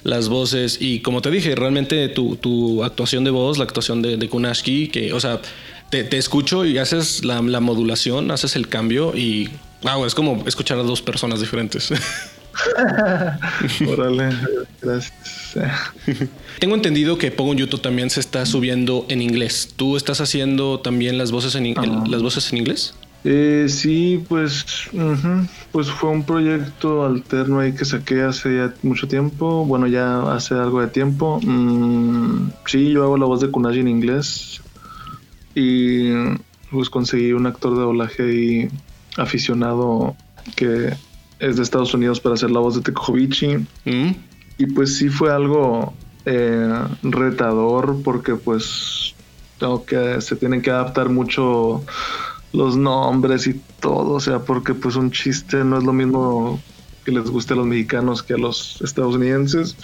las 0.03 0.27
voces. 0.27 0.77
Y 0.81 0.99
como 0.99 1.21
te 1.21 1.31
dije, 1.31 1.55
realmente 1.55 2.09
tu, 2.09 2.35
tu 2.35 2.83
actuación 2.83 3.23
de 3.23 3.31
voz, 3.31 3.57
la 3.57 3.63
actuación 3.63 4.01
de, 4.01 4.17
de 4.17 4.29
Kunashki, 4.29 4.89
que, 4.89 5.13
o 5.13 5.19
sea, 5.19 5.41
te, 5.89 6.03
te 6.03 6.17
escucho 6.17 6.65
y 6.65 6.77
haces 6.77 7.23
la, 7.23 7.41
la, 7.41 7.59
modulación, 7.59 8.31
haces 8.31 8.55
el 8.55 8.67
cambio 8.67 9.15
y, 9.15 9.49
wow, 9.83 10.05
es 10.05 10.15
como 10.15 10.43
escuchar 10.47 10.79
a 10.79 10.83
dos 10.83 11.01
personas 11.01 11.39
diferentes. 11.39 11.89
Órale, 13.87 14.29
gracias. 14.81 15.13
Tengo 16.59 16.75
entendido 16.75 17.17
que 17.17 17.31
Pogo 17.31 17.53
YouTube 17.53 17.81
también 17.81 18.09
se 18.09 18.19
está 18.19 18.45
subiendo 18.45 19.05
en 19.09 19.21
inglés. 19.21 19.73
¿Tú 19.75 19.97
estás 19.97 20.21
haciendo 20.21 20.79
también 20.79 21.17
las 21.17 21.31
voces 21.31 21.55
en, 21.55 21.73
ah. 21.77 22.03
las 22.07 22.21
voces 22.21 22.51
en 22.51 22.59
inglés? 22.59 22.93
Eh, 23.25 23.67
sí, 23.69 24.23
pues, 24.27 24.65
pues 25.71 25.89
fue 25.89 26.09
un 26.09 26.23
proyecto 26.23 27.05
alterno 27.05 27.59
ahí 27.59 27.73
que 27.73 27.85
saqué 27.85 28.21
hace 28.21 28.57
ya 28.57 28.73
mucho 28.83 29.07
tiempo. 29.07 29.65
Bueno, 29.65 29.87
ya 29.87 30.33
hace 30.33 30.55
algo 30.55 30.81
de 30.81 30.87
tiempo. 30.87 31.39
Mm, 31.41 32.51
sí, 32.65 32.91
yo 32.91 33.03
hago 33.03 33.17
la 33.17 33.25
voz 33.25 33.39
de 33.41 33.49
Kunaji 33.49 33.79
en 33.79 33.87
inglés. 33.87 34.61
Y 35.55 36.11
pues 36.71 36.89
conseguí 36.89 37.31
un 37.33 37.45
actor 37.45 37.75
de 37.75 37.81
doblaje 37.81 38.33
y 38.33 38.67
aficionado 39.17 40.15
que 40.55 40.93
es 41.43 41.57
de 41.57 41.63
Estados 41.63 41.93
Unidos 41.93 42.19
para 42.19 42.35
hacer 42.35 42.51
la 42.51 42.59
voz 42.59 42.75
de 42.75 42.81
Tekovichi. 42.81 43.57
Mm. 43.85 44.11
Y 44.57 44.65
pues 44.67 44.97
sí 44.97 45.09
fue 45.09 45.31
algo 45.31 45.93
eh, 46.25 46.73
retador 47.03 47.97
porque 48.03 48.35
pues 48.35 49.13
tengo 49.59 49.85
que, 49.85 50.21
se 50.21 50.35
tienen 50.35 50.61
que 50.61 50.71
adaptar 50.71 51.09
mucho 51.09 51.83
los 52.53 52.77
nombres 52.77 53.47
y 53.47 53.59
todo, 53.79 54.11
o 54.11 54.19
sea, 54.19 54.39
porque 54.39 54.73
pues 54.73 54.95
un 54.95 55.11
chiste 55.11 55.63
no 55.63 55.79
es 55.79 55.83
lo 55.83 55.91
mismo 55.91 56.61
que 57.03 57.11
les 57.11 57.29
guste 57.29 57.53
a 57.53 57.57
los 57.57 57.65
mexicanos 57.65 58.23
que 58.23 58.35
a 58.35 58.37
los 58.37 58.79
estadounidenses. 58.81 59.75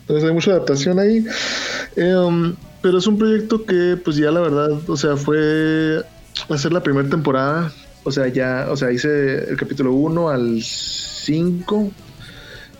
Entonces 0.00 0.28
hay 0.28 0.34
mucha 0.34 0.50
adaptación 0.50 0.98
ahí. 0.98 1.24
Em, 1.96 2.54
pero 2.82 2.98
es 2.98 3.06
un 3.06 3.16
proyecto 3.16 3.64
que 3.64 3.96
pues 4.04 4.16
ya 4.16 4.30
la 4.30 4.40
verdad, 4.40 4.70
o 4.86 4.96
sea, 4.96 5.16
fue 5.16 6.04
hacer 6.50 6.72
la 6.72 6.82
primera 6.82 7.08
temporada. 7.08 7.72
O 8.06 8.12
sea, 8.12 8.28
ya, 8.28 8.68
o 8.70 8.76
sea, 8.76 8.92
hice 8.92 9.50
el 9.50 9.56
capítulo 9.56 9.92
1 9.92 10.28
al 10.28 10.62
5. 10.62 11.90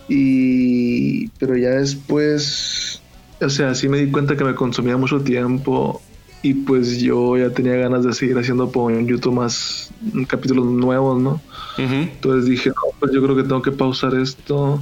Y, 0.07 1.27
pero 1.31 1.57
ya 1.57 1.71
después, 1.71 3.01
o 3.41 3.49
sea, 3.49 3.75
sí 3.75 3.89
me 3.89 3.97
di 3.97 4.09
cuenta 4.09 4.37
que 4.37 4.45
me 4.45 4.55
consumía 4.55 4.95
mucho 4.95 5.19
tiempo 5.19 6.01
y 6.41 6.53
pues 6.53 7.01
yo 7.01 7.37
ya 7.37 7.49
tenía 7.49 7.75
ganas 7.75 8.05
de 8.05 8.13
seguir 8.13 8.37
haciendo 8.37 8.71
en 8.89 9.05
YouTube 9.05 9.33
más 9.33 9.91
capítulos 10.27 10.65
nuevos, 10.65 11.21
¿no? 11.21 11.41
Entonces 11.77 12.49
dije, 12.49 12.71
pues 13.01 13.11
yo 13.11 13.21
creo 13.21 13.35
que 13.35 13.43
tengo 13.43 13.61
que 13.61 13.73
pausar 13.73 14.15
esto, 14.15 14.81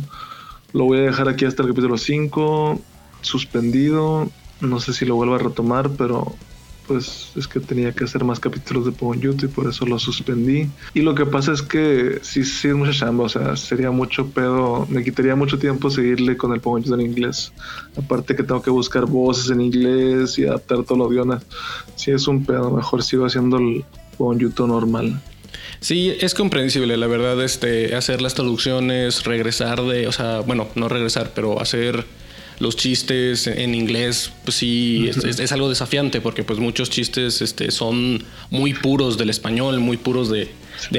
lo 0.74 0.84
voy 0.84 1.00
a 1.00 1.02
dejar 1.02 1.28
aquí 1.28 1.46
hasta 1.46 1.64
el 1.64 1.70
capítulo 1.70 1.98
5, 1.98 2.80
suspendido, 3.22 4.30
no 4.62 4.80
sé 4.80 4.93
si 4.93 5.06
lo 5.06 5.16
vuelvo 5.16 5.34
a 5.34 5.39
retomar, 5.39 5.89
pero 5.98 6.36
pues 6.88 7.32
es 7.36 7.48
que 7.48 7.60
tenía 7.60 7.92
que 7.92 8.04
hacer 8.04 8.24
más 8.24 8.40
capítulos 8.40 8.86
de 8.86 8.92
Pokémon 8.92 9.20
YouTube 9.20 9.50
y 9.50 9.54
por 9.54 9.70
eso 9.70 9.86
lo 9.86 10.00
suspendí. 10.00 10.70
Y 10.94 11.02
lo 11.02 11.16
que 11.16 11.26
pasa 11.26 11.52
es 11.52 11.62
que 11.62 12.20
sí, 12.22 12.44
sí 12.44 12.70
es 12.70 12.76
mucha 12.76 12.92
chamba, 12.92 13.26
o 13.26 13.30
sea, 13.30 13.56
sería 13.56 13.92
mucho 13.92 14.28
pedo, 14.28 14.88
me 14.90 15.04
quitaría 15.04 15.36
mucho 15.36 15.58
tiempo 15.58 15.90
seguirle 15.90 16.38
con 16.38 16.54
el 16.54 16.62
Pokémon 16.62 17.00
en 17.00 17.06
inglés. 17.06 17.52
Aparte 17.98 18.36
que 18.36 18.44
tengo 18.44 18.62
que 18.62 18.70
buscar 18.70 19.06
voces 19.06 19.50
en 19.50 19.62
inglés 19.62 20.38
y 20.38 20.46
adaptar 20.46 20.84
todo 20.84 20.98
los 21.00 21.12
idiomas. 21.12 21.44
Sí 21.96 22.12
es 22.12 22.28
un 22.28 22.46
pedo, 22.46 22.72
mejor 22.72 23.04
sigo 23.04 23.26
haciendo 23.26 23.58
el 23.58 23.84
Pokémon 24.18 24.54
normal. 24.68 25.22
Sí, 25.80 26.16
es 26.20 26.34
comprensible, 26.34 26.98
la 26.98 27.08
verdad, 27.08 27.44
este, 27.44 27.96
hacer 27.96 28.22
las 28.22 28.34
traducciones, 28.34 29.24
regresar 29.24 29.82
de, 29.84 30.08
o 30.08 30.12
sea, 30.12 30.40
bueno, 30.40 30.68
no 30.76 30.90
regresar, 30.90 31.32
pero 31.36 31.62
hacer 31.62 32.06
los 32.60 32.76
chistes 32.76 33.47
en 33.47 33.76
inglés, 33.76 34.32
pues 34.43 34.58
sí, 34.58 35.10
es, 35.10 35.51
algo 35.51 35.70
desafiante 35.70 36.22
porque 36.22 36.43
pues 36.43 36.60
muchos 36.60 36.89
chistes 36.89 37.41
este, 37.41 37.72
son 37.72 38.24
muy 38.49 38.74
puros 38.74 39.18
del 39.18 39.30
español, 39.30 39.80
muy 39.80 39.97
puros 39.97 40.30
de, 40.30 40.49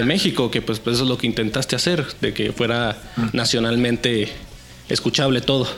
México, 0.04 0.50
que 0.50 0.62
pues, 0.62 0.78
pues, 0.78 0.96
eso 0.96 1.04
es 1.04 1.08
lo 1.08 1.18
que 1.18 1.26
intentaste 1.26 1.76
hacer, 1.76 2.06
de 2.20 2.32
que 2.32 2.52
fuera 2.52 2.98
nacionalmente 3.32 4.28
escuchable 4.88 5.40
todo. 5.40 5.68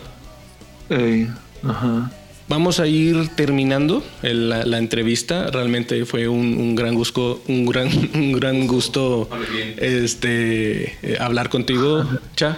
Vamos 2.48 2.80
a 2.80 2.86
ir 2.86 3.28
terminando 3.36 4.02
la, 4.22 4.78
entrevista. 4.78 5.50
Realmente 5.50 6.06
fue 6.06 6.28
un, 6.28 6.74
gran 6.74 6.94
gusto, 6.94 7.42
un 7.46 7.66
gran, 7.66 7.88
un 8.14 8.32
gran 8.32 8.66
gusto 8.66 9.28
este, 9.76 10.96
eh, 11.02 11.16
hablar 11.20 11.50
contigo, 11.50 12.06
Cha. 12.36 12.56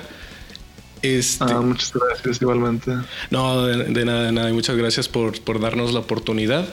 Este, 1.02 1.44
ah, 1.44 1.60
muchas 1.60 1.92
gracias 1.92 2.42
igualmente. 2.42 2.92
No, 3.30 3.64
de, 3.66 4.04
nada, 4.04 4.24
de 4.24 4.32
nada. 4.32 4.50
Y 4.50 4.52
muchas 4.52 4.76
gracias 4.76 5.08
por, 5.08 5.60
darnos 5.60 5.92
la 5.92 6.00
oportunidad. 6.00 6.66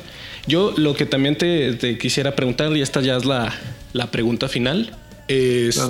Yo 0.48 0.74
lo 0.78 0.96
que 0.96 1.06
también 1.06 1.38
te, 1.38 1.98
quisiera 1.98 2.36
preguntar, 2.36 2.76
y 2.76 2.82
esta 2.82 3.02
ya 3.02 3.18
es 3.18 3.26
la, 3.26 3.54
pregunta 4.12 4.48
final, 4.48 4.96
es 5.28 5.82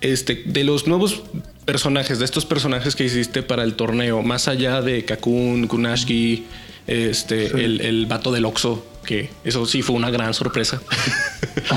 este, 0.00 0.42
de 0.46 0.64
los 0.64 0.86
nuevos 0.86 1.22
personajes, 1.64 2.18
de 2.18 2.24
estos 2.24 2.44
personajes 2.44 2.96
que 2.96 3.04
hiciste 3.04 3.42
para 3.42 3.62
el 3.62 3.74
torneo, 3.74 4.22
más 4.22 4.48
allá 4.48 4.82
de 4.82 5.04
Kakun, 5.04 5.68
Kunashki, 5.68 6.44
este, 6.86 7.46
el, 7.64 7.80
el 7.80 8.06
vato 8.06 8.32
del 8.32 8.44
Oxo, 8.44 8.84
que 9.04 9.30
eso 9.44 9.66
sí 9.66 9.82
fue 9.82 9.96
una 9.96 10.10
gran 10.10 10.34
sorpresa. 10.34 10.80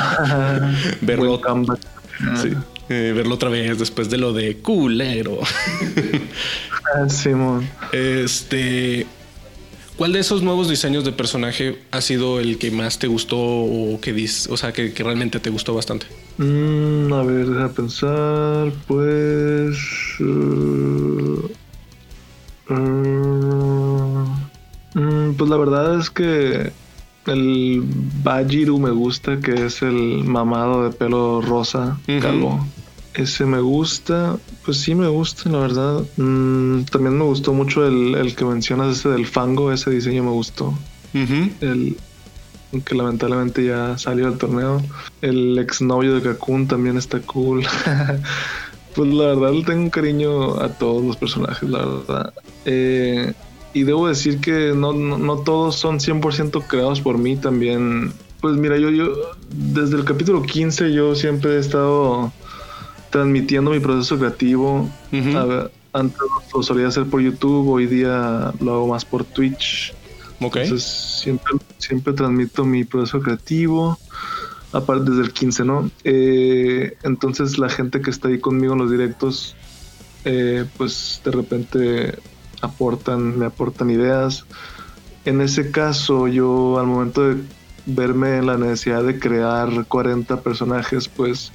Verlo. 1.02 1.42
Sí. 2.42 2.50
Eh, 2.88 3.14
verlo 3.16 3.36
otra 3.36 3.50
vez 3.50 3.80
después 3.80 4.10
de 4.10 4.18
lo 4.18 4.32
de 4.34 4.58
culero. 4.58 5.40
ah, 6.96 7.10
Simón. 7.10 7.68
Este. 7.92 9.08
¿Cuál 9.98 10.12
de 10.12 10.20
esos 10.20 10.44
nuevos 10.44 10.68
diseños 10.70 11.06
de 11.06 11.14
personaje 11.14 11.80
ha 11.92 12.02
sido 12.02 12.42
el 12.42 12.58
que 12.58 12.70
más 12.70 13.00
te 13.00 13.08
gustó 13.08 13.40
o 13.40 14.00
que 14.02 14.12
dis, 14.12 14.48
o 14.52 14.58
sea, 14.58 14.74
que, 14.74 14.94
realmente 14.98 15.40
te 15.40 15.50
gustó 15.50 15.74
bastante? 15.74 16.06
Mm, 16.38 17.14
a 17.14 17.24
ver, 17.24 17.48
deja 17.48 17.70
pensar. 17.70 18.74
Pues. 18.88 19.78
Uh, 20.20 21.50
uh, 22.70 24.28
mm, 24.96 25.34
pues 25.38 25.50
la 25.50 25.58
verdad 25.58 26.00
es 26.00 26.10
que 26.10 26.74
el 27.28 27.84
Bajiru 28.24 28.80
me 28.80 28.92
gusta, 28.92 29.40
que 29.40 29.66
es 29.66 29.82
el 29.82 30.24
mamado 30.24 30.84
de 30.84 30.96
pelo 30.96 31.42
rosa, 31.42 32.00
calvo. 32.22 32.66
Ese 33.14 33.46
me 33.46 33.62
gusta, 33.62 34.38
pues 34.66 34.78
sí 34.78 34.94
me 34.94 35.08
gusta, 35.08 35.50
la 35.50 35.60
verdad. 35.60 36.04
Mm, 36.18 36.84
también 36.84 37.18
me 37.18 37.24
gustó 37.24 37.54
mucho 37.54 37.88
el, 37.88 38.36
que 38.36 38.44
mencionas, 38.44 38.98
ese 38.98 39.10
del 39.10 39.26
fango, 39.26 39.72
ese 39.72 39.90
diseño 39.90 40.24
me 40.24 40.32
gustó. 40.32 40.78
El 41.14 41.96
que 42.84 42.96
lamentablemente 42.96 43.64
ya 43.64 43.98
salió 43.98 44.30
del 44.30 44.38
torneo. 44.38 44.82
El 45.22 45.58
exnovio 45.58 46.16
de 46.16 46.22
Kakun 46.22 46.68
también 46.68 46.98
está 46.98 47.20
cool. 47.22 47.66
pues 48.96 49.14
la 49.14 49.28
verdad 49.28 49.54
le 49.54 49.64
tengo 49.64 49.84
un 49.84 49.90
cariño 49.90 50.60
a 50.60 50.70
todos 50.70 51.04
los 51.04 51.18
personajes, 51.18 51.70
la 51.70 51.86
verdad. 51.86 52.34
Eh, 52.66 53.34
y 53.76 53.84
debo 53.84 54.08
decir 54.08 54.40
que 54.40 54.72
no, 54.74 54.94
no, 54.94 55.38
todos 55.40 55.76
son 55.76 56.00
100% 56.00 56.66
creados 56.66 57.02
por 57.02 57.18
mí 57.18 57.36
también. 57.36 58.14
Pues 58.40 58.56
mira, 58.56 58.78
yo, 58.78 58.90
yo 58.90 59.14
desde 59.50 59.98
el 59.98 60.06
capítulo 60.06 60.44
15 60.44 60.94
yo 60.94 61.14
siempre 61.14 61.58
he 61.58 61.60
estado 61.60 62.32
transmitiendo 63.10 63.72
mi 63.72 63.82
proceso 63.82 64.18
creativo. 64.18 64.90
antes 65.92 66.18
lo 66.54 66.64
solía 66.64 66.88
hacer 66.88 67.04
por 67.08 67.20
YouTube, 67.20 67.68
hoy 67.68 67.86
día 67.86 68.54
lo 68.62 68.76
hago 68.76 68.88
más 68.88 69.04
por 69.04 69.26
Twitch. 69.26 69.94
Entonces 70.40 70.84
siempre, 71.22 71.56
siempre 71.78 72.14
transmito 72.14 72.64
mi 72.64 72.86
proceso 72.86 73.20
creativo, 73.20 74.00
aparte 74.72 75.12
desde 75.12 75.24
el 75.24 75.34
15, 75.34 75.66
¿no? 75.66 75.92
Eh, 76.06 76.96
entonces 77.04 77.58
la 77.58 77.68
gente 77.68 78.00
que 78.00 78.10
está 78.10 78.30
ahí 78.30 78.40
conmigo 78.40 78.72
en 78.72 78.80
los 78.80 78.90
directos, 78.90 79.54
eh, 80.24 80.64
pues 80.78 81.20
de 81.26 81.32
repente 81.32 82.16
aportan, 82.62 83.38
me 83.38 83.46
aportan 83.46 83.90
ideas. 83.90 84.46
En 85.26 85.42
ese 85.42 85.72
caso, 85.72 86.28
yo 86.28 86.80
al 86.80 86.88
momento 86.88 87.28
de 87.28 87.42
verme 87.86 88.38
en 88.38 88.48
la 88.48 88.58
necesidad 88.58 89.04
de 89.04 89.20
crear 89.20 89.86
40 89.88 90.42
personajes, 90.42 91.08
pues 91.08 91.52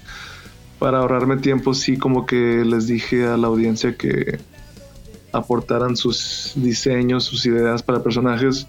para 0.79 0.99
ahorrarme 0.99 1.37
tiempo, 1.37 1.75
sí 1.75 1.97
como 1.97 2.27
que 2.27 2.65
les 2.65 2.87
dije 2.87 3.27
a 3.27 3.37
la 3.37 3.49
audiencia 3.49 3.97
que 3.97 4.39
aportaran 5.33 5.97
sus 5.97 6.53
diseños, 6.57 7.25
sus 7.25 7.47
ideas 7.47 7.83
para 7.83 8.03
personajes. 8.03 8.67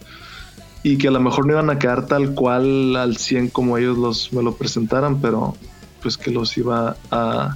y 0.83 0.97
que 0.97 1.09
a 1.09 1.11
lo 1.11 1.19
mejor 1.19 1.45
no 1.45 1.53
iban 1.53 1.69
a 1.69 1.77
quedar 1.77 2.07
tal 2.07 2.33
cual 2.33 2.95
al 2.95 3.15
100 3.15 3.49
como 3.49 3.77
ellos 3.77 3.99
los, 3.99 4.33
me 4.33 4.41
lo 4.41 4.55
presentaran, 4.55 5.21
pero 5.21 5.55
pues 6.01 6.17
que 6.17 6.31
los 6.31 6.57
iba 6.57 6.95
a... 7.11 7.55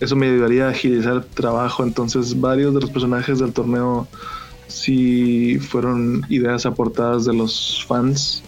Eso 0.00 0.16
me 0.16 0.26
ayudaría 0.26 0.66
a 0.66 0.70
agilizar 0.70 1.24
trabajo, 1.24 1.82
entonces 1.82 2.40
varios 2.40 2.74
de 2.74 2.80
los 2.80 2.90
personajes 2.90 3.38
del 3.38 3.52
torneo 3.52 4.08
sí 4.66 5.58
fueron 5.58 6.24
ideas 6.28 6.66
aportadas 6.66 7.24
de 7.24 7.34
los 7.34 7.84
fans 7.86 8.42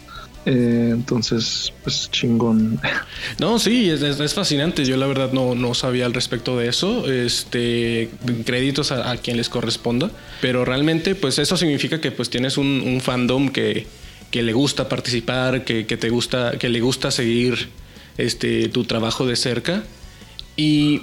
eh, 0.46 0.90
entonces, 0.92 1.72
pues 1.82 2.08
chingón. 2.12 2.80
No, 3.40 3.58
sí, 3.58 3.90
es, 3.90 4.32
fascinante. 4.32 4.84
Yo 4.84 4.96
la 4.96 5.06
verdad 5.06 5.32
no, 5.32 5.56
no, 5.56 5.74
sabía 5.74 6.06
al 6.06 6.14
respecto 6.14 6.56
de 6.56 6.68
eso. 6.68 7.10
Este, 7.10 8.08
créditos 8.44 8.92
a, 8.92 9.16
quien 9.16 9.36
les 9.36 9.48
corresponda. 9.48 10.10
Pero 10.40 10.64
realmente, 10.64 11.16
pues 11.16 11.40
eso 11.40 11.56
significa 11.56 12.00
que 12.00 12.12
pues 12.12 12.30
tienes 12.30 12.56
un, 12.56 13.00
fandom 13.02 13.48
que, 13.48 13.86
que, 14.30 14.44
le 14.44 14.52
gusta 14.52 14.88
participar, 14.88 15.64
que, 15.64 15.84
que, 15.84 15.96
te 15.96 16.10
gusta, 16.10 16.52
que 16.58 16.68
le 16.68 16.80
gusta 16.80 17.10
seguir 17.10 17.68
este, 18.16 18.68
tu 18.68 18.84
trabajo 18.84 19.26
de 19.26 19.34
cerca. 19.34 19.82
Y 20.56 21.02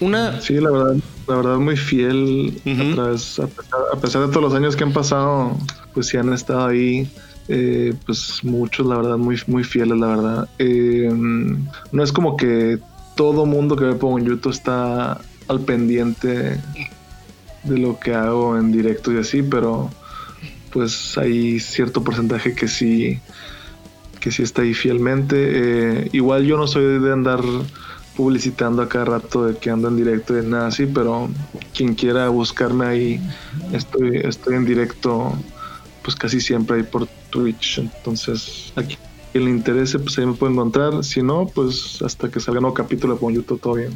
una... 0.00 0.40
Sí, 0.40 0.54
la 0.54 0.70
verdad, 0.70 0.96
la 1.26 1.36
verdad 1.36 1.56
muy 1.58 1.76
fiel. 1.76 2.60
a, 2.66 3.96
a 3.96 4.00
pesar 4.00 4.26
de 4.26 4.28
todos 4.28 4.42
los 4.42 4.54
años 4.54 4.76
que 4.76 4.84
han 4.84 4.92
pasado, 4.92 5.56
pues 5.94 6.08
sí 6.08 6.16
han 6.16 6.32
estado 6.32 6.66
ahí 6.66 7.10
eh, 7.52 7.94
pues 8.06 8.44
muchos, 8.44 8.86
la 8.86 8.96
verdad, 8.96 9.16
muy, 9.16 9.36
muy 9.48 9.64
fieles, 9.64 9.98
la 9.98 10.06
verdad. 10.06 10.48
Eh, 10.60 11.10
no 11.10 12.02
es 12.02 12.12
como 12.12 12.36
que 12.36 12.78
todo 13.16 13.44
mundo 13.44 13.74
que 13.74 13.86
pongo 13.94 14.20
en 14.20 14.26
YouTube 14.26 14.52
está 14.52 15.20
al 15.48 15.60
pendiente 15.60 16.60
de 17.64 17.78
lo 17.78 17.98
que 17.98 18.14
hago 18.14 18.56
en 18.56 18.70
directo 18.70 19.12
y 19.12 19.18
así, 19.18 19.42
pero 19.42 19.90
pues 20.72 21.18
hay 21.18 21.58
cierto 21.58 22.04
porcentaje 22.04 22.54
que 22.54 22.68
sí 22.68 23.20
que 24.20 24.30
sí 24.30 24.44
está 24.44 24.62
ahí 24.62 24.72
fielmente. 24.72 25.34
Eh, 25.38 26.08
igual 26.12 26.44
yo 26.44 26.56
no 26.56 26.68
soy 26.68 27.00
de 27.00 27.12
andar 27.12 27.40
publicitando 28.20 28.82
a 28.82 28.88
cada 28.90 29.06
rato 29.06 29.46
de 29.46 29.56
que 29.56 29.70
ando 29.70 29.88
en 29.88 29.96
directo 29.96 30.38
y 30.38 30.44
nada 30.44 30.66
así, 30.66 30.84
pero 30.84 31.30
quien 31.74 31.94
quiera 31.94 32.28
buscarme 32.28 32.84
ahí, 32.84 33.20
estoy, 33.72 34.18
estoy 34.18 34.56
en 34.56 34.66
directo 34.66 35.32
pues 36.02 36.16
casi 36.16 36.38
siempre 36.38 36.76
ahí 36.76 36.82
por 36.82 37.06
Twitch. 37.30 37.78
Entonces, 37.78 38.74
aquí 38.76 38.98
quien 39.32 39.46
le 39.46 39.50
interese, 39.50 39.98
pues 39.98 40.18
ahí 40.18 40.26
me 40.26 40.34
puede 40.34 40.52
encontrar. 40.52 41.02
Si 41.02 41.22
no, 41.22 41.46
pues 41.46 42.02
hasta 42.02 42.30
que 42.30 42.40
salga 42.40 42.58
un 42.58 42.64
nuevo 42.64 42.74
capítulo 42.74 43.18
con 43.18 43.32
YouTube, 43.32 43.58
todo 43.58 43.76
bien. 43.76 43.92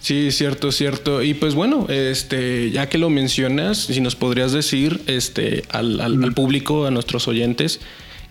Sí, 0.00 0.30
cierto, 0.30 0.72
cierto. 0.72 1.22
Y 1.22 1.34
pues 1.34 1.54
bueno, 1.54 1.84
este, 1.90 2.70
ya 2.70 2.88
que 2.88 2.96
lo 2.96 3.10
mencionas, 3.10 3.76
si 3.76 4.00
nos 4.00 4.16
podrías 4.16 4.52
decir 4.52 5.02
este, 5.06 5.64
al, 5.68 6.00
al, 6.00 6.32
público, 6.32 6.86
a 6.86 6.90
nuestros 6.90 7.28
oyentes, 7.28 7.80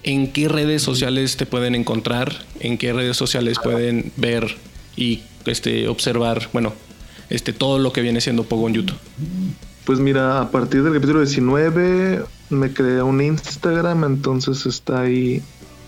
en 0.02 0.34
qué 0.34 0.48
redes 0.48 0.82
sociales 0.82 1.38
te 1.38 1.46
pueden 1.46 1.76
encontrar, 1.76 2.34
en 2.62 2.80
qué 2.80 2.94
redes 2.94 3.16
sociales 3.16 3.60
pueden 3.64 4.12
ver 4.16 4.58
y 4.98 5.22
este, 5.46 5.88
observar, 5.88 6.50
bueno, 6.52 6.74
este, 7.30 7.54
todo 7.54 7.80
lo 7.80 7.94
que 7.94 8.02
viene 8.02 8.20
siendo 8.20 8.44
Pogo 8.44 8.68
en 8.68 8.74
YouTube. 8.74 8.98
Pues 9.86 10.00
mira, 10.00 10.42
a 10.42 10.52
partir 10.52 10.84
del 10.84 10.94
capítulo 10.94 11.22
19 11.22 12.26
me 12.50 12.74
creé 12.74 13.02
un 13.02 13.22
Instagram, 13.22 14.04
entonces 14.04 14.66
está 14.66 15.02
ahí. 15.02 15.42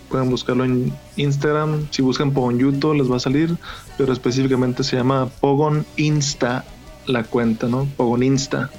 Pueden 0.08 0.30
buscarlo 0.30 0.64
en 0.64 0.94
Instagram. 1.18 1.88
Si 1.92 2.02
buscan 2.02 2.32
Pogon 2.32 2.58
YouTube 2.58 2.96
les 2.96 3.12
va 3.12 3.18
a 3.18 3.20
salir, 3.20 3.56
pero 3.98 4.12
específicamente 4.14 4.84
se 4.84 4.96
llama 4.96 5.28
Pogon 5.40 5.86
Insta 5.98 6.66
la 7.06 7.24
cuenta, 7.24 7.68
¿no? 7.68 7.88
Pogon 7.98 8.24
Insta. 8.24 8.70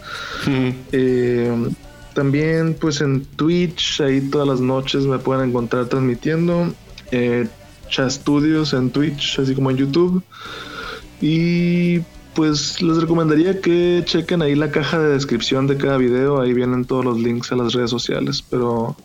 Eh, 0.46 1.68
también, 2.14 2.76
pues 2.80 3.00
en 3.00 3.24
Twitch, 3.24 4.00
ahí 4.00 4.20
todas 4.22 4.48
las 4.48 4.60
noches 4.60 5.04
me 5.04 5.18
pueden 5.18 5.50
encontrar 5.50 5.86
transmitiendo. 5.86 6.72
Eh, 7.12 7.46
Studios 7.99 8.72
en 8.72 8.91
Twitch, 8.91 9.38
así 9.38 9.55
como 9.55 9.70
en 9.70 9.76
YouTube. 9.76 10.22
Y 11.20 12.01
pues 12.34 12.80
les 12.80 12.99
recomendaría 12.99 13.61
que 13.61 14.03
chequen 14.05 14.43
ahí 14.43 14.55
la 14.55 14.70
caja 14.70 14.99
de 14.99 15.11
descripción 15.11 15.66
de 15.66 15.76
cada 15.76 15.97
video, 15.97 16.41
ahí 16.41 16.53
vienen 16.53 16.84
todos 16.84 17.05
los 17.05 17.20
links 17.20 17.53
a 17.53 17.57
las 17.57 17.72
redes 17.72 17.91
sociales, 17.91 18.43
pero, 18.49 18.97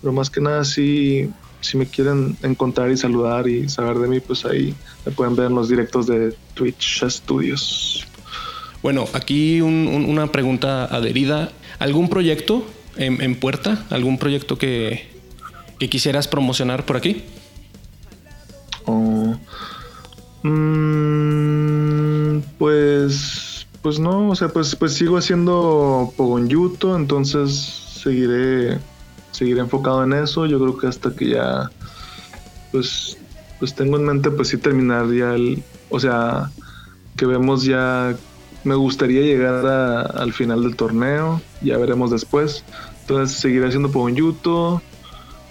pero 0.00 0.12
más 0.12 0.30
que 0.30 0.40
nada 0.40 0.64
si, 0.64 1.30
si 1.60 1.76
me 1.76 1.86
quieren 1.86 2.36
encontrar 2.42 2.90
y 2.90 2.96
saludar 2.96 3.46
y 3.48 3.68
saber 3.68 3.98
de 3.98 4.08
mí, 4.08 4.20
pues 4.20 4.44
ahí 4.44 4.74
me 5.04 5.12
pueden 5.12 5.36
ver 5.36 5.46
en 5.46 5.54
los 5.54 5.68
directos 5.68 6.06
de 6.06 6.34
Twitch 6.54 7.04
Studios. 7.06 8.06
Bueno, 8.82 9.06
aquí 9.12 9.60
una 9.60 10.32
pregunta 10.32 10.84
adherida. 10.84 11.52
¿Algún 11.78 12.08
proyecto 12.08 12.66
en, 12.96 13.36
puerta? 13.36 13.86
¿Algún 13.90 14.18
proyecto 14.18 14.58
que, 14.58 15.06
que, 15.78 15.88
quisieras 15.88 16.26
promocionar 16.26 16.84
por 16.84 16.96
aquí? 16.96 17.22
Oh, 18.86 19.36
Mm, 20.42 22.40
pues, 22.58 23.66
pues 23.80 23.98
no, 24.00 24.30
o 24.30 24.34
sea, 24.34 24.48
pues, 24.48 24.74
pues 24.76 24.94
sigo 24.94 25.16
haciendo 25.16 26.12
Pogonyuto, 26.16 26.96
entonces 26.96 27.50
seguiré, 28.02 28.78
seguiré 29.30 29.60
enfocado 29.60 30.02
en 30.04 30.14
eso. 30.14 30.46
Yo 30.46 30.58
creo 30.58 30.76
que 30.76 30.88
hasta 30.88 31.14
que 31.14 31.28
ya, 31.30 31.70
pues, 32.72 33.16
pues 33.58 33.74
tengo 33.74 33.96
en 33.98 34.04
mente, 34.04 34.30
pues 34.30 34.48
sí 34.48 34.56
terminar 34.56 35.06
ya 35.12 35.34
el, 35.34 35.62
o 35.90 36.00
sea, 36.00 36.50
que 37.16 37.26
vemos 37.26 37.64
ya, 37.64 38.16
me 38.64 38.74
gustaría 38.74 39.22
llegar 39.22 39.64
al 39.66 40.32
final 40.32 40.62
del 40.64 40.76
torneo, 40.76 41.40
ya 41.62 41.78
veremos 41.78 42.10
después. 42.10 42.64
Entonces 43.02 43.36
seguiré 43.38 43.66
haciendo 43.68 43.90
Pogonyuto. 43.92 44.82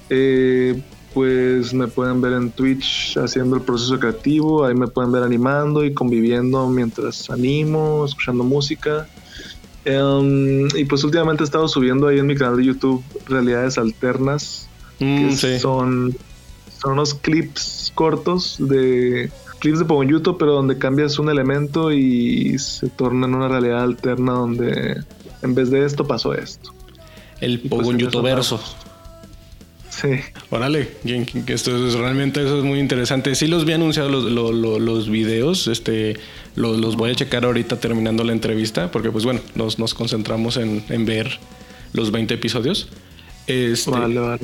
Eh, 0.09 0.81
pues 1.13 1.73
me 1.73 1.87
pueden 1.87 2.21
ver 2.21 2.33
en 2.33 2.51
Twitch 2.51 3.17
haciendo 3.17 3.55
el 3.55 3.61
proceso 3.61 3.99
creativo, 3.99 4.65
ahí 4.65 4.73
me 4.73 4.87
pueden 4.87 5.11
ver 5.11 5.23
animando 5.23 5.83
y 5.83 5.93
conviviendo 5.93 6.67
mientras 6.69 7.29
animo, 7.29 8.05
escuchando 8.05 8.43
música. 8.43 9.07
Em, 9.83 10.67
y 10.75 10.85
pues 10.85 11.03
últimamente 11.03 11.43
he 11.43 11.45
estado 11.45 11.67
subiendo 11.67 12.07
ahí 12.07 12.19
en 12.19 12.27
mi 12.27 12.35
canal 12.35 12.57
de 12.57 12.65
YouTube 12.65 13.03
realidades 13.25 13.77
alternas, 13.77 14.67
mm, 14.99 15.29
que 15.29 15.59
son, 15.59 16.15
son 16.79 16.93
unos 16.93 17.13
clips 17.15 17.91
cortos 17.95 18.57
de 18.59 19.31
clips 19.59 19.79
de 19.79 19.85
Pogon 19.85 20.07
YouTube, 20.07 20.37
pero 20.39 20.53
donde 20.53 20.77
cambias 20.77 21.19
un 21.19 21.29
elemento 21.29 21.91
y 21.91 22.57
se 22.59 22.89
torna 22.89 23.27
en 23.27 23.35
una 23.35 23.47
realidad 23.47 23.83
alterna 23.83 24.33
donde 24.33 25.03
en 25.41 25.55
vez 25.55 25.69
de 25.69 25.85
esto 25.85 26.05
pasó 26.05 26.33
esto. 26.33 26.73
El 27.39 27.59
pues, 27.59 27.81
Pogon 27.81 27.97
YouTube 27.97 28.23
verso. 28.23 28.59
Sí. 30.01 30.19
Órale, 30.49 30.89
esto 31.47 31.87
es, 31.87 31.93
realmente 31.93 32.41
eso 32.43 32.57
es 32.57 32.63
muy 32.63 32.79
interesante. 32.79 33.35
Sí 33.35 33.47
los 33.47 33.65
vi 33.65 33.73
anunciados 33.73 34.11
los, 34.11 34.53
los, 34.81 35.09
videos, 35.09 35.67
este, 35.67 36.17
los, 36.55 36.95
voy 36.95 37.11
a 37.11 37.15
checar 37.15 37.45
ahorita 37.45 37.79
terminando 37.79 38.23
la 38.23 38.31
entrevista, 38.31 38.89
porque 38.89 39.11
pues 39.11 39.25
bueno, 39.25 39.41
nos, 39.53 39.77
nos 39.77 39.93
concentramos 39.93 40.57
en, 40.57 41.05
ver 41.05 41.39
los 41.93 42.11
20 42.11 42.33
episodios. 42.33 42.87
Este, 43.45 43.91
vale, 43.91 44.19
vale. 44.19 44.41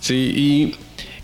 Sí, 0.00 0.74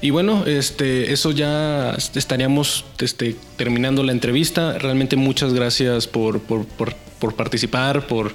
y, 0.01 0.11
bueno, 0.11 0.45
este, 0.47 1.12
eso 1.12 1.33
ya 1.33 1.97
estaríamos 2.14 2.85
este, 3.01 3.35
terminando 3.57 4.05
la 4.05 4.12
entrevista. 4.12 4.79
Realmente 4.79 5.17
muchas 5.17 5.55
gracias 5.55 6.07
por, 6.07 6.41
por, 6.41 6.67
por 6.67 7.35
participar, 7.35 8.07
por, 8.07 8.33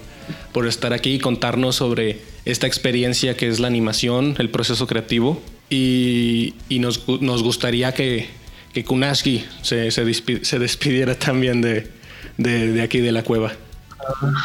por 0.52 0.68
estar 0.68 0.94
aquí 0.94 1.14
y 1.14 1.20
contarnos 1.20 1.76
sobre 1.76 2.22
esta 2.46 2.68
experiencia 2.68 3.36
que 3.36 3.48
es 3.48 3.60
la 3.60 3.68
animación, 3.68 4.36
el 4.40 4.50
proceso 4.50 4.88
creativo. 4.88 5.42
Y, 5.70 6.54
nos, 6.70 7.06
gustaría 7.06 7.94
que, 7.94 8.30
que 8.74 8.84
Kunaski 8.84 9.46
se, 9.62 9.90
se, 9.92 10.60
despidiera 10.60 11.16
también 11.16 11.62
de, 11.62 12.82
aquí 12.82 13.00
de 13.00 13.12
la 13.12 13.24
cueva. 13.24 13.54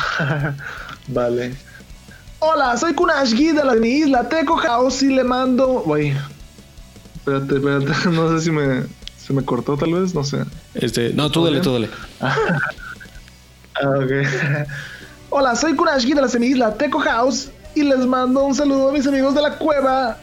vale. 1.08 1.54
Hola, 2.38 2.76
soy 2.76 2.92
Kunashki 2.94 3.52
de 3.52 3.64
la 3.64 3.74
mi 3.74 3.88
isla 3.88 4.28
Teco 4.28 4.56
House 4.56 5.02
y 5.02 5.08
le 5.08 5.24
mando. 5.24 5.82
Uy, 5.84 6.14
espérate, 7.16 7.56
espérate, 7.56 8.10
no 8.10 8.36
sé 8.36 8.44
si 8.44 8.50
me, 8.50 8.84
se 9.18 9.32
me 9.32 9.44
cortó 9.44 9.76
tal 9.76 9.92
vez, 9.92 10.14
no 10.14 10.22
sé. 10.22 10.44
Este, 10.74 11.12
no, 11.14 11.30
tú 11.30 11.44
dale, 11.44 11.60
tú 11.60 11.72
dale. 11.72 11.88
ah, 12.20 12.36
ok. 13.82 14.12
Hola, 15.28 15.56
soy 15.56 15.74
Kunashki 15.74 16.14
de 16.14 16.20
la 16.20 16.28
semi-isla 16.28 16.74
Teco 16.74 17.00
House 17.00 17.50
y 17.74 17.82
les 17.82 18.06
mando 18.06 18.44
un 18.44 18.54
saludo 18.54 18.90
a 18.90 18.92
mis 18.92 19.06
amigos 19.06 19.34
de 19.34 19.42
la 19.42 19.58
cueva 19.58 20.18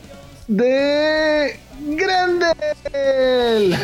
de 0.47 1.59
Grendel. 1.81 3.75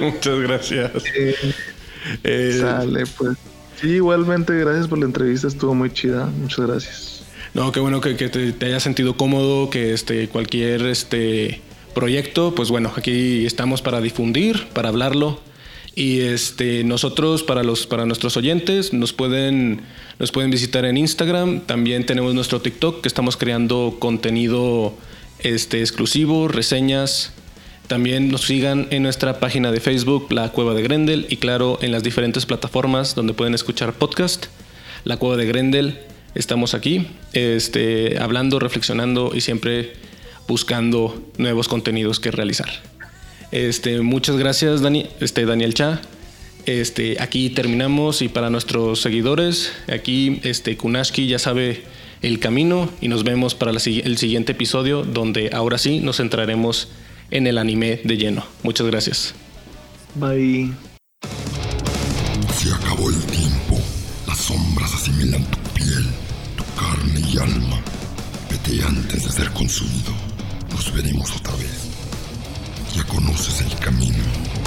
Muchas 0.00 0.38
gracias. 0.40 0.90
Eh, 2.22 2.58
sale, 2.60 3.04
pues. 3.16 3.38
Sí, 3.80 3.88
igualmente, 3.88 4.52
gracias 4.58 4.88
por 4.88 4.98
la 4.98 5.06
entrevista, 5.06 5.48
estuvo 5.48 5.74
muy 5.74 5.90
chida. 5.90 6.26
Muchas 6.26 6.66
gracias. 6.66 7.22
No, 7.54 7.72
qué 7.72 7.80
bueno 7.80 8.02
que, 8.02 8.14
te, 8.14 8.52
te, 8.52 8.66
hayas 8.66 8.82
sentido 8.82 9.16
cómodo, 9.16 9.70
que 9.70 9.94
este, 9.94 10.28
cualquier 10.28 10.82
este, 10.82 11.62
proyecto, 11.94 12.54
pues 12.54 12.70
bueno, 12.70 12.92
aquí 12.94 13.46
estamos 13.46 13.80
para 13.80 14.00
difundir, 14.02 14.68
para 14.74 14.90
hablarlo 14.90 15.40
Y 15.94 16.20
este, 16.20 16.84
nosotros, 16.84 17.42
para, 17.42 17.62
los, 17.62 17.86
para 17.86 18.06
nuestros 18.06 18.36
oyentes, 18.36 18.92
nos 18.92 19.12
pueden, 19.12 19.82
nos 20.18 20.30
pueden 20.30 20.50
visitar 20.50 20.84
en 20.84 20.96
Instagram. 20.96 21.60
También 21.66 22.06
tenemos 22.06 22.34
nuestro 22.34 22.60
TikTok, 22.60 23.00
que 23.00 23.08
estamos 23.08 23.36
creando 23.36 23.96
contenido 23.98 24.94
este, 25.40 25.80
exclusivo, 25.80 26.48
reseñas. 26.48 27.32
También 27.88 28.30
nos 28.30 28.42
sigan 28.42 28.86
en 28.90 29.02
nuestra 29.02 29.40
página 29.40 29.72
de 29.72 29.80
Facebook, 29.80 30.28
La 30.30 30.50
Cueva 30.50 30.74
de 30.74 30.82
Grendel, 30.82 31.26
y 31.28 31.38
claro, 31.38 31.78
en 31.82 31.90
las 31.90 32.04
diferentes 32.04 32.46
plataformas 32.46 33.16
donde 33.16 33.34
pueden 33.34 33.54
escuchar 33.54 33.92
podcast. 33.94 34.46
La 35.02 35.16
Cueva 35.16 35.36
de 35.36 35.46
Grendel, 35.46 35.98
estamos 36.36 36.74
aquí, 36.74 37.08
este, 37.32 38.18
hablando, 38.20 38.60
reflexionando 38.60 39.32
y 39.34 39.40
siempre 39.40 39.94
buscando 40.46 41.20
nuevos 41.36 41.66
contenidos 41.66 42.20
que 42.20 42.30
realizar. 42.30 42.68
Este, 43.52 44.00
muchas 44.00 44.36
gracias, 44.36 44.80
Dani, 44.80 45.06
este, 45.20 45.44
Daniel 45.44 45.74
Cha. 45.74 46.00
Este, 46.66 47.20
aquí 47.20 47.50
terminamos 47.50 48.22
y 48.22 48.28
para 48.28 48.50
nuestros 48.50 49.00
seguidores, 49.00 49.72
aquí 49.88 50.40
este, 50.44 50.76
Kunashki 50.76 51.26
ya 51.26 51.38
sabe 51.38 51.82
el 52.22 52.38
camino 52.38 52.90
y 53.00 53.08
nos 53.08 53.24
vemos 53.24 53.54
para 53.54 53.70
el 53.72 53.80
siguiente 53.80 54.52
episodio 54.52 55.04
donde 55.04 55.50
ahora 55.52 55.78
sí 55.78 56.00
nos 56.00 56.18
centraremos 56.18 56.88
en 57.30 57.46
el 57.46 57.58
anime 57.58 58.00
de 58.04 58.16
lleno. 58.16 58.44
Muchas 58.62 58.86
gracias. 58.86 59.34
Bye. 60.14 60.72
Se 62.54 62.72
acabó 62.72 63.08
el 63.08 63.16
tiempo. 63.26 63.80
Las 64.26 64.38
sombras 64.38 64.92
asimilan 64.94 65.44
tu 65.46 65.58
piel, 65.74 66.04
tu 66.56 66.64
carne 66.78 67.20
y 67.32 67.38
alma. 67.38 67.80
Vete 68.50 68.82
antes 68.84 69.24
de 69.24 69.30
ser 69.30 69.50
consumido. 69.50 70.12
Nos 70.70 70.92
veremos 70.92 71.30
otra 71.36 71.54
vez. 71.56 71.79
Conoces 73.10 73.60
el 73.62 73.74
camino. 73.80 74.59